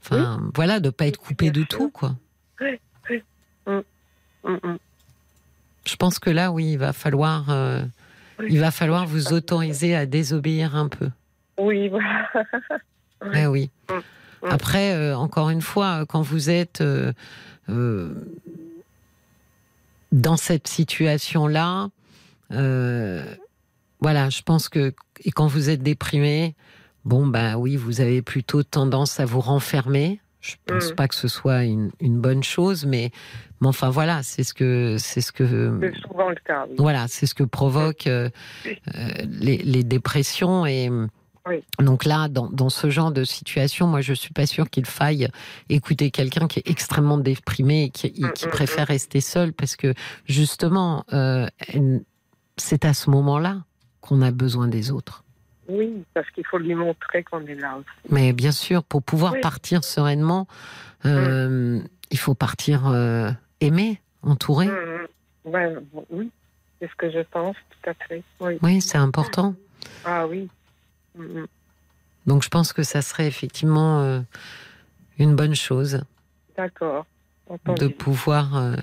[0.01, 2.15] Enfin, voilà, de pas être coupé de tout, quoi.
[4.45, 4.79] Mm, mm.
[5.85, 7.83] Je pense que là, oui, il va falloir, euh,
[8.49, 11.11] il va falloir vous autoriser à désobéir un peu.
[11.59, 12.29] Oui, voilà.
[13.21, 13.31] Oui.
[13.35, 13.71] Eh oui.
[13.91, 14.51] Mm, mm.
[14.53, 17.13] Après, euh, encore une fois, quand vous êtes euh,
[20.13, 21.89] dans cette situation-là,
[24.01, 24.95] voilà, je pense que
[25.25, 26.55] et quand vous êtes déprimé,
[27.05, 30.21] bon bah oui, vous avez plutôt tendance à vous renfermer.
[30.41, 30.95] Je pense Mm.
[30.95, 33.11] pas que ce soit une, une bonne chose, mais,
[33.61, 36.77] mais enfin voilà, c'est ce que c'est ce que C'est souvent le cas, oui.
[36.79, 38.31] voilà, c'est ce que provoquent euh,
[38.67, 40.65] euh, les, les dépressions.
[40.65, 40.89] Et
[41.49, 41.65] Oui.
[41.81, 45.29] donc là, dans, dans ce genre de situation, moi, je suis pas sûre qu'il faille
[45.71, 49.75] écouter quelqu'un qui est extrêmement déprimé et qui, qui Mm, mm, préfère rester seul parce
[49.75, 49.93] que
[50.25, 51.49] justement, euh,
[52.57, 53.65] c'est à ce moment-là
[54.01, 55.25] qu'on a besoin des autres.
[55.69, 58.13] Oui, parce qu'il faut lui montrer qu'on est là aussi.
[58.13, 59.41] Mais bien sûr, pour pouvoir Oui.
[59.41, 60.47] partir sereinement,
[61.05, 61.81] euh,
[62.11, 63.31] il faut partir euh,
[63.61, 64.67] aimé, entouré.
[64.67, 65.81] Mm, mm.
[66.11, 66.31] Oui,
[66.81, 68.23] c'est ce que je pense, tout à fait.
[68.41, 68.59] Oui.
[68.63, 69.55] Oui, c'est important.
[70.05, 70.49] Ah oui.
[71.15, 71.47] Mm, mm.
[72.27, 74.21] Donc je pense que ça serait effectivement euh,
[75.19, 76.03] une bonne chose
[76.57, 77.07] D'accord.
[77.67, 78.77] de pouvoir.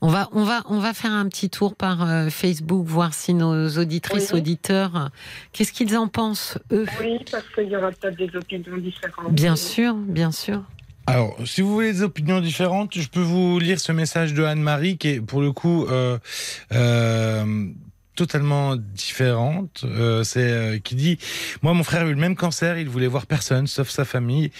[0.00, 3.34] On va, on, va, on va faire un petit tour par euh, Facebook, voir si
[3.34, 4.38] nos auditrices, Oui.
[4.40, 5.10] auditeurs,
[5.52, 6.86] qu'est-ce qu'ils en pensent, eux?
[7.00, 9.32] Oui, parce qu'il y aura peut-être des opinions différentes.
[9.32, 10.62] Bien sûr, bien sûr.
[11.08, 14.98] Alors, si vous voulez des opinions différentes, je peux vous lire ce message de Anne-Marie
[14.98, 16.18] qui est pour le coup euh,
[16.72, 17.66] euh,
[18.14, 19.82] totalement différente.
[19.84, 21.18] Euh, c'est euh, qui dit
[21.62, 24.50] moi mon frère a eu le même cancer, il voulait voir personne sauf sa famille.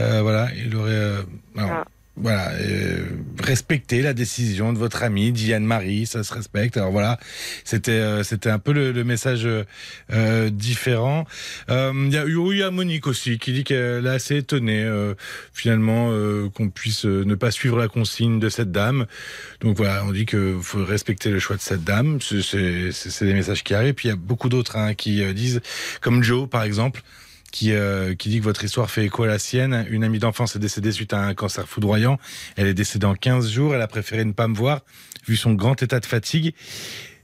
[0.00, 1.22] Euh, voilà, il aurait euh,
[1.56, 1.84] alors, Ah.
[2.20, 3.04] Voilà euh,
[3.40, 6.76] respecté la décision de votre amie, dit Anne-Marie, ça se respecte.
[6.76, 7.18] Alors voilà,
[7.64, 9.64] c'était euh, c'était un peu le, le message euh,
[10.12, 11.26] euh, différent.
[11.70, 14.86] Euh, Il y a Monique aussi qui dit qu'elle est assez étonnée
[15.52, 16.10] finalement
[16.54, 19.06] qu'on puisse ne pas suivre la consigne de cette dame.
[19.60, 22.18] Donc voilà, on dit qu'il faut respecter le choix de cette dame.
[22.20, 23.94] C'est- des messages qui arrivent.
[23.94, 25.60] Puis il y a beaucoup d'autres hein, qui disent,
[26.00, 27.02] comme Joe par exemple,
[27.50, 29.86] qui, euh, qui dit que votre histoire fait écho à la sienne.
[29.90, 32.18] Une amie d'enfance est décédée suite à un cancer foudroyant.
[32.56, 33.74] Elle est décédée en 15 jours.
[33.74, 34.80] Elle a préféré ne pas me voir
[35.26, 36.54] vu son grand état de fatigue.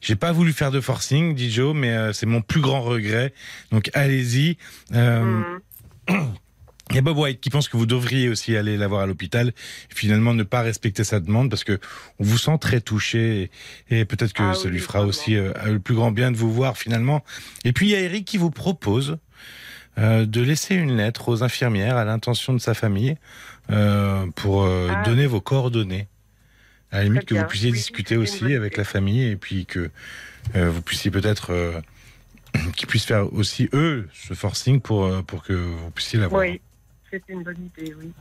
[0.00, 3.32] J'ai pas voulu faire de forcing, dit Joe, mais euh, c'est mon plus grand regret.
[3.70, 4.58] Donc allez-y.
[4.94, 5.42] Euh,
[6.10, 6.14] Mm.
[6.90, 9.06] il y a Bob White qui pense que vous devriez aussi aller la voir à
[9.06, 11.80] l'hôpital et finalement ne pas respecter sa demande parce que
[12.18, 13.50] on vous sent très touché
[13.90, 16.30] et, et peut-être que Ah ça oui, lui fera aussi euh, le plus grand bien
[16.30, 17.24] de vous voir finalement.
[17.64, 19.16] Et puis il y a Eric qui vous propose
[19.98, 23.16] euh, de laisser une lettre aux infirmières à l'intention de sa famille
[23.70, 25.02] euh, pour euh, Ah.
[25.04, 26.08] donner vos coordonnées.
[26.90, 29.90] À la limite que vous puissiez Oui, discuter aussi avec la famille et puis que
[30.54, 31.82] vous puissiez peut-être
[32.76, 36.42] qu'ils puissent faire aussi eux ce forcing pour pour que vous puissiez l'avoir.
[36.42, 36.60] Oui,
[37.10, 38.12] c'est une bonne idée, oui.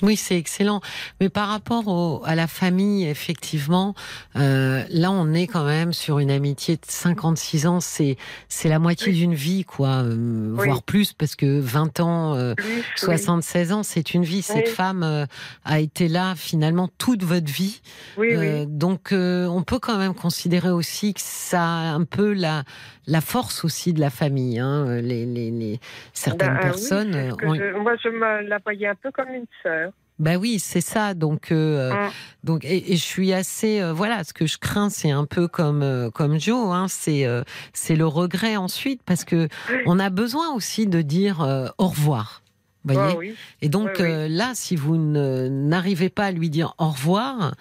[0.00, 0.80] Oui, c'est excellent.
[1.20, 3.94] Mais par rapport au- à la famille, effectivement,
[4.34, 7.78] euh, là, on est quand même sur une amitié de 56 ans.
[7.80, 8.16] C'est
[8.48, 9.18] c'est la moitié Oui.
[9.18, 10.66] d'une vie, quoi, euh, Oui.
[10.66, 12.82] voire plus, parce que 20 ans, euh, Plus, oui.
[12.96, 14.42] 76 ans, c'est une vie.
[14.42, 15.24] Cette femme euh,
[15.64, 17.80] a été là finalement toute votre vie.
[18.16, 22.32] Oui, Euh, donc, euh, on peut quand même considérer aussi que ça a un peu
[22.32, 22.64] la,
[23.06, 24.58] la force aussi de la famille.
[24.58, 25.00] Hein.
[25.00, 25.80] Les, les, les-
[26.12, 27.14] certaines Ben, personnes.
[27.44, 29.91] ont- je- moi, je me la voyais un peu comme une sœur.
[30.22, 31.14] Bah oui, c'est ça.
[31.14, 32.08] Donc, euh,
[32.44, 35.48] donc, et, et je suis assez, euh, voilà, ce que je crains, c'est un peu
[35.48, 37.42] comme euh, comme Joe, hein, c'est euh,
[37.72, 39.48] c'est le regret ensuite, parce que
[39.84, 42.42] on a besoin aussi de dire euh, au revoir.
[42.84, 43.34] Vous voyez Ah oui.
[43.62, 44.28] Et donc oui.
[44.28, 47.54] là, si vous n'arrivez pas à lui dire au revoir,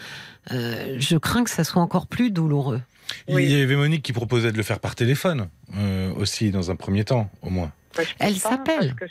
[0.51, 2.81] euh, je crains que ça soit encore plus douloureux.
[3.27, 3.43] Oui.
[3.45, 5.47] Il y avait Monique qui proposait de le faire par téléphone
[5.77, 7.71] euh, aussi dans un premier temps, au moins.
[7.93, 8.95] Peux Elle s'appelle.
[8.99, 9.05] je-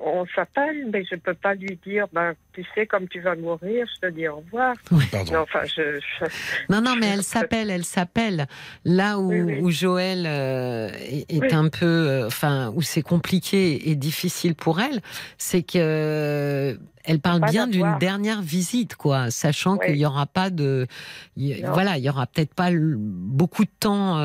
[0.00, 3.86] On s'appelle, mais je peux pas lui dire, ben, tu sais, comme tu vas mourir,
[3.96, 4.74] je te dis au revoir.
[4.90, 6.24] Non, enfin, je, je-
[6.72, 8.46] Non, non, mais elle s'appelle, elle s'appelle.
[8.84, 9.58] Là où, Oui, oui.
[9.60, 10.88] où Joël euh,
[11.28, 15.00] est, un peu, euh, enfin, où c'est compliqué et difficile pour elle,
[15.38, 16.76] c'est que euh,
[17.06, 20.86] elle parle bien d'une dernière visite, quoi, sachant qu'il y aura pas de,
[21.36, 24.24] voilà, il y aura peut-être pas beaucoup de temps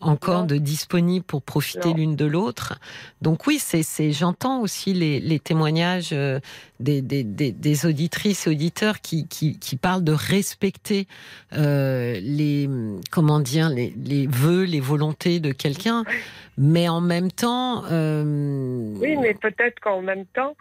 [0.00, 0.46] encore Non.
[0.46, 2.78] de disponible pour profiter l'une de l'autre.
[3.22, 6.14] Donc oui, c'est, j'entends aussi les, les témoignages
[6.78, 11.06] des, des, des, des auditrices et auditeurs qui, qui, qui parlent de respecter
[11.54, 12.68] euh, les
[13.10, 16.04] comment dire les, les vœux, les volontés de quelqu'un,
[16.58, 17.84] mais en même temps.
[17.90, 18.22] euh,
[18.96, 20.54] Oui, mais peut-être qu'en même temps,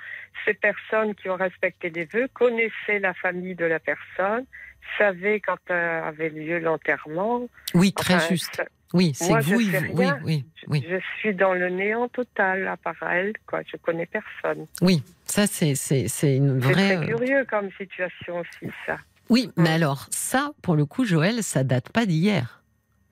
[0.45, 4.45] ces personnes qui ont respecté les vœux connaissaient la famille de la personne,
[4.98, 7.48] savaient quand euh, avait lieu l'enterrement.
[7.73, 8.61] oui, très Enfin, juste.
[8.94, 9.62] Oui, c'est je vous,
[9.96, 13.62] oui, oui, oui, Je suis dans le néant total à part elle, quoi.
[13.72, 14.68] Je connais personne.
[14.82, 15.04] oui.
[15.26, 16.74] Ça, c'est c'est c'est une C'est vraie.
[16.74, 18.98] très euh, curieux comme situation aussi, ça.
[19.30, 22.62] Oui, mais alors ça, pour le coup, Joël, ça date pas d'hier.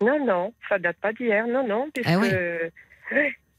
[0.01, 2.09] Non, non, ça date pas d'hier, non, non, puisque...
[2.09, 2.29] Ah oui.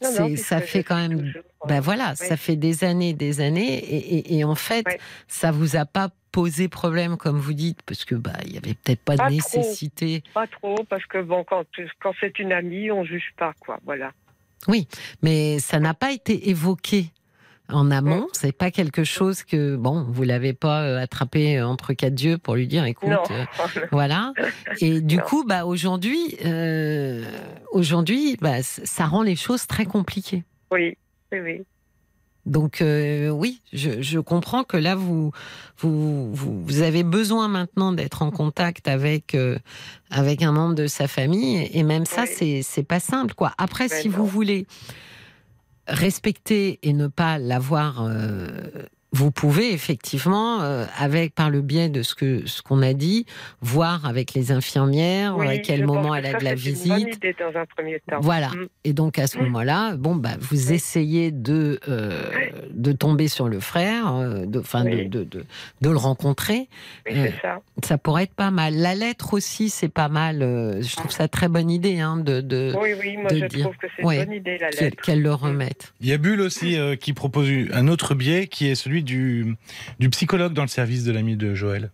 [0.02, 2.26] Non, non, ça fait quand même- toujours, euh, Ben voilà, Oui.
[2.26, 4.98] ça fait des années, des années, et, et- et en fait, Ouais.
[5.28, 8.74] ça vous a pas posé problème, comme vous dites, parce que bah il y avait
[8.74, 9.28] peut-être pas de trop.
[9.30, 10.22] nécessité.
[10.32, 11.64] Pas trop, parce que bon, quand,
[12.00, 14.12] quand c'est une amie, on juge pas, quoi, voilà.
[15.22, 17.10] Mais ça n'a pas été évoqué
[17.72, 18.26] en amont.
[18.32, 22.54] C'est pas quelque chose que bon, vous l'avez pas euh, attrapé entre quatre yeux pour
[22.54, 23.10] lui dire, écoute.
[23.30, 23.44] euh,
[23.92, 24.32] Voilà.
[24.80, 25.22] Et du Non.
[25.24, 27.24] coup, bah aujourd'hui, euh,
[27.72, 30.44] aujourd'hui, bah, ça rend les choses très compliquées.
[30.72, 30.96] oui,
[31.32, 31.60] oui, oui.
[32.46, 35.30] Donc euh, oui, je, je comprends que là vous
[35.76, 39.58] vous, vous, avez besoin maintenant d'être en contact avec euh,
[40.10, 42.28] avec un membre de sa famille et même ça Oui.
[42.34, 43.52] c'est c'est pas simple quoi.
[43.58, 44.16] Après Ben si non.
[44.16, 44.66] vous voulez
[45.90, 48.48] respecter et ne pas l'avoir euh,
[49.12, 53.26] vous pouvez effectivement, euh, avec par le biais de ce que ce qu'on a dit,
[53.60, 56.70] voir avec les infirmières Oui, à quel moment que elle a ça, de la c'est
[56.70, 57.16] Une bonne visite.
[57.16, 58.20] idée dans un premier temps.
[58.20, 58.48] Voilà.
[58.50, 58.68] Mm.
[58.84, 59.42] Et donc à ce Mm.
[59.42, 62.10] moment-là, bon bah vous essayez de euh,
[62.70, 65.06] de tomber sur le frère, euh, de enfin Oui.
[65.08, 65.44] de, de, de
[65.80, 66.68] de le rencontrer.
[67.06, 67.60] Oui, Euh, c'est ça.
[67.84, 68.74] Ça pourrait être pas mal.
[68.74, 70.38] La lettre aussi, c'est pas mal.
[70.40, 73.64] je trouve ça très bonne idée hein, de de Oui, oui, moi de je dire.
[73.64, 74.18] trouve que c'est Ouais.
[74.18, 75.02] une bonne idée, la qu'elle lettre.
[75.02, 75.92] qu'elle le remette.
[76.00, 79.56] Il y a Bulle aussi euh, qui propose un autre biais qui est celui du,
[79.98, 81.90] du psychologue dans le service de l'ami de Joël.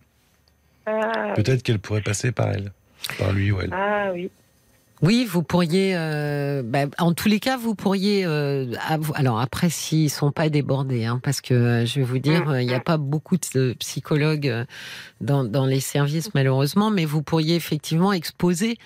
[0.85, 2.71] Ah, Peut-être qu'elle pourrait passer par elle,
[3.19, 3.73] par lui ou elle.
[3.73, 4.29] ah oui.
[5.03, 5.95] Oui, vous pourriez.
[5.95, 8.25] euh, bah, en tous les cas, vous pourriez.
[8.25, 8.65] euh,
[9.13, 12.51] alors après, s'ils sont pas débordés, hein, parce que euh, je vais vous dire, Mm,
[12.51, 14.65] euh, il n'y a pas beaucoup de psychologues
[15.21, 18.79] dans, dans les services malheureusement, mais vous pourriez effectivement exposer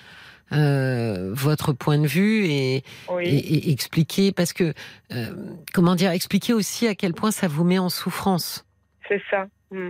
[0.54, 4.74] euh, votre point de vue et, Oui, et- et expliquer, parce que
[5.14, 5.26] euh,
[5.74, 8.66] comment dire, expliquer aussi à quel point ça vous met en souffrance.
[9.08, 9.48] c'est ça.
[9.72, 9.90] Mm.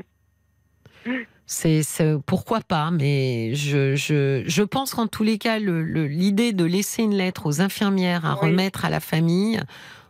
[1.45, 1.81] C'est
[2.25, 6.63] pourquoi pas, mais je, je, je pense qu'en tous les cas, le- le- l'idée de
[6.63, 8.49] laisser une lettre aux infirmières à Oui.
[8.51, 9.59] remettre à la famille,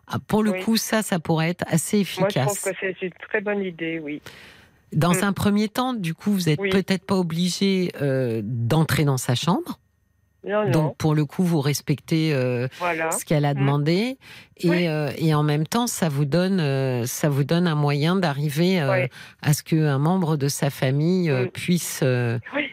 [0.07, 0.61] ah, pour le Oui.
[0.61, 2.59] coup, ça, ça pourrait être assez Moi, je efficace.
[2.63, 4.21] que c'est une très bonne idée, oui.
[4.93, 5.23] Dans Mm.
[5.23, 6.69] un premier temps, du coup, vous n'êtes Oui.
[6.69, 9.79] peut-être pas obligé euh, d'entrer dans sa chambre.
[10.43, 13.11] Non, non, Donc, pour le coup, vous respectez euh, voilà.
[13.11, 13.57] ce qu'elle a Mm.
[13.59, 14.17] demandé,
[14.57, 14.87] et, Oui.
[14.87, 18.81] euh, et en même temps, ça vous donne, euh, ça vous donne un moyen d'arriver
[18.89, 19.07] Oui.
[19.43, 21.49] à ce qu'un membre de sa famille euh, Mm.
[21.51, 22.03] puisse,
[22.55, 22.69] Oui.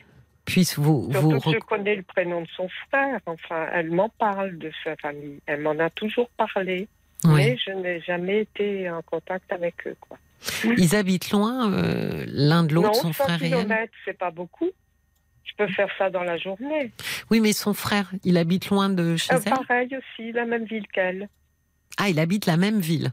[0.46, 3.20] puisse vous, Surtout vous que je connais le prénom de son frère.
[3.26, 5.40] Enfin, elle m'en parle de sa famille.
[5.46, 6.88] Elle m'en a toujours parlé,
[7.24, 7.32] Oui.
[7.34, 9.96] mais je n'ai jamais été en contact avec eux.
[10.00, 10.16] Quoi.
[10.78, 11.68] Ils habitent loin,
[12.28, 13.88] l'un de l'autre, son 100 frère et elle?
[14.06, 14.70] c'est pas beaucoup.
[15.58, 16.92] Je peux faire ça dans la journée.
[17.30, 19.52] Oui, mais son frère, il habite loin de chez Euh, elle.
[19.52, 21.28] pareil aussi, la même ville qu'elle.
[21.98, 23.10] Ah, il habite la même ville.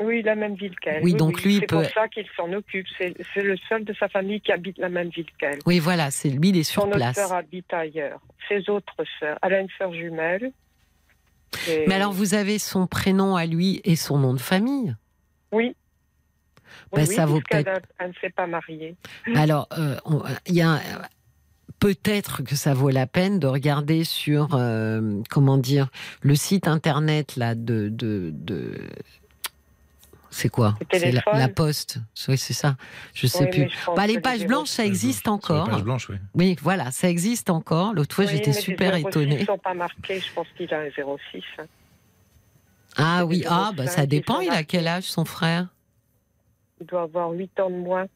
[0.00, 1.02] Oui, la même ville qu'elle.
[1.02, 2.86] Oui, donc lui, c'est peut- pour ça qu'il s'en occupe.
[2.98, 5.58] C'est c'est le seul de sa famille qui habite la même ville qu'elle.
[5.66, 7.16] Oui, voilà, c'est lui, il est sur Son autre place.
[7.16, 8.20] sœur habite ailleurs.
[8.48, 9.38] Ses autres sœurs.
[9.42, 10.52] Elle a une sœur jumelle.
[11.68, 14.94] Et- Mais alors, vous avez son prénom à lui et son nom de famille.
[15.52, 15.74] Oui.
[16.92, 17.62] Ben, oui, ça vaut a-
[17.98, 18.96] Elle ne s'est pas mariée.
[19.36, 19.96] Alors, euh,
[20.46, 20.80] il y a
[21.84, 25.88] peut-être que ça vaut la peine de regarder sur euh, comment dire
[26.22, 28.80] le site internet là de de, de...
[30.30, 30.76] c'est quoi?
[30.90, 31.98] C'est la, la poste.
[32.28, 32.76] Oui, c'est ça.
[33.12, 33.70] Je sais Oui, plus.
[33.94, 35.68] Bah, les pages blanches, ça existe encore.
[35.68, 36.16] page blanche, oui.
[36.34, 37.92] Oui, voilà, ça existe encore.
[37.92, 39.40] L'autre fois, Oui, j'étais les super 06 étonnée.
[39.40, 40.20] ne sont pas marqués.
[40.20, 41.42] Je pense qu'il a un 06.
[41.58, 41.64] hein.
[42.96, 44.40] Ah oui, ah bah 05 ça dépend.
[44.40, 45.68] Il a quel âge son frère?
[46.80, 48.06] Il doit avoir 8 ans de moins.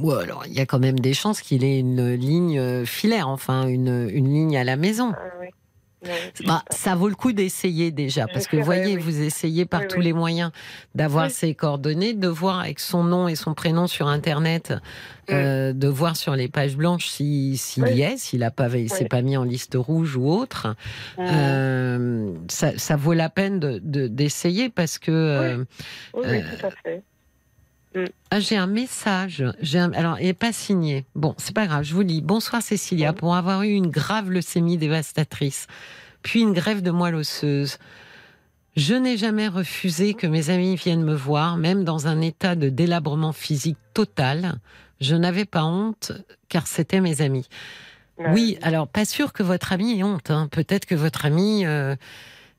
[0.00, 3.28] Ou alors, il y a quand même des chances qu'il ait une ligne euh, filaire,
[3.28, 5.12] enfin une, une ligne à la maison.
[5.16, 5.46] Ah, oui.
[6.46, 9.02] Bah, ça vaut le coup d'essayer déjà, parce que vous voyez, oui.
[9.02, 10.04] vous essayez par Oui, tous oui.
[10.04, 10.52] les moyens
[10.94, 14.72] d'avoir ses coordonnées, de voir avec son nom et son prénom sur Internet,
[15.30, 19.06] euh, de voir sur les pages blanches si- s'il y est, s'il a pas, s'est
[19.06, 20.76] pas mis en liste rouge ou autre.
[21.18, 25.10] Hum, Euh, ça, ça vaut la peine de- de- d'essayer parce que.
[25.10, 25.64] euh,
[26.12, 26.20] tout
[26.66, 27.02] à fait.
[28.30, 29.44] Ah, j'ai un message.
[29.60, 31.04] J'ai un- alors, il n'est pas signé.
[31.14, 31.84] Bon, c'est pas grave.
[31.84, 32.20] Je vous lis.
[32.22, 33.12] Bonsoir Cécilia.
[33.12, 35.66] Pour avoir eu une grave leucémie dévastatrice,
[36.22, 37.78] puis une grève de moelle osseuse,
[38.78, 42.68] Je n'ai jamais refusé que mes amis viennent me voir, même dans un état de
[42.68, 44.56] délabrement physique total.
[45.00, 46.12] Je n'avais pas honte,
[46.50, 47.48] car c'était mes amis.
[48.18, 48.26] Ouais.
[48.34, 50.30] Oui, alors pas sûr que votre ami ait honte.
[50.30, 50.48] hein.
[50.50, 51.96] Peut-être que votre ami euh,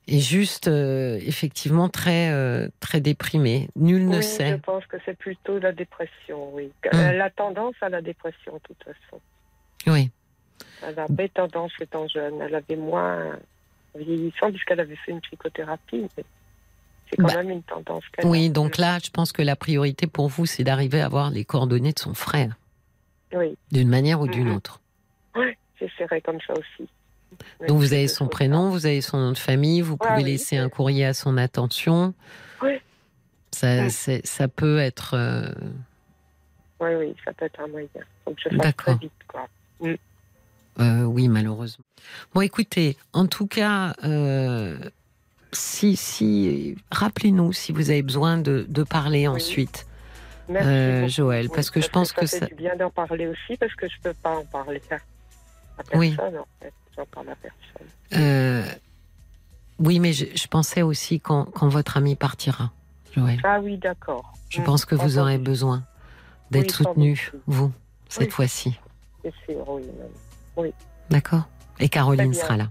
[0.08, 3.68] est juste euh, effectivement très très très déprimé.
[3.76, 4.50] Nul ne Oui, sait.
[4.50, 6.70] Je pense que c'est plutôt la dépression, oui.
[6.92, 6.98] Hum.
[7.00, 9.20] Elle a tendance à la dépression, de toute façon.
[9.86, 10.10] Oui.
[10.82, 12.40] Elle avait tendance étant jeune.
[12.40, 13.38] Elle avait moins
[13.96, 16.06] vieillissant puisqu'elle avait fait une psychothérapie.
[16.16, 16.24] mais
[17.10, 18.26] C'est quand Bah, même une tendance a.
[18.26, 21.44] Oui, donc là, je pense que la priorité pour vous, c'est d'arriver à avoir les
[21.44, 22.56] coordonnées de son frère,
[23.32, 24.56] Oui, d'une manière ou d'une Mhm.
[24.56, 24.80] autre.
[25.34, 26.88] ouais, j'essaierai comme ça aussi.
[27.66, 30.30] Donc vous avez son prénom, vous avez son nom de famille, vous Ah pouvez oui,
[30.30, 32.14] laisser un courrier à son attention.
[32.62, 32.72] Oui.
[33.52, 33.90] Ça, Mm.
[34.24, 35.14] ça peut être.
[35.14, 35.52] euh,
[36.80, 37.88] Oui, oui, ça peut être un moyen.
[38.52, 38.96] D'accord.
[38.98, 39.48] très vite, quoi.
[40.80, 41.84] euh, oui, malheureusement.
[42.34, 44.78] Bon, écoutez, en tout cas, euh,
[45.52, 49.34] si, si, rappelez-nous si vous avez besoin de, de parler Oui.
[49.34, 49.86] ensuite,
[50.48, 51.08] Merci euh.
[51.08, 52.46] Joël, parce que je pense que ça ça.
[52.46, 55.98] fait du bien d'en parler aussi parce que je peux pas en parler à, à
[55.98, 56.14] Oui.
[56.14, 56.72] personne en fait.
[56.98, 57.04] À
[57.36, 57.86] personne.
[58.14, 58.64] euh,
[59.78, 62.72] oui, mais je, je pensais aussi quand, quand votre ami partira,
[63.14, 63.40] Joël.
[63.44, 64.32] Ah oui, d'accord.
[64.48, 65.84] Je Mm, pense que vous aurez besoin
[66.50, 67.72] d'être Oui, soutenu, vous,
[68.08, 68.30] cette Oui.
[68.30, 68.80] fois-ci.
[69.22, 69.82] C'est sûr, oui.
[70.56, 70.72] même.
[71.10, 71.48] D'accord
[71.78, 72.68] Et Caroline sera là.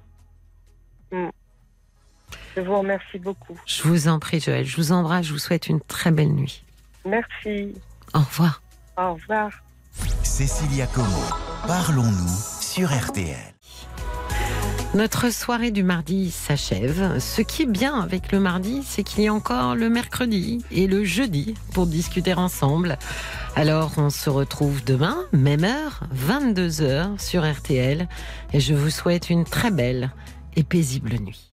[1.12, 3.58] Je vous remercie beaucoup.
[3.66, 4.66] Je vous en prie, Joël.
[4.66, 5.28] Je vous embrasse.
[5.28, 6.64] Je vous souhaite une très belle nuit.
[7.06, 7.76] Merci.
[8.14, 8.62] Au revoir.
[8.98, 9.52] Au revoir.
[10.24, 11.22] Cécilia Como,
[11.68, 13.38] parlons-nous sur RTL.
[14.98, 17.20] Notre soirée du mardi s'achève.
[17.20, 20.88] Ce qui est bien avec le mardi, c'est qu'il y a encore le mercredi et
[20.88, 22.98] le jeudi pour discuter ensemble.
[23.56, 28.08] Alors, on se retrouve demain, même heure, 22h sur RTL.
[28.54, 30.10] Et je vous souhaite une très belle
[30.56, 31.54] et paisible nuit.